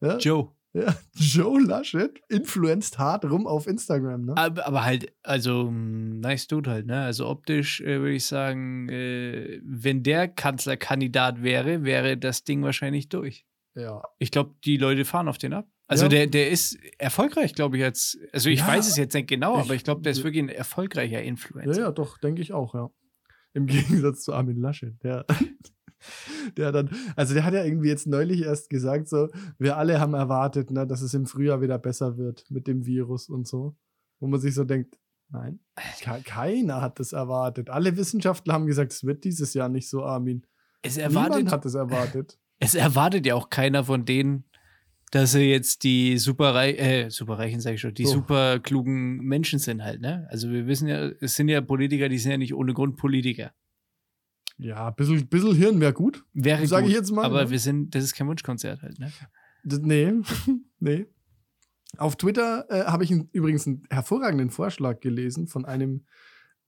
ja. 0.00 0.18
Joe. 0.18 0.50
ja. 0.72 0.94
Joe 1.14 1.60
Laschet 1.62 2.20
influenzt 2.28 2.98
hart 2.98 3.24
rum 3.24 3.46
auf 3.46 3.66
Instagram, 3.66 4.24
ne? 4.24 4.36
Aber, 4.36 4.66
aber 4.66 4.84
halt, 4.84 5.12
also, 5.22 5.70
mm, 5.70 6.18
nice 6.20 6.46
Dude 6.48 6.68
halt, 6.70 6.86
ne? 6.86 7.02
Also 7.02 7.28
optisch 7.28 7.80
äh, 7.80 8.00
würde 8.00 8.14
ich 8.14 8.26
sagen, 8.26 8.88
äh, 8.88 9.60
wenn 9.64 10.02
der 10.02 10.28
Kanzlerkandidat 10.28 11.42
wäre, 11.42 11.84
wäre 11.84 12.16
das 12.18 12.44
Ding 12.44 12.62
wahrscheinlich 12.62 13.08
durch. 13.08 13.46
Ja. 13.74 14.02
Ich 14.18 14.30
glaube, 14.30 14.54
die 14.64 14.76
Leute 14.76 15.04
fahren 15.04 15.28
auf 15.28 15.38
den 15.38 15.52
ab. 15.52 15.68
Also 15.92 16.04
Ja. 16.06 16.08
der, 16.10 16.26
der 16.26 16.50
ist 16.50 16.78
erfolgreich, 16.98 17.54
glaube 17.54 17.76
ich, 17.76 17.82
jetzt. 17.82 18.18
Also 18.32 18.48
ich 18.50 18.60
Ja. 18.60 18.66
weiß 18.68 18.88
es 18.88 18.96
jetzt 18.96 19.14
nicht 19.14 19.28
genau, 19.28 19.56
Ich- 19.58 19.64
aber 19.64 19.74
ich 19.74 19.84
glaube, 19.84 20.02
der 20.02 20.12
ist 20.12 20.24
wirklich 20.24 20.42
ein 20.42 20.48
erfolgreicher 20.48 21.20
Ja, 21.20 21.26
Influencer. 21.26 21.80
ja, 21.80 21.90
doch, 21.92 22.18
denke 22.18 22.42
ich 22.42 22.52
auch, 22.52 22.74
ja. 22.74 22.90
Im 23.54 23.66
Gegensatz 24.04 24.22
zu 24.24 24.32
Armin 24.32 24.56
Laschet, 24.56 24.94
der, 25.02 25.24
der 26.56 26.72
dann, 26.72 26.90
also 27.16 27.34
der 27.34 27.44
hat 27.44 27.54
ja 27.54 27.64
irgendwie 27.64 27.88
jetzt 27.88 28.06
neulich 28.06 28.42
erst 28.42 28.70
gesagt, 28.70 29.08
so, 29.08 29.28
wir 29.58 29.76
alle 29.76 30.00
haben 30.00 30.14
erwartet, 30.14 30.70
ne, 30.70 30.86
dass 30.86 31.02
es 31.02 31.14
im 31.14 31.26
Frühjahr 31.26 31.60
wieder 31.60 31.78
besser 31.78 32.16
wird 32.16 32.44
mit 32.50 32.66
dem 32.66 32.86
Virus 32.86 33.28
und 33.28 33.46
so. 33.46 33.76
wo 34.20 34.28
man 34.28 34.38
sich 34.40 34.54
so 34.54 34.62
denkt, 34.62 34.96
nein, 35.30 35.58
ke- 36.00 36.22
keiner 36.24 36.80
hat 36.80 37.00
das 37.00 37.12
erwartet. 37.12 37.70
Alle 37.70 37.96
Wissenschaftler 37.96 38.54
haben 38.54 38.66
gesagt, 38.66 38.92
es 38.92 39.02
wird 39.04 39.24
dieses 39.24 39.52
Jahr 39.52 39.68
nicht 39.68 39.88
so, 39.88 40.04
Armin. 40.04 40.46
Es 40.82 40.96
Niemand 40.96 41.14
erwartet, 41.16 41.52
hat 41.52 41.66
es 41.66 41.74
erwartet. 41.74 42.38
es 42.60 42.74
erwartet 42.76 43.26
ja 43.26 43.34
auch 43.34 43.50
keiner 43.50 43.82
von 43.84 44.04
denen, 44.04 44.44
dass 45.12 45.32
sie 45.32 45.42
jetzt 45.50 45.84
die 45.84 46.16
superreich, 46.16 46.78
äh, 46.78 47.10
superreichen, 47.10 47.60
sag 47.60 47.74
ich 47.74 47.80
schon, 47.82 47.92
die 47.94 48.06
Oh. 48.06 48.12
super 48.12 48.58
klugen 48.60 49.18
Menschen 49.18 49.58
sind 49.58 49.84
halt, 49.84 50.00
ne? 50.00 50.26
Also 50.30 50.50
wir 50.50 50.66
wissen 50.66 50.88
ja, 50.88 51.10
es 51.20 51.36
sind 51.36 51.48
ja 51.48 51.60
Politiker, 51.60 52.08
die 52.08 52.18
sind 52.18 52.32
ja 52.32 52.38
nicht 52.38 52.54
ohne 52.54 52.72
Grund 52.72 52.96
Politiker. 52.96 53.52
Ja, 54.58 54.88
ein 54.88 54.94
bisschen, 54.94 55.26
bisschen 55.28 55.54
Hirn 55.54 55.80
wäre 55.80 55.92
gut. 55.92 56.24
Wäre 56.32 56.66
Sag 56.66 56.80
gut, 56.82 56.90
ich 56.90 56.96
jetzt 56.96 57.10
mal, 57.10 57.24
Aber 57.24 57.44
ne? 57.44 57.50
wir 57.50 57.58
sind, 57.58 57.94
das 57.94 58.04
ist 58.04 58.14
kein 58.14 58.26
Wunschkonzert 58.26 58.80
halt, 58.82 58.98
ne? 58.98 59.12
Das, 59.64 59.80
nee, 59.80 60.12
nee. 60.80 61.06
Auf 61.98 62.16
Twitter 62.16 62.64
äh, 62.70 62.84
habe 62.84 63.04
ich 63.04 63.10
übrigens 63.10 63.66
einen 63.66 63.84
hervorragenden 63.90 64.48
Vorschlag 64.50 65.00
gelesen 65.00 65.46
von 65.46 65.66
einem 65.66 66.06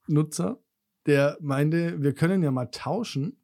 Nutzer, 0.06 0.60
der 1.06 1.38
meinte, 1.40 2.02
wir 2.02 2.12
können 2.14 2.42
ja 2.42 2.50
mal 2.50 2.66
tauschen. 2.66 3.38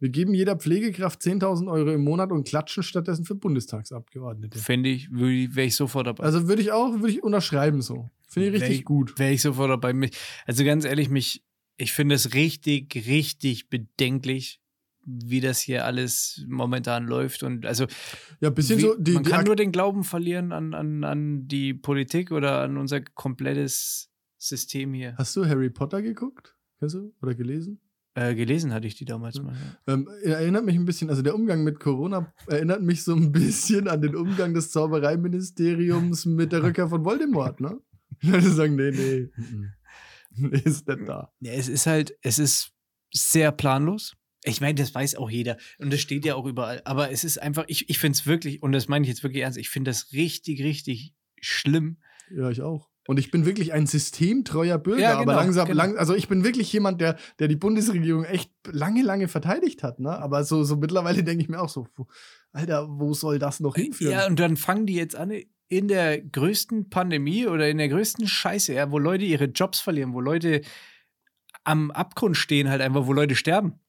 Wir 0.00 0.08
geben 0.10 0.34
jeder 0.34 0.56
Pflegekraft 0.56 1.20
10.000 1.22 1.70
Euro 1.70 1.92
im 1.92 2.02
Monat 2.04 2.30
und 2.32 2.46
klatschen 2.46 2.82
stattdessen 2.82 3.24
für 3.24 3.34
Bundestagsabgeordnete. 3.34 4.58
Fände 4.58 4.88
ich, 4.90 5.08
wäre 5.10 5.62
ich 5.66 5.76
sofort 5.76 6.06
dabei. 6.06 6.24
Also 6.24 6.48
würde 6.48 6.62
ich 6.62 6.72
auch, 6.72 6.92
würde 6.94 7.10
ich 7.10 7.22
unterschreiben 7.22 7.80
so. 7.80 8.10
Finde 8.28 8.48
ich 8.48 8.52
Wär 8.54 8.60
richtig 8.62 8.78
ich- 8.80 8.84
gut. 8.84 9.18
Wäre 9.18 9.32
ich 9.32 9.42
sofort 9.42 9.70
dabei. 9.70 10.10
Also 10.46 10.64
ganz 10.64 10.84
ehrlich, 10.84 11.08
mich, 11.10 11.44
ich 11.76 11.92
finde 11.92 12.16
es 12.16 12.34
richtig, 12.34 12.94
richtig 13.06 13.68
bedenklich, 13.70 14.60
wie 15.06 15.40
das 15.40 15.60
hier 15.60 15.84
alles 15.84 16.44
momentan 16.48 17.06
läuft. 17.06 17.42
Und 17.42 17.64
also 17.66 17.86
Ja, 18.40 18.50
bisschen 18.50 18.78
wie, 18.78 18.82
so. 18.82 18.96
Die, 18.98 19.12
man 19.12 19.22
die 19.22 19.30
kann 19.30 19.40
Ak- 19.40 19.46
nur 19.46 19.56
den 19.56 19.70
Glauben 19.70 20.02
verlieren 20.02 20.50
an, 20.52 20.74
an, 20.74 21.04
an 21.04 21.46
die 21.46 21.72
Politik 21.74 22.32
oder 22.32 22.62
an 22.62 22.76
unser 22.78 23.00
komplettes 23.00 24.10
System 24.38 24.92
hier. 24.92 25.14
Hast 25.16 25.36
du 25.36 25.46
Harry 25.46 25.70
Potter 25.70 26.02
geguckt? 26.02 26.56
Kennst 26.80 26.96
du? 26.96 27.14
Oder 27.22 27.34
gelesen? 27.34 27.80
Äh, 28.16 28.36
gelesen 28.36 28.72
hatte 28.72 28.86
ich 28.86 28.94
die 28.94 29.04
damals 29.04 29.36
Ja. 29.36 29.42
mal. 29.42 29.54
Ja. 29.54 29.94
Ähm, 29.94 30.08
erinnert 30.22 30.64
mich 30.64 30.76
ein 30.76 30.84
bisschen, 30.84 31.10
also 31.10 31.22
der 31.22 31.34
Umgang 31.34 31.64
mit 31.64 31.80
Corona 31.80 32.32
erinnert 32.46 32.82
mich 32.82 33.02
so 33.02 33.14
ein 33.14 33.32
bisschen 33.32 33.88
an 33.88 34.02
den 34.02 34.14
Umgang 34.14 34.54
des 34.54 34.70
Zaubereiministeriums 34.70 36.24
mit 36.24 36.52
der 36.52 36.62
Rückkehr 36.62 36.88
von 36.88 37.04
Voldemort, 37.04 37.60
ne? 37.60 37.80
Die 38.22 38.28
Leute 38.30 38.50
sagen, 38.50 38.76
nee, 38.76 38.92
nee, 38.92 39.30
mhm. 39.36 39.72
nee, 40.36 40.60
ist 40.64 40.86
nicht 40.86 41.08
da. 41.08 41.32
Ja, 41.40 41.52
es 41.52 41.68
ist 41.68 41.86
halt, 41.86 42.16
es 42.22 42.38
ist 42.38 42.70
sehr 43.12 43.50
planlos. 43.50 44.14
Ich 44.44 44.60
meine, 44.60 44.74
das 44.74 44.94
weiß 44.94 45.16
auch 45.16 45.30
jeder 45.30 45.56
und 45.78 45.92
das 45.92 46.00
steht 46.00 46.24
ja 46.24 46.34
auch 46.36 46.46
überall. 46.46 46.82
Aber 46.84 47.10
es 47.10 47.24
ist 47.24 47.38
einfach, 47.42 47.64
ich, 47.66 47.88
ich 47.88 47.98
finde 47.98 48.16
es 48.16 48.26
wirklich, 48.26 48.62
und 48.62 48.72
das 48.72 48.88
meine 48.88 49.04
ich 49.04 49.08
jetzt 49.08 49.22
wirklich 49.24 49.42
ernst, 49.42 49.58
ich 49.58 49.70
finde 49.70 49.90
das 49.90 50.12
richtig, 50.12 50.62
richtig 50.62 51.14
schlimm. 51.40 51.96
Ja, 52.30 52.50
ich 52.50 52.62
auch. 52.62 52.88
Und 53.06 53.18
ich 53.18 53.30
bin 53.30 53.44
wirklich 53.44 53.72
ein 53.72 53.86
systemtreuer 53.86 54.78
Bürger, 54.78 55.00
Ja, 55.00 55.12
aber 55.14 55.24
genau, 55.24 55.36
langsam, 55.36 55.66
genau. 55.66 55.76
lang, 55.76 55.96
also 55.98 56.14
ich 56.14 56.28
bin 56.28 56.42
wirklich 56.42 56.72
jemand, 56.72 57.00
der, 57.00 57.16
der 57.38 57.48
die 57.48 57.56
Bundesregierung 57.56 58.24
echt 58.24 58.50
lange, 58.66 59.02
lange 59.02 59.28
verteidigt 59.28 59.82
hat, 59.82 60.00
ne? 60.00 60.18
Aber 60.18 60.44
so, 60.44 60.64
so 60.64 60.76
mittlerweile 60.76 61.22
denke 61.22 61.42
ich 61.42 61.48
mir 61.48 61.60
auch 61.60 61.68
so, 61.68 61.86
Alter, 62.52 62.86
wo 62.88 63.12
soll 63.12 63.38
das 63.38 63.60
noch 63.60 63.74
hinführen? 63.76 64.12
Ja, 64.12 64.26
und 64.26 64.40
dann 64.40 64.56
fangen 64.56 64.86
die 64.86 64.94
jetzt 64.94 65.16
an, 65.16 65.32
in 65.68 65.88
der 65.88 66.20
größten 66.20 66.88
Pandemie 66.88 67.46
oder 67.46 67.68
in 67.68 67.78
der 67.78 67.88
größten 67.88 68.26
Scheiße, 68.26 68.72
ja, 68.74 68.90
wo 68.90 68.98
Leute 68.98 69.24
ihre 69.24 69.46
Jobs 69.46 69.80
verlieren, 69.80 70.14
wo 70.14 70.20
Leute 70.20 70.62
am 71.64 71.90
Abgrund 71.90 72.36
stehen, 72.36 72.68
halt 72.68 72.80
einfach, 72.80 73.06
wo 73.06 73.12
Leute 73.12 73.34
sterben. 73.34 73.80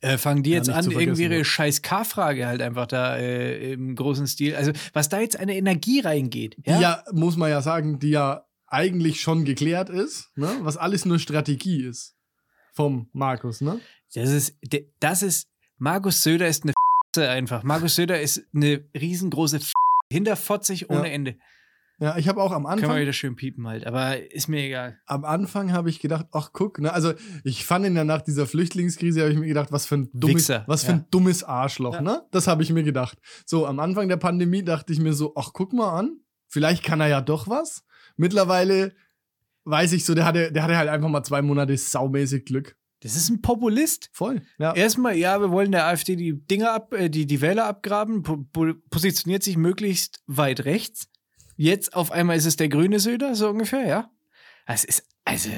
Äh, 0.00 0.16
fangen 0.16 0.42
die 0.42 0.50
Ja, 0.50 0.56
jetzt 0.56 0.70
an, 0.70 0.90
irgendwie 0.90 1.22
ihre 1.24 1.38
ja. 1.38 1.44
scheiß 1.44 1.82
K-Frage 1.82 2.46
halt 2.46 2.62
einfach 2.62 2.86
da 2.86 3.16
äh, 3.16 3.72
im 3.72 3.94
großen 3.96 4.26
Stil. 4.26 4.54
Also, 4.54 4.72
was 4.92 5.08
da 5.08 5.20
jetzt 5.20 5.36
eine 5.38 5.56
Energie 5.56 6.00
reingeht. 6.00 6.56
die 6.58 6.70
ja, 6.70 7.02
muss 7.12 7.36
man 7.36 7.50
ja 7.50 7.62
sagen, 7.62 7.98
die 7.98 8.10
ja 8.10 8.44
eigentlich 8.68 9.20
schon 9.20 9.44
geklärt 9.44 9.90
ist, 9.90 10.30
ne? 10.36 10.48
Was 10.60 10.76
alles 10.76 11.04
nur 11.04 11.18
Strategie 11.18 11.82
ist. 11.84 12.16
Vom 12.74 13.08
Markus, 13.12 13.60
ne? 13.60 13.80
Das 14.14 14.30
ist, 14.30 14.54
das 15.00 15.22
ist, 15.22 15.46
Markus 15.78 16.22
Söder 16.22 16.48
ist 16.48 16.62
eine 16.64 16.72
F 17.14 17.28
einfach. 17.28 17.62
Markus 17.64 17.96
Söder 17.96 18.20
ist 18.20 18.42
eine 18.54 18.88
riesengroße 18.98 19.56
F 19.56 19.72
hinterfotzig 20.10 20.88
ohne 20.90 21.08
Ja. 21.08 21.14
Ende. 21.14 21.36
Ja, 22.02 22.16
ich 22.18 22.26
habe 22.26 22.42
auch 22.42 22.50
am 22.50 22.64
Können 22.64 22.80
wir 22.80 22.84
Anfang, 22.88 23.00
wieder 23.00 23.12
schön 23.12 23.36
piepen 23.36 23.68
halt, 23.68 23.86
aber 23.86 24.32
ist 24.32 24.48
mir 24.48 24.64
egal. 24.64 24.98
am 25.06 25.24
Anfang 25.24 25.72
habe 25.72 25.88
ich 25.88 26.00
gedacht, 26.00 26.26
ach 26.32 26.50
guck, 26.52 26.80
ne, 26.80 26.92
also 26.92 27.12
ich 27.44 27.64
fand 27.64 27.86
ihn 27.86 27.94
ja 27.94 28.02
nach 28.02 28.22
dieser 28.22 28.46
Flüchtlingskrise, 28.46 29.20
habe 29.20 29.30
ich 29.32 29.38
mir 29.38 29.46
gedacht, 29.46 29.70
was 29.70 29.86
für 29.86 29.94
ein 29.94 30.10
dummes, 30.12 30.34
Wichser, 30.34 30.64
was 30.66 30.82
für 30.82 30.90
ja. 30.90 30.96
ein 30.98 31.06
dummes 31.12 31.44
Arschloch, 31.44 31.94
Ja. 31.94 32.00
ne? 32.00 32.22
Das 32.32 32.48
habe 32.48 32.64
ich 32.64 32.72
mir 32.72 32.82
gedacht. 32.82 33.18
So, 33.46 33.66
am 33.68 33.78
Anfang 33.78 34.08
der 34.08 34.16
Pandemie 34.16 34.64
dachte 34.64 34.92
ich 34.92 34.98
mir 34.98 35.12
so, 35.12 35.34
ach 35.36 35.50
guck 35.52 35.72
mal 35.72 35.96
an, 35.96 36.18
vielleicht 36.48 36.82
kann 36.82 37.00
er 37.00 37.06
ja 37.06 37.20
doch 37.20 37.46
was. 37.46 37.84
Mittlerweile 38.16 38.94
weiß 39.64 39.92
ich 39.92 40.04
so, 40.04 40.14
der 40.16 40.24
hatte, 40.24 40.50
der 40.50 40.64
hatte 40.64 40.76
halt 40.76 40.88
einfach 40.88 41.08
mal 41.08 41.22
zwei 41.22 41.40
Monate 41.40 41.76
saumäßig 41.76 42.46
Glück. 42.46 42.76
Das 43.00 43.16
ist 43.16 43.30
ein 43.30 43.42
Populist. 43.42 44.10
Voll. 44.12 44.42
Ja. 44.58 44.74
Erstmal, 44.74 45.16
ja, 45.16 45.40
wir 45.40 45.50
wollen 45.50 45.72
der 45.72 45.86
AfD 45.86 46.14
die 46.16 46.44
Dinger 46.46 46.72
ab, 46.72 46.94
äh, 46.94 47.08
die, 47.10 47.26
die 47.26 47.40
Wähler 47.40 47.66
abgraben, 47.66 48.22
po 48.22 48.44
positioniert 48.90 49.42
sich 49.42 49.56
möglichst 49.56 50.22
weit 50.26 50.64
rechts. 50.64 51.08
Jetzt 51.56 51.94
auf 51.94 52.10
einmal 52.12 52.36
ist 52.36 52.46
es 52.46 52.56
der 52.56 52.68
grüne 52.68 52.98
Söder, 53.00 53.34
so 53.34 53.48
ungefähr, 53.50 53.86
ja. 53.86 54.10
Es 54.66 54.84
ist, 54.84 55.06
also. 55.24 55.50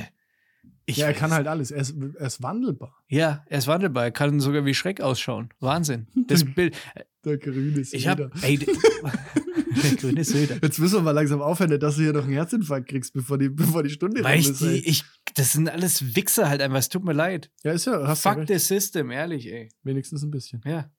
Ich, 0.86 0.98
ja, 0.98 1.06
er 1.06 1.14
kann 1.14 1.30
halt 1.32 1.46
alles. 1.46 1.70
Er 1.70 1.80
ist, 1.80 1.94
er 2.18 2.26
ist 2.26 2.42
wandelbar. 2.42 2.94
Ja, 3.08 3.42
er 3.48 3.58
ist 3.58 3.66
wandelbar. 3.66 4.04
Er 4.04 4.10
kann 4.10 4.38
sogar 4.40 4.66
wie 4.66 4.74
Schreck 4.74 5.00
ausschauen. 5.00 5.48
Wahnsinn. 5.60 6.08
Das 6.26 6.44
Bild. 6.54 6.76
Der 7.24 7.38
grüne 7.38 7.80
Ich 7.80 7.90
Söder. 7.90 8.30
hab, 8.34 8.44
ey, 8.44 8.58
der 9.82 9.96
grüne 9.96 10.24
Söder. 10.24 10.58
Jetzt 10.62 10.78
müssen 10.78 10.96
wir 10.96 11.00
mal 11.02 11.12
langsam 11.12 11.40
aufhören, 11.40 11.78
dass 11.80 11.96
du 11.96 12.02
hier 12.02 12.12
noch 12.12 12.24
einen 12.24 12.34
Herzinfarkt 12.34 12.88
kriegst, 12.88 13.14
bevor 13.14 13.38
die, 13.38 13.48
bevor 13.48 13.82
die 13.82 13.88
Stunde 13.88 14.22
Weil 14.22 14.40
ich 14.40 14.50
ist. 14.50 14.60
die, 14.60 14.86
ich, 14.86 15.04
das 15.36 15.52
sind 15.52 15.70
alles 15.70 16.14
Wichser 16.16 16.50
halt 16.50 16.60
einfach. 16.60 16.78
Es 16.78 16.90
tut 16.90 17.02
mir 17.04 17.14
leid. 17.14 17.50
Ja, 17.62 17.72
ist 17.72 17.86
ja, 17.86 18.06
hast 18.06 18.20
Fuck 18.22 18.44
the 18.46 18.58
system, 18.58 19.10
ehrlich, 19.10 19.46
ey. 19.50 19.70
Wenigstens 19.84 20.22
ein 20.22 20.30
bisschen. 20.30 20.60
Ja, 20.66 20.90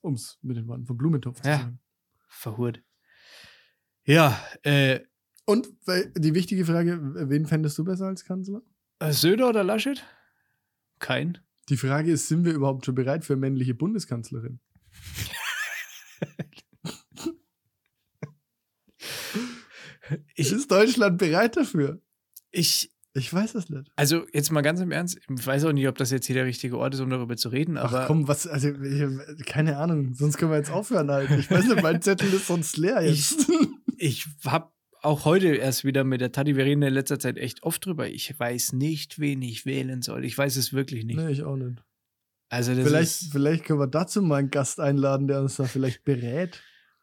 Um 0.00 0.14
es 0.14 0.38
mit 0.42 0.56
den 0.56 0.66
Worten 0.66 0.86
von 0.86 0.96
Blumentopf 0.96 1.40
zu 1.40 1.48
Ja. 1.48 1.58
sagen. 1.58 1.78
verhurt. 2.28 2.82
Ja, 4.08 4.42
äh, 4.62 5.00
Und 5.44 5.68
die 6.16 6.34
wichtige 6.34 6.64
Frage, 6.64 6.98
wen 7.28 7.44
fändest 7.44 7.76
du 7.76 7.84
besser 7.84 8.06
als 8.06 8.24
Kanzler? 8.24 8.62
Söder 9.10 9.50
oder 9.50 9.62
Laschet? 9.62 10.02
Kein. 10.98 11.36
Die 11.68 11.76
Frage 11.76 12.10
ist, 12.10 12.26
sind 12.26 12.46
wir 12.46 12.54
überhaupt 12.54 12.86
schon 12.86 12.94
bereit 12.94 13.26
für 13.26 13.36
männliche 13.36 13.74
Bundeskanzlerin? 13.74 14.60
Ich, 20.34 20.52
ist 20.52 20.70
Deutschland 20.70 21.18
bereit 21.18 21.56
dafür? 21.58 22.00
ich, 22.50 22.90
Ich 23.12 23.30
weiß 23.32 23.54
es 23.56 23.68
nicht. 23.68 23.90
also 23.94 24.24
jetzt 24.32 24.50
mal 24.50 24.62
ganz 24.62 24.80
im 24.80 24.90
Ernst, 24.90 25.18
ich 25.18 25.46
weiß 25.46 25.66
auch 25.66 25.72
nicht, 25.72 25.86
ob 25.86 25.98
das 25.98 26.10
jetzt 26.10 26.24
hier 26.26 26.34
der 26.34 26.46
richtige 26.46 26.78
Ort 26.78 26.94
ist, 26.94 27.00
um 27.00 27.10
darüber 27.10 27.36
zu 27.36 27.50
reden, 27.50 27.76
aber 27.76 28.04
Ach 28.04 28.06
komm, 28.06 28.26
was, 28.26 28.46
also, 28.46 28.70
ich, 28.70 29.44
keine 29.44 29.76
Ahnung, 29.76 30.14
sonst 30.14 30.38
können 30.38 30.50
wir 30.50 30.56
jetzt 30.56 30.70
aufhören 30.70 31.10
halt. 31.10 31.30
Ich 31.32 31.50
weiß 31.50 31.66
nicht, 31.66 31.82
mein 31.82 32.00
Zettel 32.00 32.32
ist 32.32 32.46
sonst 32.46 32.78
leer 32.78 33.02
jetzt. 33.02 33.50
ich 33.50 33.68
habe 34.46 34.70
auch 35.02 35.24
heute 35.24 35.54
erst 35.54 35.84
wieder 35.84 36.04
mit 36.04 36.20
der 36.20 36.32
Tati, 36.32 36.56
wir 36.56 36.64
reden 36.64 36.82
in 36.82 36.92
letzter 36.92 37.18
Zeit 37.18 37.36
echt 37.38 37.62
oft 37.62 37.84
drüber. 37.86 38.08
Ich 38.08 38.38
weiß 38.38 38.72
nicht, 38.72 39.18
wen 39.20 39.42
ich 39.42 39.64
wählen 39.66 40.02
soll. 40.02 40.24
Ich 40.24 40.36
weiß 40.36 40.56
es 40.56 40.72
wirklich 40.72 41.04
nicht. 41.04 41.16
nee, 41.18 41.30
ich 41.30 41.42
auch 41.44 41.56
nicht. 41.56 41.82
Also 42.50 42.72
Vielleicht, 42.74 43.22
ist 43.22 43.32
vielleicht 43.32 43.64
können 43.64 43.78
wir 43.78 43.86
dazu 43.86 44.22
mal 44.22 44.36
einen 44.36 44.50
Gast 44.50 44.80
einladen, 44.80 45.28
der 45.28 45.40
uns 45.42 45.56
da 45.56 45.64
vielleicht 45.64 46.04
berät. 46.04 46.62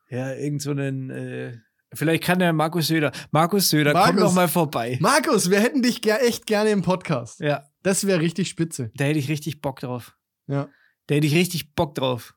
ja 0.09 0.33
irgend 0.33 0.61
so 0.61 0.71
einen, 0.71 1.09
äh, 1.11 1.57
vielleicht 1.93 2.23
kann 2.23 2.39
der 2.39 2.51
Markus 2.51 2.87
Söder, 2.87 3.11
Markus 3.31 3.69
Söder, 3.69 3.91
komm 3.93 4.01
Markus. 4.01 4.21
doch 4.21 4.33
mal 4.33 4.47
vorbei. 4.47 4.97
Markus, 4.99 5.49
wir 5.51 5.59
hätten 5.59 5.81
dich 5.83 6.01
ger 6.01 6.21
echt 6.23 6.47
gerne 6.47 6.71
im 6.71 6.81
Podcast. 6.81 7.39
Ja, 7.41 7.63
Das 7.83 8.07
wäre 8.07 8.19
richtig 8.21 8.49
spitze. 8.49 8.91
da 8.95 9.05
hätte 9.05 9.19
ich 9.19 9.29
richtig 9.29 9.61
Bock 9.61 9.79
drauf. 9.79 10.17
Ja. 10.47 10.67
Da 11.07 11.15
hätte 11.15 11.27
ich 11.27 11.35
richtig 11.35 11.75
Bock 11.75 11.93
drauf. 11.95 12.33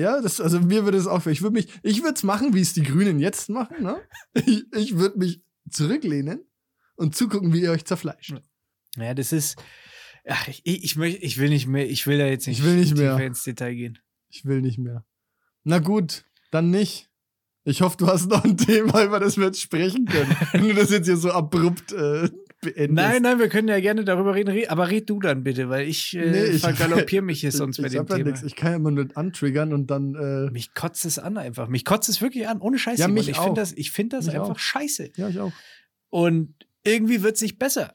Ja, 0.00 0.20
das, 0.22 0.40
also 0.40 0.60
mir 0.60 0.84
würde 0.84 0.96
es 0.98 1.06
auch, 1.06 1.26
ich 1.26 1.42
würde 1.42 1.54
mich, 1.54 1.68
ich 1.82 2.02
würde 2.02 2.14
es 2.14 2.22
machen, 2.22 2.54
wie 2.54 2.60
es 2.60 2.72
die 2.72 2.82
Grünen 2.82 3.18
jetzt 3.20 3.50
machen, 3.50 3.82
ne? 3.82 4.00
Ich, 4.34 4.64
ich 4.74 4.96
würde 4.96 5.18
mich 5.18 5.42
zurücklehnen 5.70 6.40
und 6.96 7.14
zugucken, 7.14 7.52
wie 7.52 7.60
ihr 7.62 7.70
euch 7.70 7.84
zerfleischt. 7.84 8.34
Ja, 8.96 9.14
das 9.14 9.32
ist. 9.32 9.62
Ach, 10.26 10.48
ich, 10.48 10.62
ich, 10.64 10.96
möcht, 10.96 11.18
ich 11.22 11.38
will 11.38 11.48
nicht 11.50 11.66
mehr, 11.66 11.88
ich 11.88 12.06
will 12.06 12.18
da 12.18 12.26
jetzt 12.26 12.46
nicht, 12.46 12.60
Ich 12.60 12.64
will 12.64 12.76
nicht 12.76 12.96
mehr. 12.96 13.18
ins 13.18 13.44
Detail 13.44 13.74
gehen. 13.74 13.98
Ich 14.28 14.44
will 14.44 14.60
nicht 14.62 14.78
mehr. 14.78 15.04
Na 15.64 15.78
gut, 15.78 16.24
dann 16.50 16.70
nicht. 16.70 17.10
Ich 17.64 17.82
hoffe, 17.82 17.96
du 17.98 18.06
hast 18.06 18.28
noch 18.28 18.44
ein 18.44 18.56
Thema, 18.68 19.04
über 19.04 19.20
das 19.20 19.36
wir 19.36 19.46
jetzt 19.46 19.60
sprechen 19.60 20.06
können. 20.06 20.34
Wenn 20.52 20.62
du 20.68 20.74
das 20.74 20.90
jetzt 20.90 21.06
hier 21.06 21.16
so 21.18 21.30
abrupt 21.30 21.92
äh, 21.92 22.28
beendest. 22.60 22.90
Nein, 22.92 23.22
nein, 23.22 23.38
wir 23.38 23.48
können 23.48 23.68
ja 23.68 23.80
gerne 23.80 24.04
darüber 24.04 24.34
reden, 24.34 24.50
Red- 24.50 24.70
aber 24.70 24.90
red 24.90 25.08
du 25.08 25.18
dann 25.20 25.42
bitte, 25.42 25.68
weil 25.68 25.88
ich, 25.88 26.16
äh, 26.16 26.30
Nee, 26.30 26.44
ich- 26.46 26.60
vergaloppiere 26.62 27.22
mich 27.22 27.40
hier 27.40 27.52
sonst 27.52 27.78
ich, 27.78 27.82
bei 27.82 27.88
ich 27.88 27.94
dem 27.94 28.06
Thema. 28.06 28.24
nix. 28.30 28.42
Ich 28.42 28.56
kann 28.56 28.70
ja 28.72 28.76
immer 28.76 28.90
nur 28.90 29.08
antriggern 29.14 29.72
und 29.72 29.90
dann. 29.90 30.14
Äh, 30.14 30.50
Mich 30.50 30.74
kotzt 30.74 31.04
es 31.04 31.18
an 31.18 31.36
einfach. 31.38 31.68
Mich 31.68 31.84
kotzt 31.84 32.08
es 32.08 32.20
wirklich 32.20 32.48
an, 32.48 32.60
ohne 32.60 32.78
Scheiß. 32.78 32.98
Ja, 32.98 33.08
mich 33.08 33.28
ich 33.28 33.36
finde 33.38 33.60
das, 33.60 33.72
ich 33.72 33.90
find 33.90 34.12
das 34.12 34.26
Mich 34.26 34.34
einfach 34.34 34.50
auch. 34.50 34.58
scheiße. 34.58 35.10
ja, 35.16 35.28
ich 35.28 35.38
auch. 35.40 35.52
Und 36.08 36.54
irgendwie 36.84 37.22
wird 37.22 37.36
es 37.36 37.42
nicht 37.42 37.58
besser. 37.58 37.94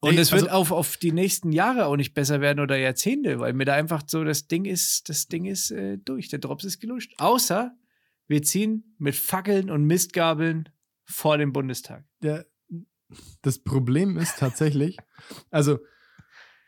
Und 0.00 0.18
es 0.18 0.32
wird 0.32 0.42
also- 0.48 0.54
auf, 0.54 0.72
auf 0.72 0.96
die 0.96 1.12
nächsten 1.12 1.52
Jahre 1.52 1.86
auch 1.86 1.96
nicht 1.96 2.12
besser 2.12 2.40
werden 2.40 2.58
oder 2.58 2.76
Jahrzehnte, 2.76 3.38
weil 3.38 3.52
mir 3.52 3.64
da 3.66 3.74
einfach 3.74 4.02
so 4.06 4.24
das 4.24 4.48
Ding 4.48 4.64
ist, 4.64 5.08
das 5.08 5.28
Ding 5.28 5.44
ist 5.44 5.70
äh, 5.70 5.96
durch. 5.98 6.28
Der 6.28 6.40
Drops 6.40 6.64
ist 6.64 6.80
geluscht. 6.80 7.12
Außer 7.18 7.72
wir 8.26 8.42
ziehen 8.42 8.94
mit 8.98 9.14
Fackeln 9.14 9.70
und 9.70 9.84
Mistgabeln 9.84 10.68
vor 11.04 11.38
dem 11.38 11.52
Bundestag. 11.52 12.04
der, 12.22 12.46
das 13.42 13.58
Problem 13.58 14.16
ist 14.16 14.38
tatsächlich, 14.38 14.96
also 15.50 15.78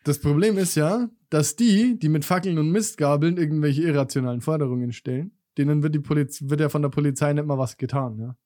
das 0.05 0.20
Problem 0.20 0.59
ist 0.59 0.74
ja, 0.74 1.09
dass 1.30 1.57
die, 1.57 1.99
die 1.99 2.09
mit 2.09 2.24
Fackeln 2.24 2.59
und 2.59 2.70
Mistgabeln 2.70 3.36
irgendwelche 3.36 3.82
irrationalen 3.82 4.40
Forderungen 4.40 4.92
stellen, 4.92 5.32
denen 5.57 5.82
wird, 5.82 5.95
die 5.95 6.01
Poliz 6.01 6.42
wird 6.42 6.61
ja 6.61 6.68
von 6.68 6.82
der 6.82 6.90
Polizei 6.90 7.32
nicht 7.32 7.47
mal 7.47 7.59
was 7.59 7.76
getan, 7.76 8.18
ja. 8.18 8.36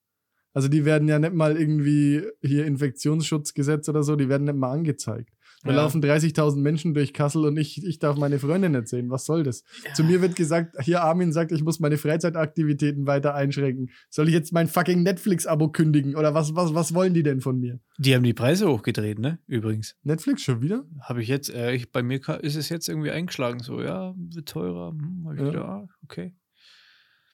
Also 0.55 0.69
die 0.69 0.85
werden 0.85 1.09
ja 1.09 1.19
nicht 1.19 1.35
mal 1.35 1.57
irgendwie 1.57 2.23
hier 2.41 2.67
Infektionsschutzgesetz 2.67 3.89
oder 3.89 4.03
so, 4.03 4.17
die 4.17 4.29
werden 4.29 4.45
nicht 4.45 4.57
mal 4.57 4.73
angezeigt. 4.73 5.35
Da 5.65 5.71
Ja. 5.71 5.77
laufen 5.77 6.01
30.000 6.01 6.61
Menschen 6.63 6.95
durch 6.95 7.13
Kassel 7.13 7.45
und 7.45 7.57
ich, 7.57 7.85
ich 7.85 7.99
darf 7.99 8.17
meine 8.17 8.39
Freundin 8.39 8.73
nicht 8.73 8.87
sehen. 8.87 9.11
Was 9.11 9.25
soll 9.25 9.43
das? 9.43 9.65
Zu 9.95 10.05
mir 10.05 10.23
wird 10.23 10.37
gesagt, 10.37 10.77
hier 10.85 11.03
Armin 11.03 11.33
sagt, 11.33 11.51
ich 11.51 11.65
muss 11.65 11.81
meine 11.81 11.99
Freizeitaktivitäten 11.99 13.07
weiter 13.09 13.35
einschränken. 13.35 13.91
Soll 14.09 14.29
ich 14.29 14.35
jetzt 14.35 14.53
mein 14.53 14.69
fucking 14.69 15.03
Netflix-Abo 15.03 15.71
kündigen? 15.71 16.15
Oder 16.15 16.33
was, 16.35 16.55
was, 16.55 16.75
was 16.75 16.95
wollen 16.95 17.13
die 17.13 17.25
denn 17.25 17.41
von 17.41 17.59
mir? 17.59 17.81
Die 17.99 18.15
haben 18.15 18.23
die 18.23 18.35
Preise 18.35 18.69
hochgedreht, 18.69 19.19
ne? 19.19 19.41
Übrigens. 19.49 19.97
Netflix 20.05 20.43
schon 20.43 20.63
wieder? 20.63 20.85
Habe 21.01 21.23
ich 21.23 21.29
jetzt, 21.29 21.53
äh, 21.53 21.73
ich, 21.73 21.91
bei 21.91 22.05
mir 22.05 22.21
ist 22.43 22.55
es 22.55 22.69
jetzt 22.69 22.89
irgendwie 22.89 23.11
eingeschlagen, 23.11 23.59
so, 23.61 23.83
ja, 23.83 24.15
wird 24.17 24.49
teurer. 24.49 24.91
Hm, 24.93 25.25
hab 25.27 25.33
ich 25.35 25.41
Ja. 25.41 25.47
gedacht, 25.47 25.65
ah, 25.65 25.87
okay. 26.05 26.37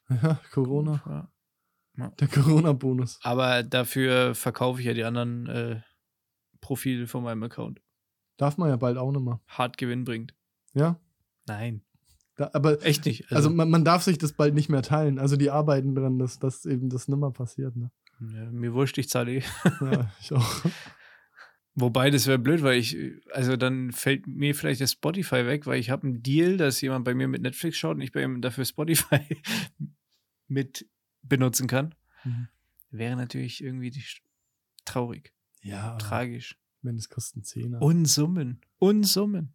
Ja, 0.08 0.40
Corona. 0.52 1.30
Ja. 1.98 2.10
Der 2.20 2.28
Corona-Bonus. 2.28 3.18
Aber 3.22 3.62
dafür 3.62 4.34
verkaufe 4.34 4.80
ich 4.80 4.86
ja 4.86 4.94
die 4.94 5.04
anderen 5.04 5.46
äh, 5.46 5.80
Profile 6.60 7.06
von 7.06 7.22
meinem 7.22 7.42
Account. 7.44 7.80
Darf 8.36 8.58
man 8.58 8.68
ja 8.68 8.76
bald 8.76 8.96
auch 8.98 9.12
nochmal. 9.12 9.40
Hart 9.46 9.78
Gewinn 9.78 10.04
bringt. 10.04 10.34
Ja. 10.74 10.98
Nein, 11.46 11.82
Da, 12.36 12.50
aber 12.52 12.84
echt 12.84 13.04
nicht. 13.04 13.30
also, 13.30 13.50
man, 13.50 13.70
man 13.70 13.84
darf 13.84 14.02
sich 14.02 14.18
das 14.18 14.32
bald 14.32 14.54
nicht 14.54 14.68
mehr 14.68 14.82
teilen. 14.82 15.18
Also 15.18 15.36
die 15.36 15.50
arbeiten 15.50 15.94
dran, 15.94 16.18
dass, 16.18 16.38
dass 16.38 16.64
eben 16.66 16.88
das 16.88 17.06
nimmer 17.08 17.30
passiert. 17.30 17.76
Ne? 17.76 17.90
ja, 18.20 18.50
mir 18.50 18.72
wurscht, 18.72 18.98
ich 18.98 19.08
zahle 19.08 19.36
eh. 19.36 19.42
Ja, 19.80 20.10
ich 20.20 20.32
auch. 20.32 20.64
Wobei, 21.76 22.10
das 22.10 22.28
wäre 22.28 22.38
blöd, 22.38 22.62
weil 22.62 22.78
ich, 22.78 22.96
also 23.32 23.56
dann 23.56 23.90
fällt 23.90 24.28
mir 24.28 24.54
vielleicht 24.54 24.80
das 24.80 24.92
Spotify 24.92 25.44
weg, 25.44 25.66
weil 25.66 25.80
ich 25.80 25.90
habe 25.90 26.06
einen 26.06 26.22
Deal, 26.22 26.56
dass 26.56 26.80
jemand 26.80 27.04
bei 27.04 27.14
mir 27.14 27.26
mit 27.26 27.42
Netflix 27.42 27.76
schaut 27.76 27.96
und 27.96 28.00
ich 28.00 28.12
bei 28.12 28.22
ihm 28.22 28.40
dafür 28.40 28.64
Spotify 28.64 29.20
mit 30.46 30.86
benutzen 31.22 31.66
kann. 31.66 31.94
Mhm. 32.22 32.48
Wäre 32.90 33.16
natürlich 33.16 33.62
irgendwie 33.62 33.92
traurig, 34.84 35.32
Ja, 35.62 35.96
tragisch. 35.96 36.56
Wenn 36.84 36.96
es 36.96 37.08
kosten 37.08 37.42
Zehner. 37.44 37.80
Unsummen, 37.82 38.60
Unsummen. 38.78 39.54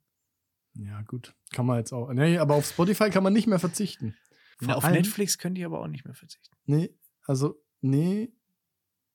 Ja, 0.75 1.01
gut. 1.01 1.33
Kann 1.51 1.65
man 1.65 1.77
jetzt 1.79 1.93
auch. 1.93 2.11
Nee, 2.13 2.37
aber 2.37 2.55
auf 2.55 2.65
Spotify 2.67 3.09
kann 3.09 3.23
man 3.23 3.33
nicht 3.33 3.47
mehr 3.47 3.59
verzichten. 3.59 4.15
Na, 4.61 4.75
auf 4.75 4.83
allem- 4.85 4.95
Netflix 4.97 5.37
können 5.37 5.55
die 5.55 5.65
aber 5.65 5.79
auch 5.81 5.87
nicht 5.87 6.05
mehr 6.05 6.13
verzichten. 6.13 6.55
Nee, 6.65 6.93
also, 7.25 7.55
nee. 7.81 8.31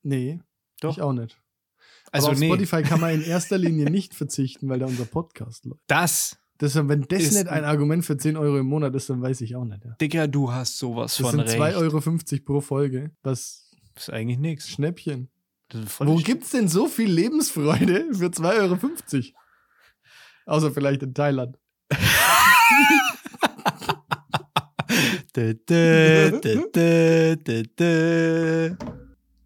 Nee. 0.03 0.41
Doch. 0.81 0.97
Ich 0.97 1.03
auch 1.03 1.13
nicht. 1.13 1.41
Also 2.13 2.29
aber 2.29 2.35
auf 2.35 2.41
nee, 2.41 2.47
Spotify 2.49 2.83
kann 2.83 3.01
man 3.01 3.15
in 3.15 3.23
erster 3.25 3.59
Linie 3.59 3.91
nicht 3.91 4.15
verzichten, 4.15 4.69
weil 4.69 4.79
da 4.79 4.87
unser 4.87 5.05
Podcast 5.05 5.65
läuft. 5.65 5.81
das, 5.87 6.39
Deshalb, 6.61 6.89
wenn 6.89 7.03
das 7.03 7.33
nicht 7.33 7.49
ein 7.49 7.65
Argument 7.65 8.05
für 8.05 8.17
10 8.17 8.37
Euro 8.37 8.59
im 8.59 8.67
Monat 8.67 8.95
ist, 8.95 9.11
dann 9.11 9.21
weiß 9.21 9.41
ich 9.41 9.57
auch 9.57 9.65
nicht. 9.65 9.85
Ja. 9.85 9.95
Dicker, 10.01 10.29
du 10.29 10.53
hast 10.53 10.79
sowas 10.79 11.17
Das 11.17 11.27
von 11.27 11.33
sind 11.33 11.41
recht. 11.61 11.77
2,50 11.77 12.33
Euro 12.37 12.45
pro 12.45 12.61
Folge. 12.61 13.11
Das 13.23 13.71
Das 13.95 14.05
ist 14.09 14.11
eigentlich 14.15 14.39
nichts. 14.39 14.69
Schnäppchen. 14.69 15.29
Wo 15.73 16.17
sch- 16.17 16.25
gibt's 16.25 16.51
denn 16.51 16.69
so 16.69 16.87
viel 16.89 17.11
Lebensfreude 17.11 18.15
für 18.15 18.27
2,50 18.27 18.45
Euro? 18.57 19.37
Außer 20.47 20.71
vielleicht 20.73 21.03
in 21.03 21.15
Thailand. 21.15 21.59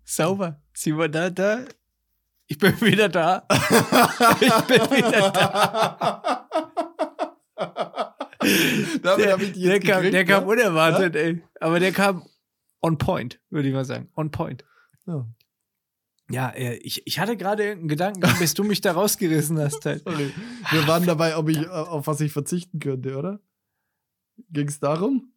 Sauber. 0.04 0.60
Simon, 0.72 1.10
da, 1.12 1.30
da. 1.30 1.60
Ich 2.46 2.58
bin 2.58 2.80
wieder 2.80 3.08
da. 3.08 3.46
Ich 4.40 4.54
bin 4.66 4.90
wieder 4.90 5.30
da. 5.30 6.48
Der, 9.02 9.16
der, 9.16 9.80
kam, 9.80 10.02
gekriegt, 10.02 10.14
der 10.14 10.24
kam 10.24 10.42
ja? 10.44 10.48
unerwartet, 10.48 11.16
ey. 11.16 11.42
Aber 11.60 11.80
der 11.80 11.92
kam 11.92 12.24
on 12.80 12.96
point, 12.96 13.40
würde 13.50 13.68
ich 13.68 13.74
mal 13.74 13.84
sagen. 13.84 14.08
On 14.14 14.30
point. 14.30 14.64
Ja. 15.06 15.26
Ja, 16.30 16.50
äh, 16.50 16.76
ich, 16.76 17.06
ich 17.06 17.18
hatte 17.18 17.36
gerade 17.36 17.72
einen 17.72 17.88
Gedanken, 17.88 18.20
bis 18.38 18.54
du 18.54 18.64
mich 18.64 18.80
da 18.80 18.92
rausgerissen 18.92 19.58
hast. 19.58 19.84
Halt. 19.84 20.02
Sorry. 20.04 20.32
Wir 20.70 20.86
waren 20.86 21.06
dabei, 21.06 21.36
ob 21.36 21.48
ich, 21.48 21.68
auf 21.68 22.06
was 22.06 22.20
ich 22.20 22.32
verzichten 22.32 22.78
könnte, 22.78 23.16
oder? 23.16 23.40
Ging 24.50 24.68
es 24.68 24.78
darum? 24.78 25.32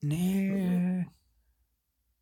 Nee. 0.00 1.06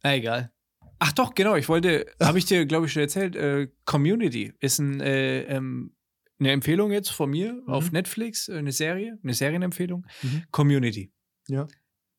Na 0.03 0.15
egal. 0.15 0.53
Ach 0.99 1.13
doch, 1.13 1.35
genau. 1.35 1.57
Ich 1.57 1.69
wollte, 1.69 2.07
habe 2.21 2.39
ich 2.39 2.45
dir, 2.45 2.67
glaube 2.67 2.87
ich, 2.87 2.93
schon 2.93 3.03
erzählt, 3.03 3.37
äh, 3.37 3.69
Community 3.85 4.53
ist 4.61 4.79
ein, 4.79 5.01
äh, 5.01 5.43
ähm, 5.43 5.95
eine 6.39 6.51
Empfehlung 6.51 6.91
jetzt 6.91 7.11
von 7.11 7.31
mir 7.31 7.63
auf 7.67 7.93
Netflix, 7.93 8.49
äh, 8.49 8.57
eine 8.57 8.73
Serie, 8.73 9.19
eine 9.23 9.35
Serienempfehlung. 9.35 10.07
Mhm. 10.23 10.43
Community. 10.51 11.13
Ja. 11.49 11.69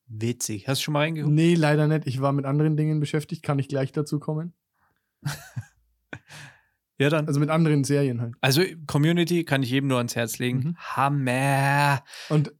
Witzig. 0.08 0.68
Hast 0.68 0.80
du 0.80 0.84
schon 0.84 0.92
mal 0.92 1.00
reingeguckt? 1.00 1.34
Nee, 1.34 1.54
leider 1.54 1.88
nicht. 1.88 2.06
Ich 2.06 2.20
war 2.20 2.32
mit 2.32 2.44
anderen 2.44 2.76
Dingen 2.76 3.00
beschäftigt. 3.00 3.42
Kann 3.42 3.58
ich 3.58 3.68
gleich 3.68 3.92
dazu 3.92 4.20
kommen? 4.20 4.54
Ja, 6.98 7.10
dann. 7.10 7.26
Also 7.26 7.40
mit 7.40 7.50
anderen 7.50 7.84
Serien 7.84 8.20
halt. 8.20 8.34
Also 8.40 8.62
Community 8.86 9.44
kann 9.44 9.62
ich 9.62 9.70
jedem 9.70 9.88
nur 9.88 9.98
ans 9.98 10.16
Herz 10.16 10.38
legen. 10.38 10.58
Mhm. 10.58 10.76
Hammer. 10.78 12.02
Und 12.28 12.54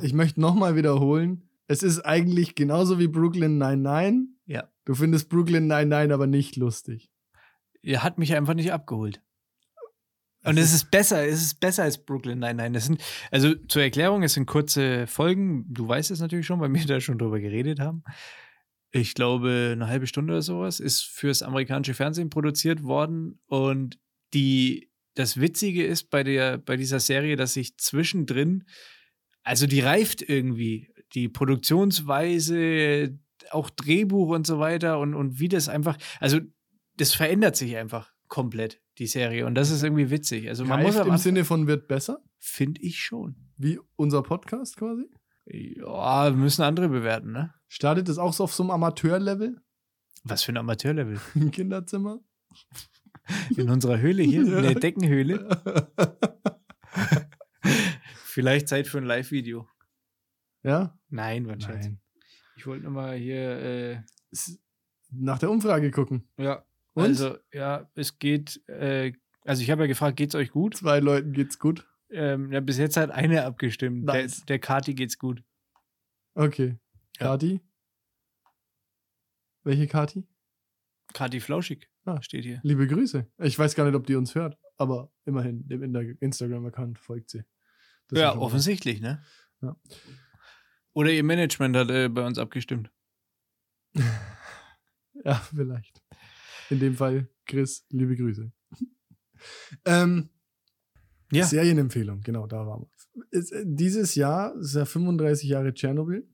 ich 0.00 0.12
möchte 0.12 0.40
nochmal 0.40 0.76
wiederholen, 0.76 1.48
es 1.66 1.82
ist 1.82 2.00
eigentlich 2.00 2.54
genauso 2.54 2.98
wie 2.98 3.08
Brooklyn 3.08 3.58
99. 3.58 4.28
Ja. 4.46 4.68
Du 4.84 4.94
findest 4.94 5.28
Brooklyn 5.28 5.66
99 5.66 6.12
aber 6.12 6.26
nicht 6.26 6.56
lustig. 6.56 7.10
Er 7.82 8.02
hat 8.02 8.18
mich 8.18 8.34
einfach 8.36 8.54
nicht 8.54 8.72
abgeholt. 8.72 9.20
Und 10.44 10.58
es 10.58 10.72
ist 10.72 10.92
besser, 10.92 11.26
es 11.26 11.42
ist 11.42 11.58
besser 11.58 11.82
als 11.82 11.98
Brooklyn. 11.98 12.38
Nein, 12.38 12.54
nein, 12.54 12.72
das 12.72 12.84
sind, 12.84 13.02
also 13.32 13.52
zur 13.66 13.82
Erklärung, 13.82 14.22
es 14.22 14.34
sind 14.34 14.46
kurze 14.46 15.08
Folgen. 15.08 15.66
Du 15.68 15.88
weißt 15.88 16.12
es 16.12 16.20
natürlich 16.20 16.46
schon, 16.46 16.60
weil 16.60 16.72
wir 16.72 16.86
da 16.86 17.00
schon 17.00 17.18
drüber 17.18 17.40
geredet 17.40 17.80
haben. 17.80 18.04
Ich 18.96 19.14
glaube, 19.14 19.70
eine 19.72 19.88
halbe 19.88 20.06
Stunde 20.06 20.32
oder 20.34 20.42
sowas 20.42 20.80
ist 20.80 21.02
fürs 21.02 21.42
amerikanische 21.42 21.94
Fernsehen 21.94 22.30
produziert 22.30 22.82
worden. 22.82 23.40
Und 23.46 23.98
die, 24.32 24.90
das 25.14 25.40
Witzige 25.40 25.84
ist 25.84 26.10
bei 26.10 26.22
der, 26.22 26.58
bei 26.58 26.76
dieser 26.76 27.00
Serie, 27.00 27.36
dass 27.36 27.54
sich 27.54 27.76
zwischendrin, 27.76 28.64
also 29.42 29.66
die 29.66 29.80
reift 29.80 30.22
irgendwie, 30.22 30.92
die 31.14 31.28
Produktionsweise, 31.28 33.18
auch 33.50 33.70
Drehbuch 33.70 34.30
und 34.30 34.46
so 34.46 34.58
weiter 34.58 34.98
und, 34.98 35.14
und 35.14 35.38
wie 35.38 35.48
das 35.48 35.68
einfach, 35.68 35.96
also 36.18 36.40
das 36.96 37.14
verändert 37.14 37.56
sich 37.56 37.76
einfach 37.76 38.12
komplett, 38.28 38.80
die 38.98 39.06
Serie. 39.06 39.46
Und 39.46 39.54
das 39.54 39.70
ist 39.70 39.82
irgendwie 39.82 40.10
witzig. 40.10 40.48
Also 40.48 40.64
man 40.64 40.82
Reift 40.82 40.98
muss 40.98 41.06
im 41.06 41.16
Sinne 41.18 41.44
von 41.44 41.66
wird 41.66 41.86
besser, 41.88 42.20
Finde 42.38 42.80
ich 42.80 43.00
schon. 43.00 43.36
wie 43.56 43.78
unser 43.96 44.22
Podcast 44.22 44.76
quasi. 44.76 45.04
Ja, 45.46 46.30
müssen 46.34 46.62
andere 46.62 46.88
bewerten, 46.88 47.32
ne? 47.32 47.54
Startet 47.68 48.08
es 48.08 48.18
auch 48.18 48.32
so 48.32 48.44
auf 48.44 48.54
so 48.54 48.62
einem 48.62 48.70
Amateurlevel 48.70 49.60
Was 50.24 50.42
für 50.42 50.52
ein 50.52 50.56
Amateurlevel. 50.56 51.20
im 51.34 51.50
Kinderzimmer? 51.50 52.20
In 53.56 53.70
unserer 53.70 53.98
Höhle 53.98 54.22
hier, 54.22 54.42
in 54.42 54.62
der 54.62 54.74
Deckenhöhle. 54.74 55.48
Vielleicht 58.24 58.68
Zeit 58.68 58.86
für 58.86 58.98
ein 58.98 59.04
Live-Video. 59.04 59.68
ja? 60.62 60.98
Nein, 61.08 61.46
Schatz. 61.60 61.86
Nein. 61.86 62.00
Ich 62.56 62.66
wollte 62.66 62.84
nur 62.84 62.92
mal 62.92 63.16
hier, 63.16 63.40
äh, 63.62 64.02
Nach 65.10 65.38
der 65.38 65.50
Umfrage 65.50 65.90
gucken. 65.90 66.28
ja. 66.38 66.64
Und? 66.94 67.04
Also, 67.04 67.36
ja, 67.52 67.90
es 67.94 68.18
geht, 68.18 68.62
äh, 68.68 69.12
also 69.44 69.62
ich 69.62 69.70
habe 69.70 69.82
ja 69.82 69.86
gefragt, 69.86 70.16
geht's 70.16 70.34
euch 70.34 70.50
gut? 70.50 70.76
Zwei 70.78 70.98
Leuten 71.00 71.32
geht's 71.32 71.58
gut. 71.58 71.86
Ähm, 72.10 72.52
ja, 72.52 72.60
bis 72.60 72.78
jetzt 72.78 72.96
hat 72.96 73.10
eine 73.10 73.44
abgestimmt. 73.44 74.04
Nice. 74.04 74.38
Der, 74.38 74.46
der 74.46 74.58
Kati 74.60 74.94
geht's 74.94 75.18
gut. 75.18 75.42
Okay. 76.34 76.78
Ja. 77.18 77.26
Kati? 77.28 77.60
Welche 79.64 79.86
Kati? 79.86 80.26
Kati 81.12 81.40
Flauschig 81.40 81.88
Ah. 82.04 82.22
steht 82.22 82.44
hier. 82.44 82.60
Liebe 82.62 82.86
Grüße. 82.86 83.26
Ich 83.38 83.58
weiß 83.58 83.74
gar 83.74 83.84
nicht, 83.84 83.94
ob 83.94 84.06
die 84.06 84.14
uns 84.14 84.34
hört, 84.36 84.56
aber 84.76 85.12
immerhin, 85.24 85.66
dem 85.66 85.82
Instagram-Account 86.20 86.98
folgt 87.00 87.30
sie. 87.30 87.42
Das 88.08 88.20
ja, 88.20 88.34
mal- 88.34 88.42
offensichtlich, 88.42 89.00
ne? 89.00 89.24
Ja. 89.60 89.76
Oder 90.92 91.10
ihr 91.10 91.24
Management 91.24 91.74
hat 91.76 91.90
äh, 91.90 92.08
bei 92.08 92.24
uns 92.26 92.38
abgestimmt. 92.38 92.90
Ja, 95.24 95.34
vielleicht. 95.36 96.02
In 96.68 96.78
dem 96.78 96.94
Fall, 96.94 97.28
Chris, 97.46 97.86
liebe 97.88 98.14
Grüße. 98.16 98.52
ähm, 99.86 100.28
Ja. 101.32 101.44
Serienempfehlung, 101.44 102.20
genau, 102.20 102.46
da 102.46 102.66
waren 102.66 102.86
wir. 103.32 103.38
Äh, 103.40 103.64
Dieses 103.64 104.14
Jahr 104.14 104.54
ist 104.56 104.74
ja 104.74 104.84
35 104.84 105.48
Jahre 105.48 105.74
Tschernobyl. 105.74 106.28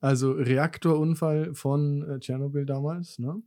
Also 0.00 0.32
Reaktorunfall 0.32 1.54
von 1.54 2.02
äh, 2.08 2.18
Tschernobyl 2.20 2.64
damals. 2.64 3.18
Ne? 3.18 3.42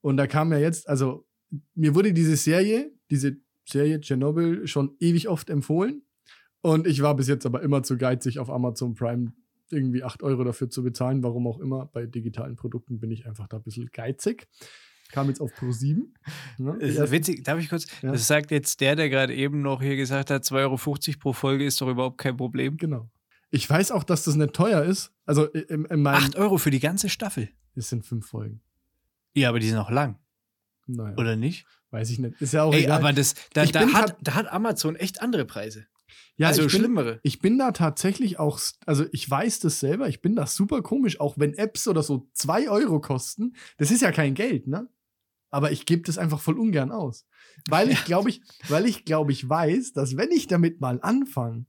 Und 0.00 0.16
da 0.16 0.26
kam 0.26 0.52
ja 0.52 0.58
jetzt, 0.58 0.88
also 0.88 1.26
mir 1.74 1.94
wurde 1.94 2.12
diese 2.12 2.36
Serie, 2.36 2.92
diese 3.10 3.36
Serie 3.68 4.00
Tschernobyl 4.00 4.66
schon 4.66 4.96
ewig 5.00 5.28
oft 5.28 5.50
empfohlen. 5.50 6.02
Und 6.62 6.86
ich 6.86 7.02
war 7.02 7.16
bis 7.16 7.28
jetzt 7.28 7.46
aber 7.46 7.62
immer 7.62 7.82
zu 7.82 7.96
geizig, 7.96 8.38
auf 8.38 8.50
Amazon 8.50 8.94
Prime 8.94 9.32
irgendwie 9.70 10.02
8 10.02 10.22
Euro 10.22 10.44
dafür 10.44 10.68
zu 10.68 10.82
bezahlen. 10.82 11.22
Warum 11.22 11.46
auch 11.46 11.58
immer. 11.58 11.86
Bei 11.86 12.06
digitalen 12.06 12.56
Produkten 12.56 13.00
bin 13.00 13.10
ich 13.10 13.26
einfach 13.26 13.48
da 13.48 13.56
ein 13.58 13.62
bisschen 13.62 13.90
geizig. 13.92 14.46
Kam 15.12 15.28
jetzt 15.28 15.40
auf 15.40 15.52
Pro 15.54 15.72
7. 15.72 16.14
Ne? 16.58 16.76
Witzig, 17.10 17.44
darf 17.44 17.58
ich 17.58 17.68
kurz? 17.68 17.86
Ja. 18.02 18.12
Das 18.12 18.26
sagt 18.26 18.50
jetzt 18.50 18.80
der, 18.80 18.96
der 18.96 19.08
gerade 19.10 19.34
eben 19.34 19.62
noch 19.62 19.82
hier 19.82 19.96
gesagt 19.96 20.30
hat, 20.30 20.44
2,50 20.44 20.56
Euro 20.58 21.18
pro 21.18 21.32
Folge 21.32 21.64
ist 21.64 21.80
doch 21.80 21.88
überhaupt 21.88 22.18
kein 22.18 22.36
Problem. 22.36 22.76
Genau. 22.76 23.10
Ich 23.50 23.68
weiß 23.68 23.90
auch, 23.90 24.04
dass 24.04 24.24
das 24.24 24.36
nicht 24.36 24.52
teuer 24.52 24.84
ist. 24.84 25.12
Also 25.26 25.46
in, 25.46 25.84
in 25.86 26.02
meinem. 26.02 26.22
8 26.22 26.36
Euro 26.36 26.58
für 26.58 26.70
die 26.70 26.78
ganze 26.80 27.08
Staffel. 27.08 27.48
Es 27.74 27.88
sind 27.88 28.04
fünf 28.06 28.26
Folgen. 28.26 28.60
Ja, 29.34 29.48
aber 29.48 29.58
die 29.60 29.68
sind 29.68 29.78
auch 29.78 29.90
lang, 29.90 30.18
Naja, 30.86 31.16
oder 31.16 31.36
nicht? 31.36 31.66
weiß 31.90 32.10
ich 32.10 32.18
nicht. 32.20 32.40
Ist 32.40 32.52
ja 32.52 32.62
auch 32.62 32.72
Ey, 32.72 32.84
egal. 32.84 32.98
aber 32.98 33.12
das, 33.12 33.34
da, 33.52 33.64
da, 33.64 33.92
hat, 33.92 34.16
da 34.22 34.34
hat 34.34 34.46
Amazon 34.52 34.94
echt 34.96 35.22
andere 35.22 35.44
Preise. 35.44 35.86
ja, 36.36 36.48
also 36.48 36.62
ich 36.62 36.72
bin, 36.72 36.80
schlimmere. 36.80 37.20
Ich 37.24 37.40
bin 37.40 37.58
da 37.58 37.72
tatsächlich 37.72 38.38
auch, 38.38 38.60
also 38.86 39.06
ich 39.12 39.28
weiß 39.28 39.58
das 39.60 39.80
selber, 39.80 40.08
ich 40.08 40.20
bin 40.20 40.36
da 40.36 40.46
super 40.46 40.82
komisch, 40.82 41.18
auch 41.20 41.36
wenn 41.38 41.54
Apps 41.54 41.88
oder 41.88 42.02
so 42.04 42.28
zwei 42.32 42.68
Euro 42.68 43.00
kosten. 43.00 43.54
Das 43.78 43.90
ist 43.90 44.02
ja 44.02 44.12
kein 44.12 44.34
Geld, 44.34 44.66
ne? 44.68 44.88
Aber 45.50 45.72
ich 45.72 45.86
gebe 45.86 46.02
das 46.02 46.18
einfach 46.18 46.40
voll 46.40 46.58
ungern 46.58 46.92
aus. 46.92 47.26
Weil 47.68 47.90
ich 47.90 48.04
glaube 48.04 48.30
ich, 48.30 48.40
weil 48.68 48.86
ich 48.86 49.04
glaube 49.04 49.32
ich 49.32 49.48
weiß, 49.48 49.92
dass 49.92 50.16
wenn 50.16 50.30
ich 50.30 50.46
damit 50.46 50.80
mal 50.80 51.00
anfange, 51.02 51.66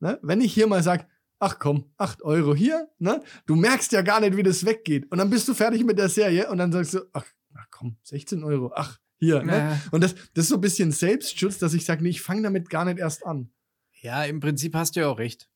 ne, 0.00 0.18
wenn 0.22 0.40
ich 0.40 0.52
hier 0.52 0.66
mal 0.66 0.82
sag, 0.82 1.08
ach 1.38 1.58
komm, 1.58 1.92
acht 1.96 2.22
Euro 2.22 2.54
hier, 2.54 2.88
ne, 2.98 3.22
du 3.46 3.56
merkst 3.56 3.92
ja 3.92 4.02
gar 4.02 4.20
nicht, 4.20 4.36
wie 4.36 4.42
das 4.42 4.64
weggeht. 4.64 5.10
Und 5.10 5.18
dann 5.18 5.30
bist 5.30 5.48
du 5.48 5.54
fertig 5.54 5.84
mit 5.84 5.98
der 5.98 6.08
Serie 6.08 6.50
und 6.50 6.58
dann 6.58 6.72
sagst 6.72 6.94
du, 6.94 7.00
ach, 7.12 7.26
ach 7.54 7.66
komm, 7.70 7.96
16 8.02 8.44
Euro, 8.44 8.72
ach, 8.74 8.98
hier, 9.22 9.42
ne? 9.44 9.56
Ja. 9.56 9.80
Und 9.92 10.02
das, 10.02 10.16
das 10.34 10.46
ist 10.46 10.48
so 10.48 10.56
ein 10.56 10.60
bisschen 10.60 10.90
Selbstschutz, 10.90 11.58
dass 11.58 11.74
ich 11.74 11.84
sage, 11.84 12.02
nee, 12.02 12.08
ich 12.10 12.22
fange 12.22 12.42
damit 12.42 12.68
gar 12.70 12.84
nicht 12.84 12.98
erst 12.98 13.24
an. 13.24 13.52
Ja, 14.00 14.24
im 14.24 14.40
Prinzip 14.40 14.74
hast 14.74 14.96
du 14.96 15.00
ja 15.00 15.08
auch 15.08 15.18
recht. 15.18 15.48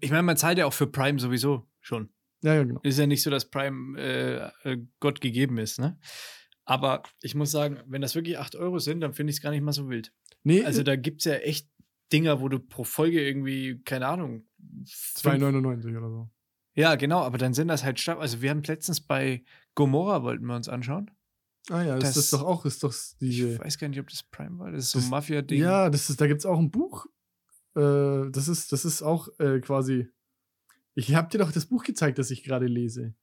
Ich 0.00 0.10
meine, 0.10 0.22
man 0.22 0.38
zahlt 0.38 0.56
ja 0.56 0.64
auch 0.64 0.72
für 0.72 0.86
Prime 0.86 1.18
sowieso 1.18 1.68
schon. 1.80 2.08
Ja, 2.42 2.54
ja, 2.54 2.64
genau. 2.64 2.80
Ist 2.82 2.98
ja 2.98 3.06
nicht 3.06 3.22
so, 3.22 3.28
dass 3.28 3.50
Prime 3.50 4.00
äh, 4.00 4.50
äh, 4.64 4.78
Gott 4.98 5.20
gegeben 5.20 5.58
ist, 5.58 5.78
ne? 5.78 5.98
Aber 6.70 7.02
ich 7.20 7.34
muss 7.34 7.50
sagen, 7.50 7.78
wenn 7.86 8.00
das 8.00 8.14
wirklich 8.14 8.38
8 8.38 8.54
Euro 8.54 8.78
sind, 8.78 9.00
dann 9.00 9.12
finde 9.12 9.30
ich 9.32 9.36
es 9.38 9.42
gar 9.42 9.50
nicht 9.50 9.62
mal 9.62 9.72
so 9.72 9.88
wild. 9.88 10.12
Nee, 10.44 10.62
Also 10.64 10.82
da 10.84 10.94
gibt 10.94 11.20
es 11.20 11.24
ja 11.24 11.34
echt 11.34 11.68
Dinger, 12.12 12.40
wo 12.40 12.48
du 12.48 12.60
pro 12.60 12.84
Folge 12.84 13.20
irgendwie, 13.26 13.80
keine 13.84 14.06
Ahnung. 14.06 14.46
fünf- 14.86 15.14
2,99 15.16 15.96
oder 15.98 16.08
so. 16.10 16.30
Ja, 16.74 16.94
genau, 16.94 17.20
aber 17.22 17.38
dann 17.38 17.54
sind 17.54 17.66
das 17.68 17.82
halt 17.82 17.98
Staff. 17.98 18.18
Also 18.20 18.40
wir 18.40 18.50
haben 18.50 18.62
letztens 18.62 19.00
bei 19.00 19.42
Gomorra 19.74 20.22
wollten 20.22 20.46
wir 20.46 20.54
uns 20.54 20.68
anschauen. 20.68 21.10
Ah 21.68 21.82
ja, 21.82 21.94
das, 21.98 22.14
Das- 22.14 22.16
ist 22.24 22.32
doch 22.32 22.42
auch, 22.42 22.64
ist 22.64 22.82
doch 22.84 22.92
Ich 22.92 23.16
diese. 23.18 23.58
weiß 23.58 23.76
gar 23.78 23.88
nicht, 23.88 23.98
ob 24.00 24.08
das 24.08 24.22
Prime 24.22 24.58
war. 24.60 24.70
Das 24.70 24.84
ist 24.84 24.90
so 24.92 25.00
ein 25.00 25.08
Mafia-Ding. 25.10 25.60
Ja, 25.60 25.90
das 25.90 26.08
ist, 26.08 26.20
da 26.20 26.26
gibt 26.28 26.38
es 26.40 26.46
auch 26.46 26.58
ein 26.58 26.70
Buch. 26.70 27.06
Äh, 27.74 28.30
das 28.30 28.46
ist, 28.48 28.70
das 28.72 28.84
ist 28.84 29.02
auch 29.02 29.28
äh, 29.40 29.58
quasi. 29.60 30.08
Ich 30.94 31.14
habe 31.14 31.28
dir 31.28 31.38
doch 31.38 31.50
das 31.52 31.66
Buch 31.66 31.82
gezeigt, 31.82 32.18
das 32.18 32.30
ich 32.30 32.44
gerade 32.44 32.66
lese. 32.66 33.14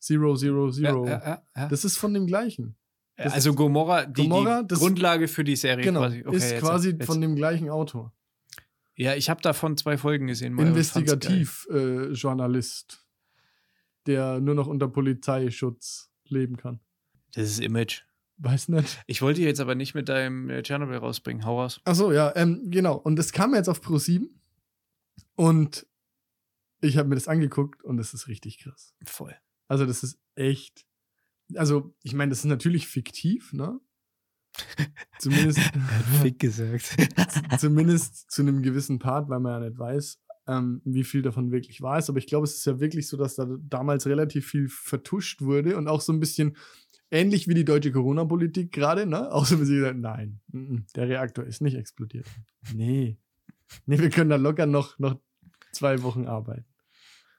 Zero, 0.00 0.34
Zero, 0.36 0.70
Zero. 0.70 1.06
ja, 1.06 1.20
ja, 1.24 1.42
ja. 1.56 1.68
Das 1.68 1.84
ist 1.84 1.96
von 1.96 2.12
dem 2.14 2.26
gleichen. 2.26 2.76
Das 3.16 3.32
also 3.32 3.54
Gomorra, 3.54 4.06
die, 4.06 4.22
Gomorra, 4.22 4.62
die 4.62 4.74
Grundlage 4.74 5.28
für 5.28 5.44
die 5.44 5.56
Serie 5.56 5.84
Genau. 5.84 6.00
quasi. 6.00 6.22
Okay, 6.26 6.36
ist 6.36 6.50
jetzt- 6.50 6.60
quasi 6.60 6.90
jetzt. 6.90 7.06
von 7.06 7.20
dem 7.20 7.36
gleichen 7.36 7.70
Autor. 7.70 8.12
Ja, 8.98 9.14
ich 9.14 9.28
habe 9.28 9.42
davon 9.42 9.76
zwei 9.76 9.98
Folgen 9.98 10.26
gesehen. 10.26 10.58
Investigativ-Journalist, 10.58 13.04
der 14.06 14.40
nur 14.40 14.54
noch 14.54 14.66
unter 14.66 14.88
Polizeischutz 14.88 16.10
leben 16.28 16.56
kann. 16.56 16.80
Das 17.34 17.44
ist 17.50 17.60
Image. 17.60 18.02
Weiß 18.38 18.68
nicht. 18.68 19.02
Ich 19.06 19.22
wollte 19.22 19.40
jetzt 19.42 19.60
aber 19.60 19.74
nicht 19.74 19.94
mit 19.94 20.08
deinem 20.08 20.50
äh, 20.50 20.62
Chernobyl 20.62 20.98
rausbringen. 20.98 21.44
Hau 21.44 21.60
raus. 21.60 21.80
Ach 21.84 21.94
so, 21.94 22.12
ja, 22.12 22.34
ähm, 22.36 22.70
genau. 22.70 22.96
Und 22.96 23.16
das 23.16 23.32
kam 23.32 23.54
jetzt 23.54 23.68
auf 23.68 23.80
Pro 23.80 23.98
7 23.98 24.28
und 25.36 25.86
ich 26.80 26.96
habe 26.98 27.08
mir 27.08 27.14
das 27.14 27.28
angeguckt 27.28 27.82
und 27.82 27.96
das 27.96 28.12
ist 28.14 28.28
richtig 28.28 28.58
krass. 28.58 28.94
Voll. 29.04 29.34
Also 29.68 29.86
das 29.86 30.02
ist 30.02 30.18
echt. 30.34 30.84
Also 31.54 31.94
ich 32.02 32.14
meine, 32.14 32.30
das 32.30 32.40
ist 32.40 32.46
natürlich 32.46 32.88
fiktiv, 32.88 33.52
ne? 33.52 33.80
Zumindest, 35.18 35.58
Fick 36.22 36.38
gesagt. 36.38 36.96
zumindest 37.58 38.30
zu 38.30 38.42
einem 38.42 38.62
gewissen 38.62 38.98
Part, 38.98 39.28
weil 39.28 39.40
man 39.40 39.62
ja 39.62 39.68
nicht 39.68 39.78
weiß, 39.78 40.18
ähm, 40.48 40.80
wie 40.84 41.04
viel 41.04 41.22
davon 41.22 41.50
wirklich 41.50 41.82
wahr 41.82 41.98
ist. 41.98 42.08
Aber 42.08 42.18
ich 42.18 42.26
glaube, 42.26 42.44
es 42.44 42.56
ist 42.56 42.66
ja 42.66 42.80
wirklich 42.80 43.08
so, 43.08 43.16
dass 43.16 43.34
da 43.34 43.46
damals 43.60 44.06
relativ 44.06 44.46
viel 44.46 44.68
vertuscht 44.68 45.42
wurde 45.42 45.76
und 45.76 45.88
auch 45.88 46.00
so 46.00 46.12
ein 46.12 46.20
bisschen 46.20 46.56
ähnlich 47.10 47.48
wie 47.48 47.54
die 47.54 47.64
deutsche 47.64 47.92
Corona-Politik 47.92 48.72
gerade, 48.72 49.06
ne? 49.06 49.32
Auch 49.32 49.46
so 49.46 49.56
ein 49.56 49.60
bisschen 49.60 49.76
gesagt, 49.76 49.98
nein, 49.98 50.40
der 50.94 51.08
Reaktor 51.08 51.44
ist 51.44 51.60
nicht 51.60 51.76
explodiert. 51.76 52.26
Nee. 52.74 53.18
Nee, 53.86 53.98
wir 53.98 54.10
können 54.10 54.30
da 54.30 54.36
locker 54.36 54.66
noch, 54.66 54.98
noch 54.98 55.18
zwei 55.72 56.02
Wochen 56.02 56.26
arbeiten. 56.26 56.66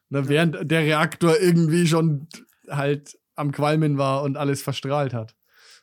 Na, 0.10 0.28
während 0.30 0.70
der 0.70 0.82
Reaktor 0.82 1.40
irgendwie 1.40 1.88
schon 1.88 2.28
halt 2.70 3.18
am 3.38 3.52
Qualmen 3.52 3.98
war 3.98 4.24
und 4.24 4.36
alles 4.38 4.62
verstrahlt 4.62 5.14
hat. 5.14 5.36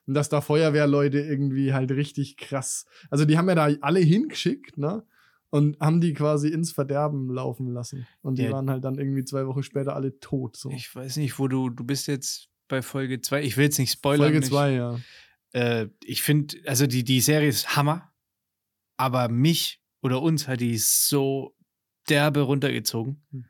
Und 0.07 0.15
dass 0.15 0.29
da 0.29 0.41
Feuerwehrleute 0.43 1.19
irgendwie 1.21 1.73
halt 1.73 1.91
richtig 1.93 2.37
krass. 2.37 2.85
Also 3.11 3.25
die 3.25 3.39
haben 3.39 3.49
ja 3.49 3.55
da 3.55 3.69
alle 3.81 4.01
hingeschickt, 4.01 4.77
ne? 4.77 5.05
Und 5.51 5.79
haben 5.81 6.01
die 6.01 6.13
quasi 6.15 6.49
ins 6.49 6.73
Verderben 6.73 7.31
laufen 7.33 7.69
lassen. 7.69 8.07
Und 8.23 8.39
die 8.39 8.43
Ja. 8.43 8.51
waren 8.53 8.69
halt 8.69 8.85
dann 8.85 8.99
irgendwie 8.99 9.25
zwei 9.25 9.47
Wochen 9.47 9.63
später 9.63 9.95
alle 9.95 10.19
tot. 10.19 10.57
So. 10.57 10.71
Ich 10.71 10.95
weiß 10.95 11.17
nicht, 11.17 11.39
wo 11.39 11.47
du, 11.49 11.71
du 11.71 11.85
bist 11.85 12.09
jetzt 12.09 12.49
bei 12.69 12.83
Folge 12.83 13.21
2. 13.21 13.43
Ich 13.45 13.57
will 13.57 13.65
jetzt 13.65 13.79
nicht 13.79 13.93
spoilern. 13.93 14.25
Folge 14.27 14.41
nicht. 14.41 14.49
2, 14.49 14.73
ja. 14.73 14.99
Äh, 15.53 15.89
ich 16.03 16.23
finde, 16.23 16.57
also 16.67 16.87
die, 16.89 17.05
die 17.05 17.21
Serie 17.21 17.49
ist 17.49 17.77
Hammer, 17.77 18.13
aber 18.97 19.29
mich 19.29 19.81
oder 20.03 20.21
uns 20.21 20.49
hat 20.49 20.61
die 20.61 20.77
so 20.77 21.57
derbe 22.09 22.41
runtergezogen. 22.41 23.23
Hm. 23.31 23.45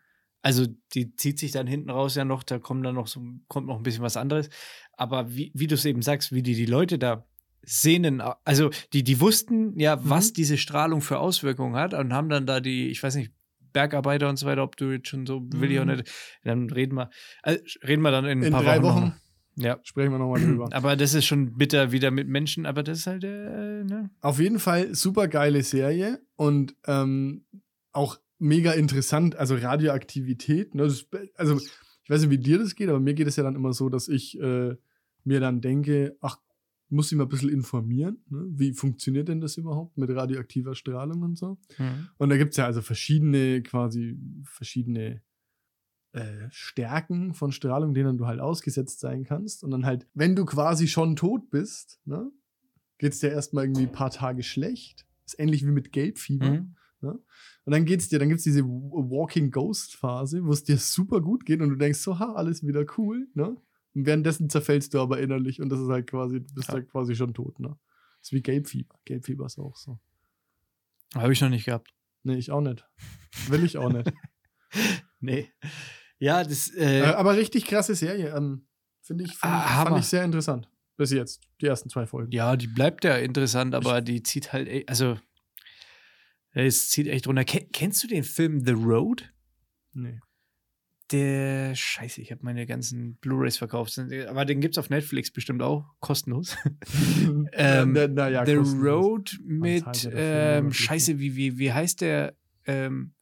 Also 0.45 0.67
die 0.93 1.17
zieht 1.17 1.39
sich 1.39 1.53
dann 1.53 1.67
hinten 1.67 1.89
raus 1.91 2.15
ja 2.17 2.25
noch, 2.25 2.43
da 2.43 2.59
kommt 2.59 2.85
dann 2.85 2.95
noch 2.97 3.07
so, 3.07 3.21
kommt 3.49 3.67
noch 3.67 3.79
ein 3.79 3.83
bisschen 3.83 4.03
was 4.03 4.17
anderes. 4.19 4.51
Aber 4.93 5.35
wie, 5.35 5.51
wie 5.55 5.67
du 5.67 5.75
es 5.75 5.85
eben 5.87 6.03
sagst, 6.03 6.33
wie 6.33 6.43
die 6.43 6.55
die 6.55 6.67
Leute 6.67 6.99
da 6.99 7.27
sehnen, 7.63 8.21
also 8.45 8.69
die, 8.93 9.03
die 9.03 9.21
wussten 9.21 9.79
ja, 9.81 9.99
was 10.07 10.29
Mhm. 10.31 10.35
diese 10.35 10.59
Strahlung 10.59 11.01
für 11.01 11.19
Auswirkungen 11.19 11.77
hat 11.77 11.95
und 11.95 12.13
haben 12.13 12.29
dann 12.29 12.47
da 12.47 12.61
die, 12.61 12.89
ich 12.91 13.03
weiß 13.03 13.15
nicht, 13.17 13.33
Bergarbeiter 13.73 14.29
und 14.29 14.37
so 14.37 14.47
weiter, 14.47 14.63
ob 14.63 14.77
du 14.77 14.93
jetzt 14.93 15.09
schon 15.09 15.25
so 15.27 15.41
will 15.51 15.71
ich 15.73 15.81
auch 15.81 15.85
Mhm. 15.87 15.93
nicht, 15.93 16.13
dann 16.45 16.69
reden 16.71 16.95
wir, 16.97 17.09
also 17.43 17.59
reden 17.83 18.03
wir 18.03 18.11
dann 18.11 18.27
in 18.27 18.41
ein 18.41 18.45
In 18.45 18.53
paar 18.53 18.63
drei 18.63 18.83
Wochen. 18.83 19.03
Wochen. 19.03 19.15
Ja. 19.57 19.79
sprechen 19.85 20.11
wir 20.13 20.19
nochmal 20.19 20.41
drüber. 20.43 20.69
Aber 20.73 20.95
das 20.97 21.15
ist 21.15 21.25
schon 21.27 21.57
bitter 21.57 21.91
wieder 21.93 22.11
mit 22.11 22.29
Menschen, 22.29 22.67
aber 22.67 22.83
das 22.83 22.99
ist 22.99 23.07
halt, 23.07 23.25
äh, 23.25 23.85
ne? 23.85 24.11
Auf 24.21 24.41
jeden 24.41 24.59
Fall 24.59 24.95
super 24.95 25.27
geile 25.29 25.63
Serie 25.63 26.21
und 26.37 26.75
ähm, 26.87 27.47
auch 27.93 28.19
mega 28.45 28.73
interessant. 28.73 29.37
Also 29.37 29.57
Radioaktivität. 29.57 30.75
Ne? 30.75 30.85
Das, 30.85 31.07
also 31.37 31.59
ich 31.59 32.11
weiß 32.11 32.21
nicht, 32.21 32.31
wie 32.31 32.39
dir 32.39 32.59
das 32.59 32.75
geht, 32.75 32.89
aber 32.89 33.01
mir 33.01 33.15
geht 33.15 33.27
es 33.27 33.37
ja 33.37 33.43
dann 33.43 33.57
immer 33.57 33.73
so, 33.73 33.89
dass 33.89 34.09
ich 34.09 34.39
äh, 34.39 34.77
mir 35.25 35.41
dann 35.41 35.61
denke, 35.61 36.17
ach, 36.21 36.39
muss 36.91 37.11
ich 37.11 37.17
mal 37.17 37.25
ein 37.25 37.31
bisschen 37.31 37.49
informieren. 37.49 38.23
Ne? 38.29 38.45
Wie 38.51 38.73
funktioniert 38.73 39.29
denn 39.29 39.41
das 39.41 39.57
überhaupt 39.57 39.97
mit 39.97 40.11
radioaktiver 40.11 40.75
Strahlung 40.75 41.23
und 41.23 41.39
so? 41.39 41.59
Und 42.19 42.29
da 42.29 42.37
gibt 42.37 42.53
es 42.53 42.59
ja 42.59 42.67
also 42.67 42.83
verschiedene, 42.83 43.63
quasi 43.63 44.19
verschiedene 44.45 45.23
äh, 46.13 46.49
Stärken 46.51 47.33
von 47.33 47.51
Strahlung, 47.51 47.95
denen 47.95 48.19
du 48.19 48.27
halt 48.27 48.41
ausgesetzt 48.41 49.01
sein 49.01 49.25
kannst. 49.25 49.65
Und 49.65 49.71
dann 49.71 49.87
halt, 49.87 50.07
wenn 50.13 50.37
du 50.37 50.45
quasi 50.45 50.87
schon 50.87 51.17
tot 51.17 51.51
bist, 51.51 51.99
ne, 52.05 52.31
geht 52.99 53.15
es 53.15 53.21
dir 53.21 53.31
erstmal 53.31 53.65
irgendwie 53.65 53.85
ein 53.85 53.93
paar 53.93 54.11
Tage 54.11 54.43
schlecht. 54.43 55.07
Ist 55.25 55.41
ähnlich 55.41 55.67
wie 55.67 55.71
mit 55.71 55.91
Gelbfieber. 55.91 56.51
Mhm. 56.51 56.77
Und 57.13 57.73
dann 57.73 57.85
geht's 57.85 58.09
dir, 58.09 58.19
dann 58.19 58.29
gibt's 58.29 58.45
diese 58.45 58.65
Walking 58.65 59.51
Ghost 59.51 59.97
Phase, 59.97 60.45
wo 60.45 60.53
es 60.53 60.65
dir 60.65 60.77
super 60.79 61.21
gut 61.21 61.45
geht 61.47 61.61
und 61.61 61.71
du 61.71 61.77
denkst 61.77 61.99
so, 62.01 62.19
ha, 62.19 62.33
alles 62.35 62.67
wieder 62.67 62.85
cool, 62.99 63.29
ne? 63.35 63.57
Und 63.95 64.07
währenddessen 64.07 64.51
zerfällst 64.51 64.93
du 64.95 65.01
aber 65.01 65.21
innerlich 65.21 65.61
und 65.61 65.69
das 65.71 65.79
ist 65.81 65.89
halt 65.89 66.09
quasi, 66.09 66.41
du 66.41 66.55
bist 66.55 66.69
Ja. 66.69 66.75
halt 66.75 66.91
quasi 66.91 67.15
schon 67.15 67.33
tot, 67.35 67.59
ne? 67.61 67.77
Das 68.19 68.29
ist 68.29 68.33
wie 68.33 68.43
Gelbfieber. 68.43 68.95
Gelbfieber 69.05 69.47
ist 69.47 69.59
auch 69.59 69.77
so. 69.77 69.99
Habe 71.15 71.33
ich 71.33 71.41
noch 71.41 71.49
nicht 71.51 71.65
gehabt. 71.67 71.93
Nee, 72.25 72.37
ich 72.37 72.51
auch 72.51 72.61
nicht. 72.63 72.85
Will 73.49 73.65
ich 73.65 73.79
auch 73.79 73.93
nicht. 73.93 74.13
Nee. 75.21 75.51
Ja, 76.19 76.43
das, 76.45 76.69
Äh, 76.75 77.01
äh, 77.01 77.05
aber 77.05 77.37
richtig 77.37 77.65
krasse 77.67 77.95
Serie. 77.95 78.35
Ähm, 78.37 78.67
Finde 79.01 79.25
ich, 79.25 79.31
find 79.37 79.53
Ah, 79.53 79.65
ich, 79.67 79.89
fand 79.89 79.99
ich 80.01 80.07
sehr 80.07 80.25
interessant. 80.25 80.69
Bis 80.97 81.11
jetzt. 81.13 81.41
Die 81.61 81.67
ersten 81.67 81.89
zwei 81.91 82.07
Folgen. 82.07 82.31
ja, 82.33 82.57
die 82.57 82.67
bleibt 82.67 83.05
ja 83.05 83.17
interessant, 83.17 83.75
aber 83.75 84.01
die 84.01 84.23
zieht 84.23 84.53
halt, 84.53 84.89
also, 84.89 85.17
es 86.55 86.89
zieht 86.91 87.09
echt 87.09 87.27
runter. 87.27 87.45
Ken, 87.45 87.69
kennst 87.73 88.03
du 88.03 88.09
den 88.09 88.25
Film 88.25 88.65
The 88.65 88.73
Road? 88.73 89.33
Nee. 89.93 90.21
Der, 91.11 91.75
scheiße, 91.75 92.23
ich 92.23 92.31
habe 92.31 92.43
meine 92.45 92.65
ganzen 92.67 93.17
Blu-Rays 93.17 93.59
verkauft. 93.59 93.99
Aber 94.29 94.45
den 94.47 94.61
gibt's 94.61 94.79
auf 94.79 94.89
Netflix 94.89 95.31
bestimmt 95.31 95.63
auch, 95.63 95.85
kostenlos. 96.01 96.57
Ähm, 97.57 97.93
na, 97.93 98.09
na, 98.09 98.29
ja, 98.29 98.47
The 98.47 98.57
kostenlos. 98.57 98.87
Road 98.87 99.39
mit, 99.45 100.11
ähm, 100.13 100.73
scheiße, 100.73 101.19
wie, 101.19 101.37
wie, 101.37 101.59
wie 101.59 101.73
heißt 101.73 102.01
der, 102.01 102.37
ähm, 102.67 103.13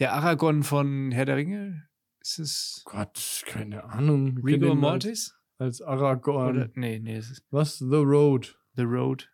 der 0.00 0.12
Aragorn 0.12 0.62
von 0.64 1.12
Herr 1.12 1.24
der 1.24 1.36
Ringe? 1.36 1.88
Ist 2.20 2.38
es 2.38 2.82
Gott, 2.84 3.44
keine 3.46 3.84
Ahnung. 3.84 4.38
Rigor 4.42 4.74
Mortis? 4.74 5.34
Als, 5.58 5.80
als 5.80 5.82
Aragorn. 5.82 6.56
Oder, 6.56 6.70
nee, 6.74 6.98
nee, 6.98 7.16
es 7.16 7.30
ist 7.30 7.44
Was? 7.50 7.78
The 7.78 7.84
Road. 7.86 8.58
The 8.76 8.82
Road. 8.82 9.30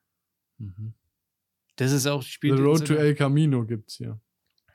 Mhm. 0.59 0.95
Das 1.81 1.93
ist 1.93 2.07
auch, 2.07 2.23
spielt 2.23 2.59
The 2.59 2.63
Road 2.63 2.79
so 2.81 2.85
to 2.85 2.95
El 2.95 3.15
Camino 3.15 3.65
gibt's 3.65 3.97
hier. 3.97 4.21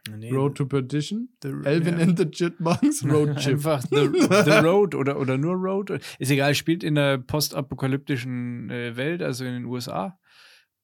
Nee, 0.10 0.32
Road 0.32 0.56
to 0.56 0.66
Perdition, 0.66 1.30
the, 1.44 1.50
Elvin 1.64 2.00
ja. 2.00 2.04
and 2.04 2.18
the 2.18 2.26
Chipmunks, 2.26 3.06
Road 3.06 3.36
Chip. 3.38 3.54
Einfach 3.54 3.84
the, 3.84 4.10
the 4.10 4.60
Road 4.64 4.96
oder, 4.96 5.20
oder 5.20 5.38
nur 5.38 5.54
Road. 5.54 5.92
Ist 6.18 6.32
egal, 6.32 6.56
spielt 6.56 6.84
in 6.84 6.96
der 6.96 7.20
postapokalyptischen 7.20 8.72
äh, 8.72 8.98
Welt, 8.98 9.22
also 9.22 9.46
in 9.46 9.54
den 9.54 9.66
USA. 9.66 10.20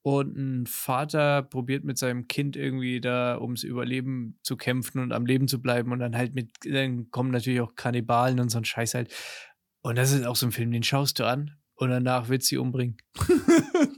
Und 0.04 0.38
ein 0.38 0.68
Vater 0.68 1.42
probiert 1.42 1.86
mit 1.86 1.98
seinem 1.98 2.28
Kind 2.28 2.56
irgendwie 2.56 3.02
da 3.02 3.40
ums 3.40 3.64
Überleben 3.64 4.38
zu 4.44 4.58
kämpfen 4.58 5.00
und 5.00 5.14
am 5.14 5.26
Leben 5.26 5.48
zu 5.48 5.60
bleiben. 5.60 5.92
Und 5.92 6.00
dann 6.00 6.16
halt 6.16 6.36
mit, 6.36 6.52
dann 6.66 7.10
kommen 7.10 7.32
natürlich 7.32 7.62
auch 7.62 7.74
Kannibalen 7.76 8.40
und 8.40 8.50
so 8.50 8.60
ein 8.60 8.66
Scheiß 8.66 8.94
halt. 8.94 9.12
Und 9.82 9.98
das 9.98 10.12
ist 10.12 10.28
auch 10.28 10.36
so 10.36 10.46
ein 10.46 10.52
Film, 10.52 10.72
den 10.72 10.84
schaust 10.84 11.18
du 11.18 11.26
an 11.26 11.52
und 11.82 11.90
danach 11.90 12.30
wird 12.30 12.44
sie 12.44 12.58
umbringen. 12.58 12.98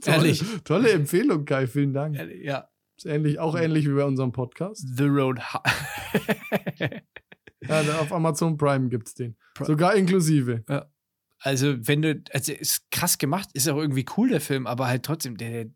tolle, 0.00 0.16
Ehrlich. 0.16 0.42
tolle 0.64 0.90
Empfehlung, 0.92 1.44
Kai, 1.44 1.66
vielen 1.66 1.92
Dank. 1.92 2.16
Ja, 2.42 2.68
Ist 2.96 3.06
ähnlich, 3.06 3.38
auch 3.38 3.54
ähnlich 3.56 3.86
wie 3.86 3.92
bei 3.94 4.04
unserem 4.04 4.32
Podcast. 4.32 4.84
The 4.96 5.04
Road. 5.04 5.40
Ja, 7.66 7.80
auf 7.98 8.12
Amazon 8.12 8.58
Prime 8.58 8.90
gibt 8.90 9.08
es 9.08 9.14
den. 9.14 9.36
Sogar 9.58 9.94
inklusive. 9.94 10.64
Also, 11.38 11.74
wenn 11.86 12.02
du, 12.02 12.22
also 12.32 12.52
ist 12.52 12.90
krass 12.90 13.16
gemacht, 13.16 13.48
ist 13.54 13.66
auch 13.68 13.78
irgendwie 13.78 14.04
cool, 14.18 14.28
der 14.28 14.42
Film, 14.42 14.66
aber 14.66 14.86
halt 14.86 15.02
trotzdem, 15.02 15.38
der, 15.38 15.50
der 15.50 15.70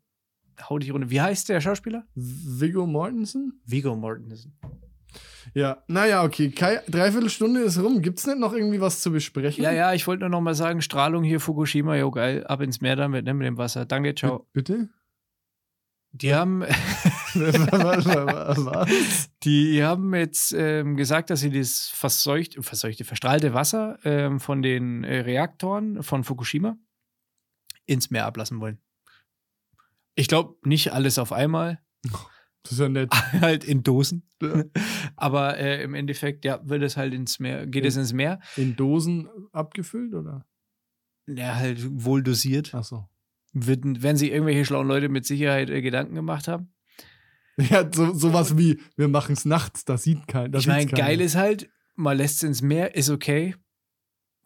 haut 0.69 0.83
dich 0.83 0.93
runter. 0.93 1.09
Wie 1.09 1.19
heißt 1.19 1.49
der 1.49 1.61
Schauspieler? 1.61 2.05
Viggo 2.13 2.85
Mortensen? 2.85 3.59
Vigo 3.65 3.95
Mortensen. 3.95 4.57
Ja, 5.53 5.83
naja, 5.87 6.23
okay. 6.23 6.51
Kai, 6.51 6.81
dreiviertel 6.87 7.29
Stunde 7.29 7.61
ist 7.61 7.81
rum. 7.81 8.01
Gibt's 8.01 8.27
nicht 8.27 8.37
noch 8.37 8.53
irgendwie 8.53 8.81
was 8.81 9.01
zu 9.01 9.11
besprechen? 9.11 9.63
Ja, 9.63 9.71
ja, 9.71 9.93
ich 9.93 10.05
wollte 10.07 10.21
nur 10.21 10.29
noch 10.29 10.41
mal 10.41 10.55
sagen, 10.55 10.81
Strahlung 10.81 11.23
hier, 11.23 11.39
Fukushima, 11.39 11.95
jo 11.95 12.11
geil, 12.11 12.45
ab 12.45 12.61
ins 12.61 12.81
Meer 12.81 12.95
damit, 12.95 13.25
ne, 13.25 13.33
mit 13.33 13.47
dem 13.47 13.57
Wasser. 13.57 13.85
Danke, 13.85 14.13
ciao. 14.15 14.47
Bitte? 14.53 14.89
Die 16.11 16.33
haben, 16.33 16.63
die 19.43 19.83
haben 19.83 20.15
jetzt 20.15 20.53
ähm, 20.53 20.97
gesagt, 20.97 21.29
dass 21.29 21.41
sie 21.41 21.51
das 21.51 21.91
verseuchte, 21.93 22.63
verseuchte, 22.63 23.05
verstrahlte 23.05 23.53
Wasser 23.53 23.99
ähm, 24.03 24.39
von 24.39 24.63
den 24.63 25.03
äh, 25.03 25.19
Reaktoren 25.19 26.01
von 26.01 26.23
Fukushima 26.23 26.77
ins 27.85 28.09
Meer 28.09 28.25
ablassen 28.25 28.59
wollen. 28.59 28.79
Ich 30.15 30.27
glaube, 30.27 30.55
nicht 30.63 30.93
alles 30.93 31.19
auf 31.19 31.31
einmal, 31.31 31.79
Das 32.63 32.73
ist 32.73 32.79
ja 32.79 32.89
nett. 32.89 33.11
halt 33.41 33.63
in 33.63 33.83
Dosen. 33.83 34.23
Ja. 34.41 34.63
Aber 35.15 35.57
äh, 35.57 35.81
im 35.83 35.93
Endeffekt, 35.93 36.45
ja, 36.45 36.59
wird 36.63 36.83
es 36.83 36.97
halt 36.97 37.13
ins 37.13 37.39
Meer, 37.39 37.67
geht 37.67 37.85
es 37.85 37.95
ins 37.95 38.13
Meer. 38.13 38.39
In 38.57 38.75
Dosen 38.75 39.29
abgefüllt, 39.51 40.13
oder? 40.13 40.45
Ja, 41.27 41.55
halt 41.55 41.79
wohl 42.03 42.23
dosiert. 42.23 42.71
Ach 42.73 42.83
so. 42.83 43.07
Wird, 43.53 43.83
werden 44.03 44.17
sich 44.17 44.31
irgendwelche 44.31 44.65
schlauen 44.65 44.87
Leute 44.87 45.09
mit 45.09 45.25
Sicherheit 45.25 45.69
äh, 45.69 45.81
Gedanken 45.81 46.15
gemacht 46.15 46.47
haben. 46.47 46.73
Ja, 47.69 47.85
so, 47.93 48.13
sowas 48.13 48.57
wie, 48.57 48.79
wir 48.95 49.09
machen 49.09 49.33
es 49.33 49.43
nachts, 49.43 49.83
da 49.83 49.97
sieht 49.97 50.29
keiner. 50.29 50.57
ich 50.57 50.67
meine, 50.67 50.85
geil 50.85 51.19
ist 51.19 51.35
halt, 51.35 51.69
man 51.95 52.15
lässt 52.15 52.37
es 52.37 52.43
ins 52.43 52.61
Meer, 52.61 52.95
ist 52.95 53.09
okay. 53.09 53.53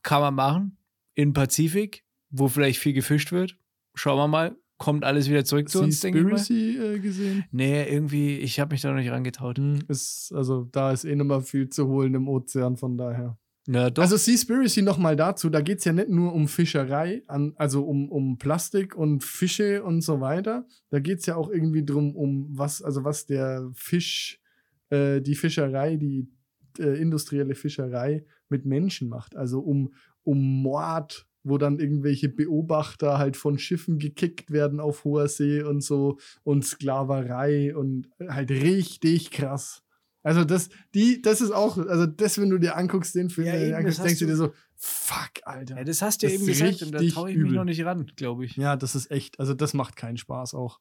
Kann 0.02 0.22
man 0.22 0.34
machen. 0.34 0.78
In 1.14 1.34
Pazifik, 1.34 2.04
wo 2.32 2.48
vielleicht 2.48 2.80
viel 2.80 2.94
gefischt 2.94 3.32
wird. 3.32 3.56
Schauen 3.94 4.18
wir 4.18 4.28
mal. 4.28 4.58
Kommt 4.84 5.06
alles 5.06 5.30
wieder 5.30 5.46
zurück 5.46 5.70
zu 5.70 5.82
uns, 5.82 6.02
denke 6.02 6.20
ich 6.20 6.26
mal. 6.26 6.36
Äh, 6.36 7.00
gesehen? 7.00 7.46
Nee, 7.54 7.90
irgendwie, 7.90 8.36
ich 8.40 8.60
habe 8.60 8.74
mich 8.74 8.82
da 8.82 8.90
noch 8.90 8.98
nicht 8.98 9.12
rangetraut. 9.12 9.58
Hm, 9.58 9.80
Ist, 9.88 10.34
also 10.36 10.68
da 10.74 10.92
ist 10.92 11.06
eh 11.06 11.16
nochmal 11.16 11.42
viel 11.42 11.70
zu 11.70 11.88
holen 11.88 12.14
im 12.16 12.28
Ozean, 12.28 12.76
von 12.76 12.98
daher. 12.98 13.38
Ja, 13.66 13.90
doch. 13.90 14.04
Also 14.04 14.18
Seaspiracy 14.18 14.82
nochmal 14.82 15.16
dazu, 15.16 15.50
da 15.50 15.62
geht 15.62 15.80
es 15.80 15.86
ja 15.86 15.94
nicht 15.94 16.10
nur 16.10 16.34
um 16.34 16.50
Fischerei, 16.50 17.24
an, 17.28 17.54
also 17.56 17.86
um, 17.86 18.12
um 18.12 18.38
Plastik 18.38 18.94
und 18.94 19.24
Fische 19.24 19.84
und 19.84 20.02
so 20.02 20.20
weiter. 20.20 20.68
Da 20.90 21.00
geht 21.00 21.20
es 21.20 21.28
ja 21.28 21.38
auch 21.38 21.50
irgendwie 21.50 21.86
drum, 21.86 22.14
um 22.14 22.50
was, 22.52 22.82
also 22.82 23.06
was 23.06 23.26
der 23.26 23.72
Fisch, 23.74 24.42
äh, 24.90 25.22
die 25.22 25.36
Fischerei, 25.36 25.96
die 25.96 26.30
äh, 26.78 27.02
industrielle 27.02 27.56
Fischerei 27.56 28.26
mit 28.50 28.66
Menschen 28.66 29.08
macht. 29.08 29.38
Also 29.38 29.62
um, 29.62 29.94
um 30.24 30.62
Mord, 30.62 31.26
wo 31.44 31.58
dann 31.58 31.80
irgendwelche 31.80 32.30
Beobachter 32.30 33.18
halt 33.18 33.38
von 33.38 33.58
Schiffen 33.60 34.00
gekickt 34.00 34.52
werden 34.52 34.80
auf 34.80 35.04
hoher 35.04 35.28
See 35.28 35.62
und 35.62 35.82
so 35.82 36.18
und 36.44 36.66
Sklaverei 36.66 37.76
und 37.76 38.10
halt 38.28 38.52
richtig 38.52 39.32
krass. 39.32 39.84
Also 40.24 40.46
das, 40.46 40.70
die, 40.96 41.22
das 41.22 41.42
ist 41.42 41.52
auch, 41.52 41.78
also 41.78 42.06
das, 42.06 42.40
wenn 42.40 42.50
du 42.50 42.58
dir 42.58 42.78
anguckst, 42.78 43.14
den 43.14 43.30
Film, 43.30 43.48
Ja, 43.48 43.56
eben, 43.56 43.66
dir 43.66 43.78
anguckst, 43.78 44.04
denkst 44.04 44.20
du 44.20 44.26
dir 44.26 44.38
so, 44.38 44.54
fuck, 44.78 45.32
Alter. 45.44 45.76
ja, 45.78 45.84
das 45.84 46.02
hast 46.02 46.24
du 46.24 46.28
ja 46.28 46.32
das 46.34 46.42
eben 46.42 46.50
ist 46.50 46.60
gesagt 46.60 46.82
und 46.82 46.92
da 46.94 47.00
traue 47.14 47.30
ich 47.30 47.36
mich 47.38 47.48
übel. 47.48 47.58
noch 47.58 47.66
nicht 47.66 47.84
ran, 47.84 48.10
glaube 48.16 48.46
ich. 48.46 48.56
Ja, 48.56 48.78
das 48.78 48.96
ist 48.96 49.12
echt, 49.12 49.40
also 49.40 49.54
das 49.54 49.74
macht 49.74 49.98
keinen 49.98 50.18
Spaß 50.18 50.54
auch. 50.54 50.80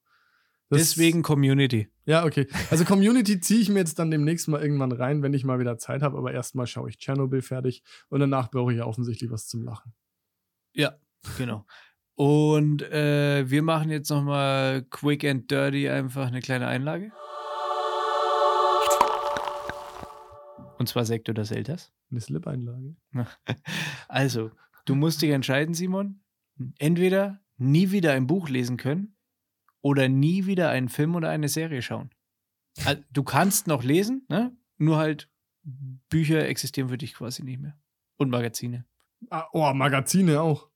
Das, 0.68 0.78
Deswegen 0.78 1.22
Community. 1.22 1.88
Ja, 2.06 2.24
okay. 2.24 2.46
Also 2.70 2.84
Community 2.84 3.40
ziehe 3.40 3.60
ich 3.60 3.68
mir 3.68 3.80
jetzt 3.80 3.98
dann 3.98 4.10
demnächst 4.10 4.48
mal 4.48 4.62
irgendwann 4.62 4.92
rein, 4.92 5.22
wenn 5.22 5.34
ich 5.34 5.44
mal 5.44 5.58
wieder 5.58 5.76
Zeit 5.76 6.02
habe, 6.02 6.16
aber 6.16 6.32
erstmal 6.32 6.66
schaue 6.66 6.88
ich 6.88 6.96
Tschernobyl 6.98 7.42
fertig 7.42 7.82
und 8.08 8.20
danach 8.20 8.50
brauche 8.50 8.72
ich 8.72 8.78
ja 8.78 8.86
offensichtlich 8.86 9.30
was 9.30 9.48
zum 9.48 9.64
Lachen. 9.64 9.92
Ja, 10.74 10.94
genau. 11.36 11.66
Und 12.14 12.82
äh, 12.82 13.48
wir 13.50 13.62
machen 13.62 13.90
jetzt 13.90 14.10
noch 14.10 14.22
mal 14.22 14.82
quick 14.90 15.24
and 15.24 15.50
dirty 15.50 15.88
einfach 15.88 16.26
eine 16.26 16.40
kleine 16.40 16.66
Einlage. 16.66 17.12
Und 20.78 20.88
zwar 20.88 21.04
Sekt 21.04 21.28
oder 21.28 21.44
Selters. 21.44 21.92
Eine 22.10 22.20
Slip-Einlage. 22.20 22.96
Also, 24.08 24.50
du 24.84 24.94
musst 24.94 25.22
dich 25.22 25.30
entscheiden, 25.30 25.74
Simon. 25.74 26.20
Entweder 26.78 27.40
nie 27.56 27.92
wieder 27.92 28.12
ein 28.12 28.26
Buch 28.26 28.48
lesen 28.48 28.76
können 28.76 29.16
oder 29.80 30.08
nie 30.08 30.46
wieder 30.46 30.70
einen 30.70 30.88
Film 30.88 31.14
oder 31.14 31.30
eine 31.30 31.48
Serie 31.48 31.82
schauen. 31.82 32.10
Also, 32.84 33.02
du 33.10 33.22
kannst 33.22 33.66
noch 33.66 33.84
lesen, 33.84 34.26
ne? 34.28 34.56
nur 34.76 34.98
halt 34.98 35.30
Bücher 36.08 36.46
existieren 36.46 36.88
für 36.88 36.98
dich 36.98 37.14
quasi 37.14 37.42
nicht 37.42 37.60
mehr. 37.60 37.78
Und 38.16 38.30
Magazine. 38.30 38.84
Ah, 39.30 39.46
oh, 39.52 39.72
Magazine 39.72 40.40
auch. 40.40 40.68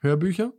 Hörbücher? 0.00 0.52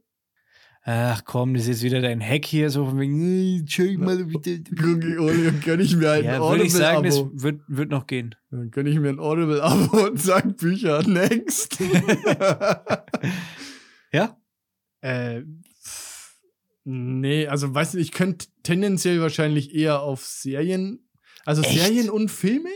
Ach 0.83 1.23
komm, 1.25 1.53
das 1.53 1.63
ist 1.63 1.67
jetzt 1.69 1.83
wieder 1.83 2.01
dein 2.01 2.21
Hack 2.21 2.45
hier, 2.45 2.69
so 2.69 2.85
von 2.85 2.99
wegen, 2.99 3.59
"Äh, 3.59 3.65
check 3.65 3.99
mal 3.99 4.23
bitte. 4.23 4.63
Und 4.81 5.61
gönn 5.63 5.79
ich 5.81 5.95
mir 5.95 6.11
ein 6.11 6.23
Ja, 6.23 6.39
würde 6.39 6.63
ich 6.63 6.73
sagen, 6.73 7.03
das 7.03 7.15
Audible-Abo. 7.17 7.43
wird, 7.43 7.61
wird 7.67 7.89
noch 7.91 8.07
gehen. 8.07 8.33
Dann 8.49 8.71
gönn 8.71 8.87
ich 8.87 8.97
mir 8.97 9.09
ein 9.09 9.19
Audible-Abo 9.19 10.07
und 10.07 10.19
sag 10.19 10.57
Bücher. 10.57 11.03
Next. 11.07 11.77
Ja? 14.11 14.37
Äh, 15.01 15.43
nee, 16.83 17.47
also 17.47 17.73
weißt 17.73 17.93
du, 17.93 17.97
ich 17.99 18.11
könnte 18.11 18.47
tendenziell 18.63 19.21
wahrscheinlich 19.21 19.73
eher 19.75 20.01
auf 20.01 20.25
Serien, 20.25 21.07
also 21.45 21.61
Echt? 21.61 21.79
Serien 21.79 22.09
und 22.09 22.29
Filme? 22.29 22.69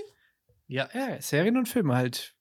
Ja, 0.67 0.89
ja, 0.93 1.19
Serien 1.21 1.57
und 1.57 1.67
Filme 1.67 1.95
halt. 1.95 2.32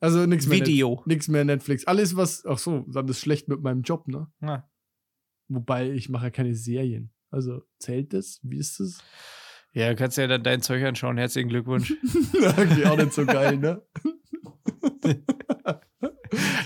Also 0.00 0.26
nichts 0.26 0.46
mehr. 0.46 0.60
Video. 0.60 1.02
Nichts 1.06 1.28
mehr 1.28 1.44
Netflix. 1.44 1.86
Alles, 1.86 2.16
was, 2.16 2.44
ach 2.46 2.58
so, 2.58 2.84
dann 2.88 3.08
ist 3.08 3.20
schlecht 3.20 3.48
mit 3.48 3.62
meinem 3.62 3.82
Job, 3.82 4.08
ne? 4.08 4.30
Ja. 4.40 4.68
Wobei 5.48 5.90
ich 5.90 6.08
mache 6.08 6.26
ja 6.26 6.30
keine 6.30 6.54
Serien. 6.54 7.12
Also 7.30 7.62
zählt 7.78 8.12
das? 8.12 8.40
Wie 8.42 8.58
ist 8.58 8.80
das? 8.80 9.02
Ja, 9.72 9.92
kannst 9.94 10.18
ja 10.18 10.26
dann 10.26 10.42
dein 10.42 10.62
Zeug 10.62 10.84
anschauen. 10.84 11.18
Herzlichen 11.18 11.48
Glückwunsch. 11.48 11.92
okay, 12.58 12.84
auch 12.86 12.96
nicht 12.96 13.12
so 13.12 13.26
geil, 13.26 13.58
ne? 13.58 13.82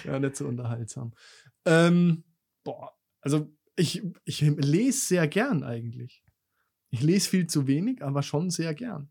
ja, 0.04 0.18
nicht 0.18 0.36
so 0.36 0.46
unterhaltsam. 0.46 1.14
Ähm, 1.64 2.24
boah, 2.64 2.92
also 3.20 3.50
ich, 3.76 4.02
ich 4.24 4.40
lese 4.40 5.06
sehr 5.06 5.26
gern 5.28 5.62
eigentlich. 5.64 6.22
Ich 6.90 7.02
lese 7.02 7.28
viel 7.30 7.46
zu 7.46 7.66
wenig, 7.66 8.02
aber 8.02 8.22
schon 8.22 8.50
sehr 8.50 8.74
gern. 8.74 9.10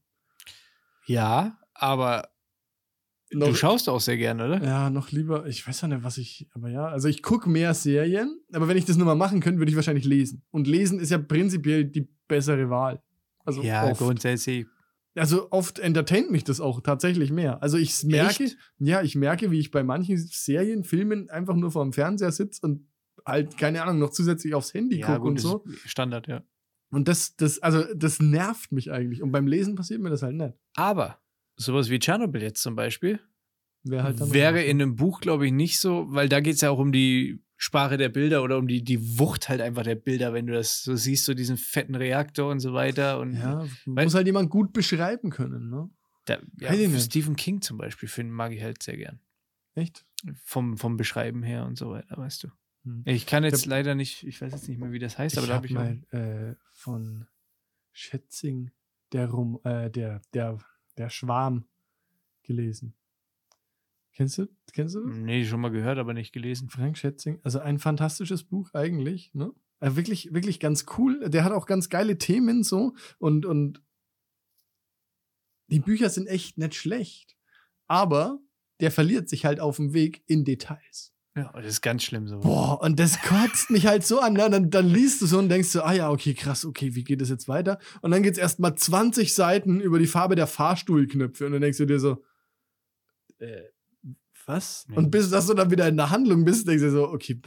ja, 1.06 1.60
aber 1.74 2.30
du 3.32 3.54
schaust 3.54 3.90
auch 3.90 4.00
sehr 4.00 4.18
gerne, 4.18 4.46
oder? 4.46 4.64
Ja, 4.64 4.90
noch 4.90 5.12
lieber, 5.12 5.46
ich 5.48 5.68
weiß 5.68 5.82
ja 5.82 5.88
nicht, 5.88 6.04
was 6.04 6.18
ich, 6.18 6.48
aber 6.54 6.70
ja, 6.70 6.88
also 6.88 7.08
ich 7.08 7.22
gucke 7.22 7.50
mehr 7.50 7.74
Serien, 7.74 8.40
aber 8.54 8.68
wenn 8.68 8.78
ich 8.78 8.86
das 8.86 8.98
nur 8.98 9.06
mal 9.06 9.16
machen 9.16 9.40
könnte, 9.40 9.60
würde 9.60 9.70
ich 9.70 9.76
wahrscheinlich 9.76 10.06
lesen. 10.06 10.44
Und 10.52 10.68
lesen 10.68 11.00
ist 11.00 11.12
ja 11.12 11.18
prinzipiell 11.18 11.86
die 11.86 12.10
bessere 12.28 12.70
Wahl. 12.70 13.02
Also 13.46 13.62
ja, 13.62 13.90
oft. 13.90 14.00
grundsätzlich. 14.00 14.66
Also 15.16 15.52
oft 15.52 15.80
entertaint 15.80 16.30
mich 16.30 16.44
das 16.44 16.62
auch 16.62 16.82
tatsächlich 16.82 17.32
mehr. 17.32 17.62
Also 17.64 17.78
ich 17.78 18.04
merke, 18.04 18.44
Echt? 18.44 18.58
ja, 18.78 19.02
ich 19.02 19.16
merke, 19.16 19.50
wie 19.52 19.60
ich 19.60 19.72
bei 19.72 19.84
manchen 19.84 20.18
Serien, 20.18 20.84
Filmen 20.84 21.30
einfach 21.30 21.56
nur 21.56 21.72
vor 21.72 21.84
dem 21.84 21.94
Fernseher 21.94 22.32
sitze 22.32 22.62
und 22.66 22.88
halt, 23.26 23.58
keine 23.58 23.82
Ahnung, 23.82 24.00
noch 24.00 24.12
zusätzlich 24.12 24.54
aufs 24.54 24.74
Handy 24.74 25.00
Ja, 25.00 25.16
gucke 25.16 25.28
und 25.28 25.40
so. 25.40 25.66
Standard, 25.86 26.28
ja. 26.28 26.44
Und 26.92 27.08
das, 27.08 27.36
das, 27.36 27.60
also 27.60 27.84
das 27.96 28.20
nervt 28.20 28.72
mich 28.72 28.92
eigentlich. 28.92 29.22
Und 29.22 29.32
beim 29.32 29.48
Lesen 29.48 29.76
passiert 29.76 30.02
mir 30.02 30.10
das 30.10 30.22
halt 30.22 30.36
nicht. 30.36 30.54
Aber 30.76 31.20
sowas 31.58 31.90
wie 31.90 32.00
Tschernobyl 32.00 32.42
jetzt 32.42 32.62
zum 32.62 32.76
Beispiel 32.76 33.20
Wäre 33.84 34.04
halt 34.04 34.34
wäre 34.34 34.64
in 34.64 34.82
einem 34.82 34.96
Buch, 34.96 35.22
glaube 35.22 35.46
ich, 35.46 35.52
nicht 35.54 35.80
so, 35.80 36.06
weil 36.10 36.28
da 36.30 36.40
geht 36.40 36.56
es 36.56 36.62
ja 36.62 36.70
auch 36.72 36.80
um 36.80 36.92
die 36.92 37.42
Sprache 37.56 37.98
der 37.98 38.10
Bilder 38.10 38.44
oder 38.44 38.58
um 38.58 38.68
die, 38.68 38.84
die 38.84 39.18
Wucht 39.18 39.50
halt 39.50 39.62
einfach 39.62 39.84
der 39.84 39.96
Bilder, 39.96 40.34
wenn 40.34 40.46
du 40.46 40.54
das 40.54 40.84
so 40.84 40.96
siehst, 40.96 41.26
so 41.26 41.34
diesen 41.34 41.58
fetten 41.58 41.96
Reaktor 41.96 42.52
und 42.52 42.60
so 42.60 42.74
weiter. 42.74 43.20
Und 43.20 43.34
Ja, 43.36 43.66
muss 43.86 44.14
halt 44.14 44.28
jemand 44.28 44.50
gut 44.50 44.74
beschreiben 44.74 45.30
können, 45.30 45.70
ne? 45.70 45.90
da, 46.26 46.40
ja, 46.60 46.74
ich 46.74 46.90
nicht. 46.90 47.06
Stephen 47.06 47.36
King 47.36 47.62
zum 47.62 47.78
Beispiel, 47.78 48.10
finde 48.10 48.34
mag 48.34 48.52
ich 48.52 48.62
halt 48.62 48.84
sehr 48.84 48.98
gern. 48.98 49.20
Echt? 49.74 50.06
Vom, 50.44 50.78
vom 50.78 50.98
Beschreiben 50.98 51.42
her 51.44 51.66
und 51.66 51.78
so 51.78 51.90
weiter, 51.92 52.18
weißt 52.18 52.44
du. 52.44 52.50
Hm. 52.84 53.04
Ich 53.06 53.26
kann 53.26 53.44
jetzt 53.44 53.62
hab- 53.64 53.70
leider 53.70 53.96
nicht, 53.96 54.24
ich 54.28 54.42
weiß 54.42 54.52
jetzt 54.52 54.68
nicht 54.68 54.80
mehr, 54.80 54.92
wie 54.92 55.00
das 55.00 55.18
heißt, 55.18 55.38
aber 55.38 55.46
ich 55.46 55.50
da 55.50 55.56
habe 55.56 55.66
ich 55.68 55.74
mal 55.74 56.02
äh, 56.12 56.56
von 56.74 57.28
Schätzing 57.92 58.72
der, 59.14 59.30
Rum, 59.30 59.60
äh, 59.64 59.90
der, 59.90 60.22
der, 60.34 60.60
der 60.98 61.10
Schwarm 61.10 61.66
gelesen. 62.44 62.96
Kennst 64.14 64.38
du, 64.40 64.48
kennst 64.74 64.96
du 64.96 65.06
das? 65.06 65.16
Nee, 65.16 65.46
schon 65.46 65.62
mal 65.62 65.70
gehört, 65.70 66.00
aber 66.00 66.14
nicht 66.14 66.34
gelesen. 66.34 66.70
Frank 66.70 66.98
Schätzing, 66.98 67.40
also 67.44 67.60
ein 67.60 67.78
fantastisches 67.78 68.44
Buch 68.44 68.74
eigentlich, 68.74 69.34
ne? 69.34 69.54
Äh, 69.80 69.96
wirklich, 69.96 70.34
wirklich 70.34 70.60
ganz 70.60 70.86
cool. 70.98 71.30
Der 71.30 71.44
hat 71.44 71.52
auch 71.52 71.68
ganz 71.68 71.90
geile 71.90 72.18
Themen 72.18 72.64
so 72.64 72.96
und, 73.20 73.46
und 73.46 73.84
die 75.68 75.80
Bücher 75.80 76.10
sind 76.10 76.28
echt 76.28 76.58
nicht 76.58 76.74
schlecht. 76.74 77.38
Aber 77.86 78.40
der 78.80 78.92
verliert 78.92 79.30
sich 79.30 79.46
halt 79.46 79.60
auf 79.60 79.78
dem 79.78 79.94
Weg 79.94 80.24
in 80.26 80.46
Details. 80.46 81.14
Ja, 81.38 81.52
das 81.54 81.66
ist 81.66 81.82
ganz 81.82 82.04
schlimm 82.04 82.28
so. 82.28 82.40
Boah, 82.40 82.82
und 82.82 83.00
das 83.00 83.22
kotzt 83.22 83.70
mich 83.70 83.86
halt 83.86 84.06
so 84.06 84.20
an. 84.20 84.34
Ne? 84.34 84.50
Dann, 84.50 84.70
dann 84.70 84.88
liest 84.88 85.22
du 85.22 85.28
so 85.28 85.38
und 85.40 85.50
denkst 85.50 85.70
so, 85.70 85.84
ah 85.84 85.94
ja, 85.94 86.10
okay, 86.10 86.34
krass, 86.34 86.66
okay, 86.66 86.96
wie 86.96 87.04
geht 87.04 87.22
das 87.22 87.30
jetzt 87.30 87.48
weiter? 87.48 87.80
Und 88.02 88.12
dann 88.12 88.24
geht's 88.24 88.38
erst 88.38 88.60
mal 88.60 88.76
20 88.76 89.34
Seiten 89.34 89.80
über 89.80 90.00
die 90.00 90.08
Farbe 90.08 90.36
der 90.36 90.48
Fahrstuhlknöpfe 90.48 91.46
und 91.46 91.52
dann 91.54 91.62
denkst 91.62 91.78
du 91.78 91.86
dir 91.86 92.00
so, 92.00 92.24
äh, 93.40 93.62
was? 94.48 94.86
Ja. 94.90 94.96
Und 94.98 95.12
bis 95.12 95.30
dass 95.30 95.48
du 95.48 95.54
dann 95.54 95.70
wieder 95.72 95.88
in 95.88 95.98
der 95.98 96.10
Handlung 96.10 96.46
bist, 96.46 96.68
denkst 96.68 96.82
du 96.84 96.90
so, 96.92 97.10
okay, 97.10 97.40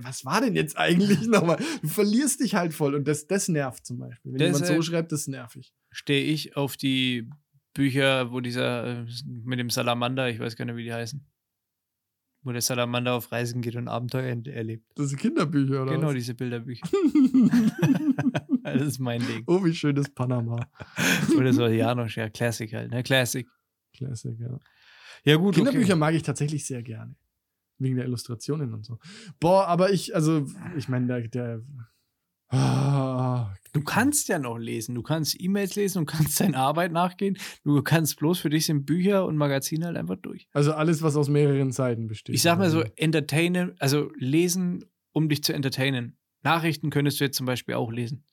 was 0.00 0.24
war 0.24 0.40
denn 0.40 0.56
jetzt 0.56 0.76
eigentlich 0.78 1.20
nochmal? 1.28 1.58
Du 1.82 1.88
verlierst 1.88 2.40
dich 2.40 2.54
halt 2.54 2.72
voll 2.74 2.94
und 2.94 3.06
das, 3.06 3.26
das 3.26 3.48
nervt 3.48 3.84
zum 3.86 3.98
Beispiel. 3.98 4.32
Wenn 4.32 4.40
jemand 4.40 4.56
so 4.56 4.72
Deshalb- 4.72 4.84
schreibt, 4.84 5.12
das 5.12 5.26
nervig. 5.26 5.72
Stehe 5.90 6.24
ich 6.24 6.56
auf 6.56 6.76
die 6.76 7.28
Bücher, 7.74 8.32
wo 8.32 8.40
dieser 8.40 9.02
äh, 9.02 9.06
mit 9.44 9.58
dem 9.58 9.68
Salamander, 9.70 10.30
ich 10.30 10.40
weiß 10.40 10.56
gar 10.56 10.64
nicht, 10.64 10.76
wie 10.76 10.84
die 10.84 10.92
heißen. 10.94 11.24
Wo 12.46 12.52
der 12.52 12.60
Salamander 12.60 13.14
auf 13.14 13.32
Reisen 13.32 13.60
geht 13.60 13.74
und 13.74 13.88
Abenteuer 13.88 14.30
ent- 14.30 14.46
erlebt. 14.46 14.86
Das 14.94 15.08
sind 15.08 15.18
Kinderbücher, 15.18 15.82
oder? 15.82 15.94
Genau, 15.94 16.06
was? 16.06 16.14
diese 16.14 16.32
Bilderbücher. 16.32 16.86
das 18.62 18.82
ist 18.82 18.98
mein 19.00 19.20
Ding. 19.20 19.42
oh, 19.48 19.64
wie 19.64 19.74
schön 19.74 19.96
ist 19.96 20.14
Panama. 20.14 20.64
Oder 21.36 21.52
so 21.52 21.66
Janosch, 21.66 22.16
ja, 22.16 22.30
Classic 22.30 22.72
halt, 22.72 22.92
ne? 22.92 23.02
Classic. 23.02 23.48
Classic, 23.92 24.38
ja. 24.38 24.60
Ja, 25.24 25.34
gut, 25.34 25.56
Kinderbücher 25.56 25.94
okay. 25.94 25.98
mag 25.98 26.14
ich 26.14 26.22
tatsächlich 26.22 26.64
sehr 26.64 26.84
gerne. 26.84 27.16
Wegen 27.78 27.96
der 27.96 28.04
Illustrationen 28.04 28.72
und 28.74 28.84
so. 28.84 29.00
Boah, 29.40 29.66
aber 29.66 29.90
ich, 29.90 30.14
also, 30.14 30.46
ich 30.76 30.88
meine, 30.88 31.08
der, 31.08 31.26
der 31.26 31.62
ah, 32.48 33.52
Du 33.72 33.82
kannst 33.82 34.28
ja 34.28 34.38
noch 34.38 34.56
lesen. 34.56 34.94
Du 34.94 35.02
kannst 35.02 35.38
E-Mails 35.38 35.74
lesen 35.74 35.98
und 35.98 36.06
kannst 36.06 36.40
deiner 36.40 36.58
Arbeit 36.58 36.92
nachgehen. 36.92 37.36
Du 37.62 37.82
kannst 37.82 38.16
bloß 38.16 38.38
für 38.38 38.48
dich 38.48 38.64
sind 38.64 38.86
Bücher 38.86 39.26
und 39.26 39.36
Magazine 39.36 39.84
halt 39.84 39.96
einfach 39.98 40.16
durch. 40.16 40.48
also 40.52 40.72
alles, 40.72 41.02
was 41.02 41.14
aus 41.16 41.28
mehreren 41.28 41.72
Seiten 41.72 42.06
besteht. 42.06 42.34
Ich 42.34 42.42
sag 42.42 42.58
mal 42.58 42.70
so, 42.70 42.78
Also, 42.80 42.92
entertainen, 42.96 43.74
also 43.78 44.10
lesen, 44.16 44.84
um 45.12 45.28
dich 45.28 45.42
zu 45.44 45.52
entertainen. 45.52 46.16
Nachrichten 46.42 46.88
könntest 46.90 47.20
du 47.20 47.24
jetzt 47.24 47.36
zum 47.36 47.44
Beispiel 47.46 47.74
auch 47.74 47.90
lesen. 47.92 48.24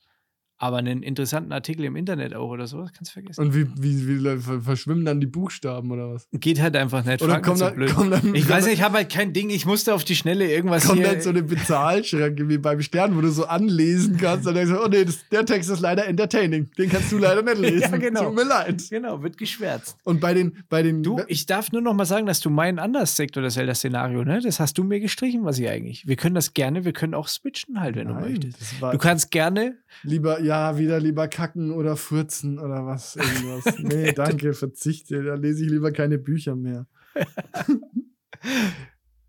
Aber 0.64 0.78
einen 0.78 1.03
interessanten 1.03 1.51
Artikel 1.51 1.84
im 1.84 1.97
Internet 1.97 2.34
auch 2.34 2.47
oder 2.49 2.68
sowas 2.68 2.91
kannst 2.95 3.11
du 3.11 3.14
vergessen. 3.14 3.41
Und 3.41 3.53
wie, 3.53 3.68
wie, 3.78 4.24
wie 4.24 4.39
verschwimmen 4.61 5.03
dann 5.03 5.20
die 5.20 5.28
Buchstaben 5.28 5.91
oder 5.91 6.14
was? 6.14 6.26
Geht 6.32 6.61
halt 6.61 6.78
einfach 6.78 7.03
nicht. 7.03 7.22
Oder 7.22 7.41
kommt 7.41 7.57
so 7.57 7.66
dann, 7.66 7.76
blöd. 7.76 7.93
kommt 7.93 8.14
dann, 8.14 8.34
ich 8.34 8.43
kommt 8.43 8.49
weiß 8.49 8.61
dann- 8.61 8.64
nicht, 8.70 8.74
ich 8.80 8.82
habe 8.82 8.95
halt 8.95 9.11
kein 9.11 9.34
Ding. 9.34 9.49
Ich 9.49 9.66
musste 9.66 9.93
auf 9.93 10.05
die 10.05 10.16
Schnelle 10.16 10.49
irgendwas 10.49 10.86
Kommt 10.88 10.99
hier. 10.99 11.09
dann 11.09 11.20
so 11.22 11.32
eine 11.32 11.43
Bezahlschranke 11.43 12.47
wie 12.47 12.57
beim 12.57 12.82
Stern, 12.82 13.16
wo 13.18 13.22
du 13.22 13.30
so 13.30 13.45
anlesen 13.45 14.16
kannst 14.18 14.47
und 14.47 14.53
denkst 14.55 14.72
so, 14.72 14.82
oh 14.84 14.88
nee, 14.88 15.03
das, 15.03 15.28
der 15.30 15.45
Text 15.45 15.70
ist 15.70 15.82
leider 15.82 16.07
entertaining. 16.07 16.70
Den 16.78 16.89
kannst 16.89 17.11
du 17.11 17.18
leider 17.18 17.41
nicht 17.41 17.57
lesen. 17.59 17.82
Ja, 17.91 17.97
genau. 17.97 18.24
Tut 18.28 18.36
mir 18.36 18.45
leid. 18.45 18.84
genau, 18.89 19.22
wird 19.22 19.38
geschwärzt. 19.38 19.97
Und 20.03 20.22
bei 20.22 20.34
den, 20.34 20.64
bei 20.70 20.82
den 20.82 21.03
Du, 21.03 21.20
ich 21.28 21.45
darf 21.45 21.74
nur 21.74 21.82
noch 21.82 21.93
mal 21.93 22.05
sagen, 22.05 22.26
dass 22.26 22.39
du 22.39 22.49
mein 22.49 22.80
anderes 22.80 23.18
Sektor, 23.18 23.43
das 23.43 23.55
Zelda-Szenario, 23.55 24.24
ne? 24.24 24.39
Das 24.41 24.59
hast 24.61 24.78
du 24.78 24.84
mir 24.86 24.99
gestrichen, 25.01 25.43
was 25.43 25.59
ich 25.59 25.68
eigentlich. 25.68 26.07
Wir 26.07 26.16
können 26.16 26.36
das 26.36 26.53
gerne, 26.53 26.86
wir 26.86 26.93
können 26.93 27.14
auch 27.16 27.28
switchen 27.28 27.82
halt, 27.82 27.95
wenn 27.97 28.07
du 28.07 28.14
Nein, 28.14 28.32
möchtest. 28.32 28.61
das 28.61 28.82
war 28.82 28.91
Du 28.93 28.97
kannst 28.97 29.32
gerne. 29.32 29.76
lieber, 30.03 30.39
ja, 30.41 30.53
wieder 30.78 30.99
lieber 30.99 31.28
kacken 31.28 31.72
oder 31.72 31.95
furzen 31.95 32.60
oder 32.60 32.86
was, 32.86 33.16
irgendwas. 33.16 33.78
Nee, 33.80 34.12
danke, 34.14 34.54
verzichte. 34.54 35.24
Da 35.24 35.36
lese 35.36 35.64
ich 35.66 35.72
lieber 35.72 35.91
keine 35.91 36.18
Bücher 36.18 36.56
mehr. 36.56 36.88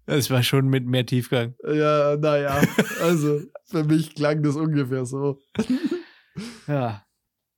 Das 0.06 0.28
war 0.30 0.42
schon 0.42 0.68
mit 0.68 0.84
mehr 0.86 1.06
Tiefgang. 1.06 1.54
Ja, 1.66 2.16
naja, 2.20 2.60
also 3.00 3.40
für 3.64 3.84
mich 3.84 4.14
klang 4.14 4.42
das 4.42 4.56
ungefähr 4.56 5.04
so. 5.06 5.40
Ja. 6.66 7.04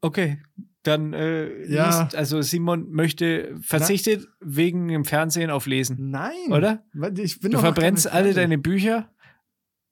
Okay. 0.03 0.43
Dann 0.83 1.13
äh, 1.15 1.65
Ja. 1.67 2.03
liest, 2.03 2.15
also 2.15 2.43
Simon 2.43 2.91
möchte 2.91 3.57
verzichtet 3.63 4.29
wegen 4.41 4.87
dem 4.89 5.05
Fernsehen 5.05 5.51
auf 5.51 5.67
Lesen, 5.67 6.11
Nein. 6.11 6.53
oder? 6.53 6.85
Ich 7.17 7.41
bin 7.41 7.53
Du 7.53 7.59
verbrennst 7.59 8.07
alle 8.13 8.35
deine 8.35 8.59
Bücher, 8.59 9.11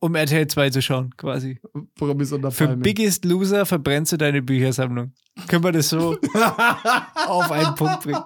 um 0.04 0.14
RTL 0.14 0.46
2 0.46 0.70
zu 0.70 0.82
schauen, 0.82 1.14
quasi. 1.16 1.58
Promis 1.94 2.30
unter 2.30 2.50
Für 2.50 2.66
Palmen. 2.66 2.82
Biggest 2.82 3.24
Loser 3.24 3.64
verbrennst 3.64 4.12
du 4.12 4.16
deine 4.18 4.42
Büchersammlung. 4.42 5.12
Können 5.48 5.64
wir 5.64 5.72
das 5.72 5.88
so 5.88 6.18
auf 7.26 7.50
einen 7.50 7.74
Punkt 7.74 8.02
bringen? 8.02 8.22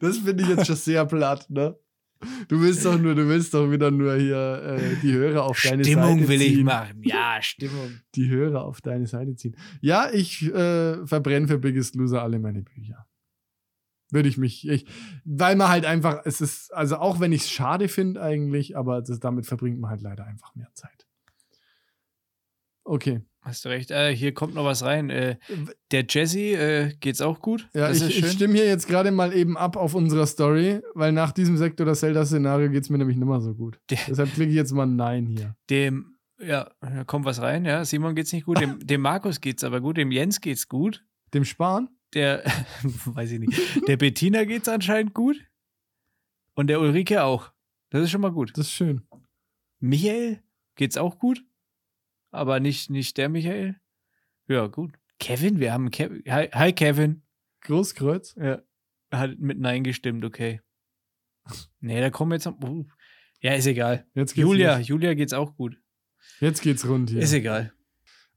Das 0.00 0.18
finde 0.18 0.42
ich 0.42 0.48
jetzt 0.48 0.66
schon 0.66 0.76
sehr 0.76 1.04
platt, 1.04 1.46
ne? 1.50 1.76
Du 2.48 2.60
willst 2.62 2.84
doch 2.86 2.98
nur, 2.98 3.14
du 3.14 3.28
willst 3.28 3.52
doch 3.52 3.70
wieder 3.70 3.90
nur 3.90 4.16
hier 4.16 4.62
äh, 4.78 4.96
die 5.02 5.12
Hörer 5.12 5.44
auf 5.44 5.60
deine 5.62 5.84
Stimmung 5.84 6.20
Seite 6.20 6.28
will 6.28 6.38
ziehen. 6.38 6.58
ich 6.58 6.64
machen. 6.64 7.02
Ja, 7.04 7.36
Stimmung. 7.42 8.00
Die 8.14 8.28
Hörer 8.30 8.64
auf 8.64 8.80
deine 8.80 9.06
Seite 9.06 9.34
ziehen. 9.36 9.54
Ja, 9.82 10.08
ich 10.10 10.42
äh, 10.42 11.06
verbrenne 11.06 11.46
für 11.46 11.58
Biggest 11.58 11.94
Loser 11.94 12.22
alle 12.22 12.38
meine 12.38 12.62
Bücher. 12.62 13.06
Würde 14.10 14.28
ich 14.28 14.38
mich, 14.38 14.68
ich, 14.68 14.86
weil 15.24 15.56
man 15.56 15.68
halt 15.68 15.84
einfach, 15.84 16.20
es 16.24 16.40
ist, 16.40 16.72
also 16.72 16.96
auch 16.96 17.18
wenn 17.18 17.32
ich 17.32 17.42
es 17.42 17.50
schade 17.50 17.88
finde 17.88 18.22
eigentlich, 18.22 18.76
aber 18.76 19.02
das, 19.02 19.18
damit 19.18 19.46
verbringt 19.46 19.80
man 19.80 19.90
halt 19.90 20.00
leider 20.02 20.24
einfach 20.26 20.54
mehr 20.54 20.70
Zeit. 20.74 21.06
Okay. 22.84 23.22
Hast 23.40 23.64
du 23.64 23.68
recht. 23.68 23.92
Äh, 23.92 24.14
hier 24.14 24.34
kommt 24.34 24.54
noch 24.54 24.64
was 24.64 24.82
rein. 24.82 25.08
Äh, 25.08 25.36
der 25.92 26.04
Jesse 26.08 26.40
äh, 26.40 26.94
geht's 26.98 27.20
auch 27.20 27.40
gut. 27.40 27.68
Ja, 27.74 27.90
ich, 27.92 28.02
ich 28.02 28.30
stimme 28.32 28.54
hier 28.54 28.66
jetzt 28.66 28.88
gerade 28.88 29.12
mal 29.12 29.32
eben 29.32 29.56
ab 29.56 29.76
auf 29.76 29.94
unserer 29.94 30.26
Story, 30.26 30.80
weil 30.94 31.12
nach 31.12 31.30
diesem 31.30 31.56
Sektor 31.56 31.86
das 31.86 32.00
Zelda-Szenario 32.00 32.70
geht 32.70 32.82
es 32.82 32.90
mir 32.90 32.98
nämlich 32.98 33.16
nicht 33.16 33.26
mehr 33.28 33.40
so 33.40 33.54
gut. 33.54 33.78
Der- 33.90 33.98
Deshalb 34.08 34.32
klicke 34.34 34.50
ich 34.50 34.56
jetzt 34.56 34.72
mal 34.72 34.86
Nein 34.86 35.26
hier. 35.26 35.54
Dem, 35.70 36.16
ja, 36.40 36.68
da 36.80 37.04
kommt 37.04 37.24
was 37.24 37.40
rein. 37.40 37.64
Ja, 37.64 37.84
Simon 37.84 38.16
geht's 38.16 38.32
nicht 38.32 38.46
gut. 38.46 38.60
Dem, 38.60 38.84
dem 38.84 39.00
Markus 39.00 39.40
geht's 39.40 39.62
aber 39.62 39.80
gut. 39.80 39.96
Dem 39.96 40.10
Jens 40.10 40.40
geht's 40.40 40.66
gut. 40.68 41.04
Dem 41.32 41.44
Sparen? 41.44 41.88
Der, 42.14 42.42
weiß 42.82 43.32
ich 43.32 43.40
nicht. 43.40 43.88
Der 43.88 43.96
Bettina 43.96 44.44
geht's 44.44 44.68
anscheinend 44.68 45.14
gut. 45.14 45.36
Und 46.54 46.68
der 46.68 46.80
Ulrike 46.80 47.22
auch. 47.22 47.52
Das 47.90 48.02
ist 48.02 48.10
schon 48.10 48.20
mal 48.20 48.32
gut. 48.32 48.50
Das 48.56 48.66
ist 48.66 48.72
schön. 48.72 49.02
Michael 49.80 50.42
geht's 50.76 50.96
auch 50.96 51.18
gut. 51.18 51.44
Aber 52.30 52.60
nicht, 52.60 52.90
nicht 52.90 53.16
der 53.18 53.28
Michael. 53.28 53.76
Ja, 54.48 54.66
gut. 54.66 54.92
Kevin, 55.18 55.60
wir 55.60 55.72
haben 55.72 55.90
Kevin. 55.90 56.22
Hi, 56.28 56.48
hi 56.52 56.72
Kevin. 56.72 57.22
Großkreuz? 57.62 58.34
Ja. 58.36 58.62
Hat 59.12 59.38
mit 59.38 59.58
Nein 59.58 59.84
gestimmt, 59.84 60.24
okay. 60.24 60.60
Nee, 61.80 62.00
da 62.00 62.10
kommen 62.10 62.30
wir 62.32 62.36
jetzt. 62.36 62.46
noch- 62.46 62.60
Uh. 62.62 62.86
Ja, 63.40 63.52
ist 63.54 63.66
egal. 63.66 64.06
Jetzt 64.14 64.34
geht's 64.34 64.42
Julia, 64.46 64.78
los. 64.78 64.88
Julia 64.88 65.14
geht's 65.14 65.32
auch 65.32 65.54
gut. 65.56 65.76
Jetzt 66.40 66.62
geht's 66.62 66.86
rund 66.88 67.10
hier. 67.10 67.20
Ist 67.20 67.32
egal. 67.32 67.72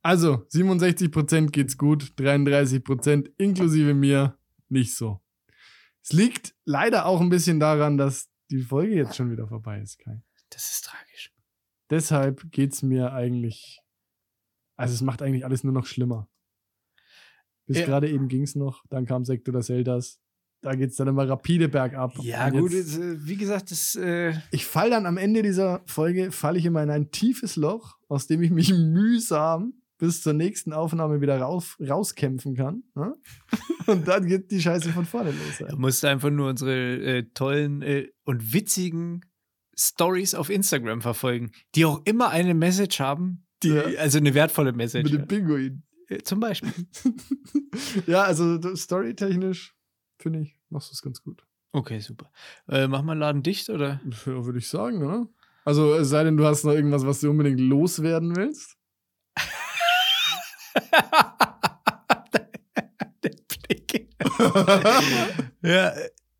Also, 0.09 0.37
67% 0.51 1.51
geht's 1.51 1.77
gut, 1.77 2.13
33% 2.17 3.29
inklusive 3.37 3.93
mir 3.93 4.39
nicht 4.67 4.95
so. 4.95 5.21
Es 6.01 6.13
liegt 6.13 6.55
leider 6.65 7.05
auch 7.05 7.21
ein 7.21 7.29
bisschen 7.29 7.59
daran, 7.59 7.95
dass 7.99 8.27
die 8.49 8.63
Folge 8.63 8.95
jetzt 8.95 9.15
schon 9.15 9.29
wieder 9.31 9.47
vorbei 9.47 9.79
ist, 9.81 9.99
Kai. 9.99 10.23
Das 10.49 10.71
ist 10.71 10.85
tragisch. 10.85 11.31
Deshalb 11.91 12.51
geht's 12.51 12.81
mir 12.81 13.13
eigentlich, 13.13 13.81
also 14.77 14.95
es 14.95 15.01
macht 15.01 15.21
eigentlich 15.21 15.45
alles 15.45 15.63
nur 15.63 15.73
noch 15.73 15.85
schlimmer. 15.85 16.27
Bis 17.67 17.77
Ja. 17.77 17.85
gerade 17.85 18.09
eben 18.09 18.29
ging's 18.29 18.55
noch, 18.55 18.83
dann 18.89 19.05
kam 19.05 19.25
Sektor 19.25 19.51
der 19.53 19.61
Zeldas. 19.61 20.19
Da 20.61 20.73
geht's 20.73 20.95
dann 20.95 21.07
immer 21.07 21.29
rapide 21.29 21.69
bergab. 21.69 22.17
Ja, 22.23 22.49
gut, 22.49 22.71
jetzt- 22.73 22.97
äh, 22.97 23.27
wie 23.27 23.37
gesagt, 23.37 23.69
das. 23.69 23.93
Äh, 23.93 24.33
ich 24.49 24.65
fall 24.65 24.89
dann 24.89 25.05
am 25.05 25.17
Ende 25.17 25.43
dieser 25.43 25.83
Folge, 25.85 26.31
falle 26.31 26.57
ich 26.57 26.65
immer 26.65 26.81
in 26.81 26.89
ein 26.89 27.11
tiefes 27.11 27.55
Loch, 27.57 27.99
aus 28.07 28.25
dem 28.25 28.41
ich 28.41 28.49
mich 28.49 28.69
mühsam 28.73 29.73
bis 29.99 30.23
zur 30.23 30.33
nächsten 30.33 30.73
Aufnahme 30.73 31.21
wieder 31.21 31.39
rauf, 31.39 31.77
rauskämpfen 31.79 32.55
kann. 32.55 32.83
Ne? 32.95 33.13
Und 33.85 34.07
dann 34.07 34.25
geht 34.25 34.49
die 34.49 34.61
Scheiße 34.61 34.91
von 34.91 35.05
vorne 35.05 35.29
los. 35.31 35.57
da 35.59 35.67
ey. 35.67 35.75
musst 35.75 36.01
du 36.01 36.07
einfach 36.07 36.31
nur 36.31 36.49
unsere 36.49 36.73
äh, 36.95 37.23
tollen 37.33 37.81
äh, 37.83 38.07
und 38.25 38.53
witzigen 38.53 39.21
Stories 39.77 40.33
auf 40.35 40.49
Instagram 40.49 41.01
verfolgen, 41.01 41.51
die 41.75 41.85
auch 41.85 42.01
immer 42.05 42.29
eine 42.29 42.53
Message 42.53 42.99
haben, 42.99 43.45
die, 43.63 43.69
Ja. 43.69 43.83
also 43.99 44.17
eine 44.17 44.33
wertvolle 44.33 44.73
Message. 44.73 45.11
Mit 45.11 45.21
dem 45.21 45.27
Pinguin. 45.27 45.83
Äh, 46.07 46.19
Zum 46.23 46.39
Beispiel. 46.39 46.71
ja, 48.07 48.23
also 48.23 48.59
storytechnisch 48.75 49.75
finde 50.17 50.41
ich, 50.41 50.57
machst 50.69 50.89
du 50.89 50.93
es 50.93 51.01
ganz 51.01 51.21
gut. 51.21 51.45
Okay, 51.71 51.99
super. 51.99 52.31
Äh, 52.67 52.87
mach 52.87 53.03
mal 53.03 53.17
Laden 53.17 53.43
dicht, 53.43 53.69
oder? 53.69 54.01
Ja, 54.25 54.45
würde 54.45 54.57
ich 54.59 54.67
sagen, 54.67 55.03
oder? 55.03 55.27
Also, 55.65 55.93
es 55.93 56.09
sei 56.09 56.23
denn, 56.23 56.35
du 56.37 56.45
hast 56.45 56.63
noch 56.63 56.73
irgendwas, 56.73 57.05
was 57.05 57.19
du 57.19 57.29
unbedingt 57.29 57.59
loswerden 57.59 58.35
willst. 58.35 58.75
Der 63.23 63.31
Blick. 63.67 64.07
ja, 65.61 65.93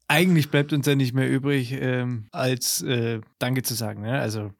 eigentlich 0.08 0.50
bleibt 0.50 0.74
uns 0.74 0.88
ja 0.88 0.96
nicht 0.96 1.14
mehr 1.14 1.30
übrig, 1.30 1.72
ähm, 1.74 2.28
als 2.32 2.82
äh, 2.82 3.22
Danke 3.38 3.64
zu 3.64 3.74
sagen. 3.74 4.02
Ne? 4.02 4.20
Also, 4.20 4.52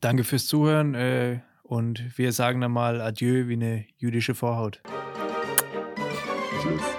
danke 0.00 0.24
fürs 0.24 0.46
Zuhören 0.46 0.94
äh, 0.94 1.40
und 1.62 2.18
wir 2.18 2.32
sagen 2.32 2.60
dann 2.60 2.72
mal 2.72 3.00
Adieu 3.00 3.48
wie 3.48 3.54
eine 3.54 3.86
jüdische 3.96 4.34
Vorhaut. 4.34 4.82
Tschüss. 6.62 6.93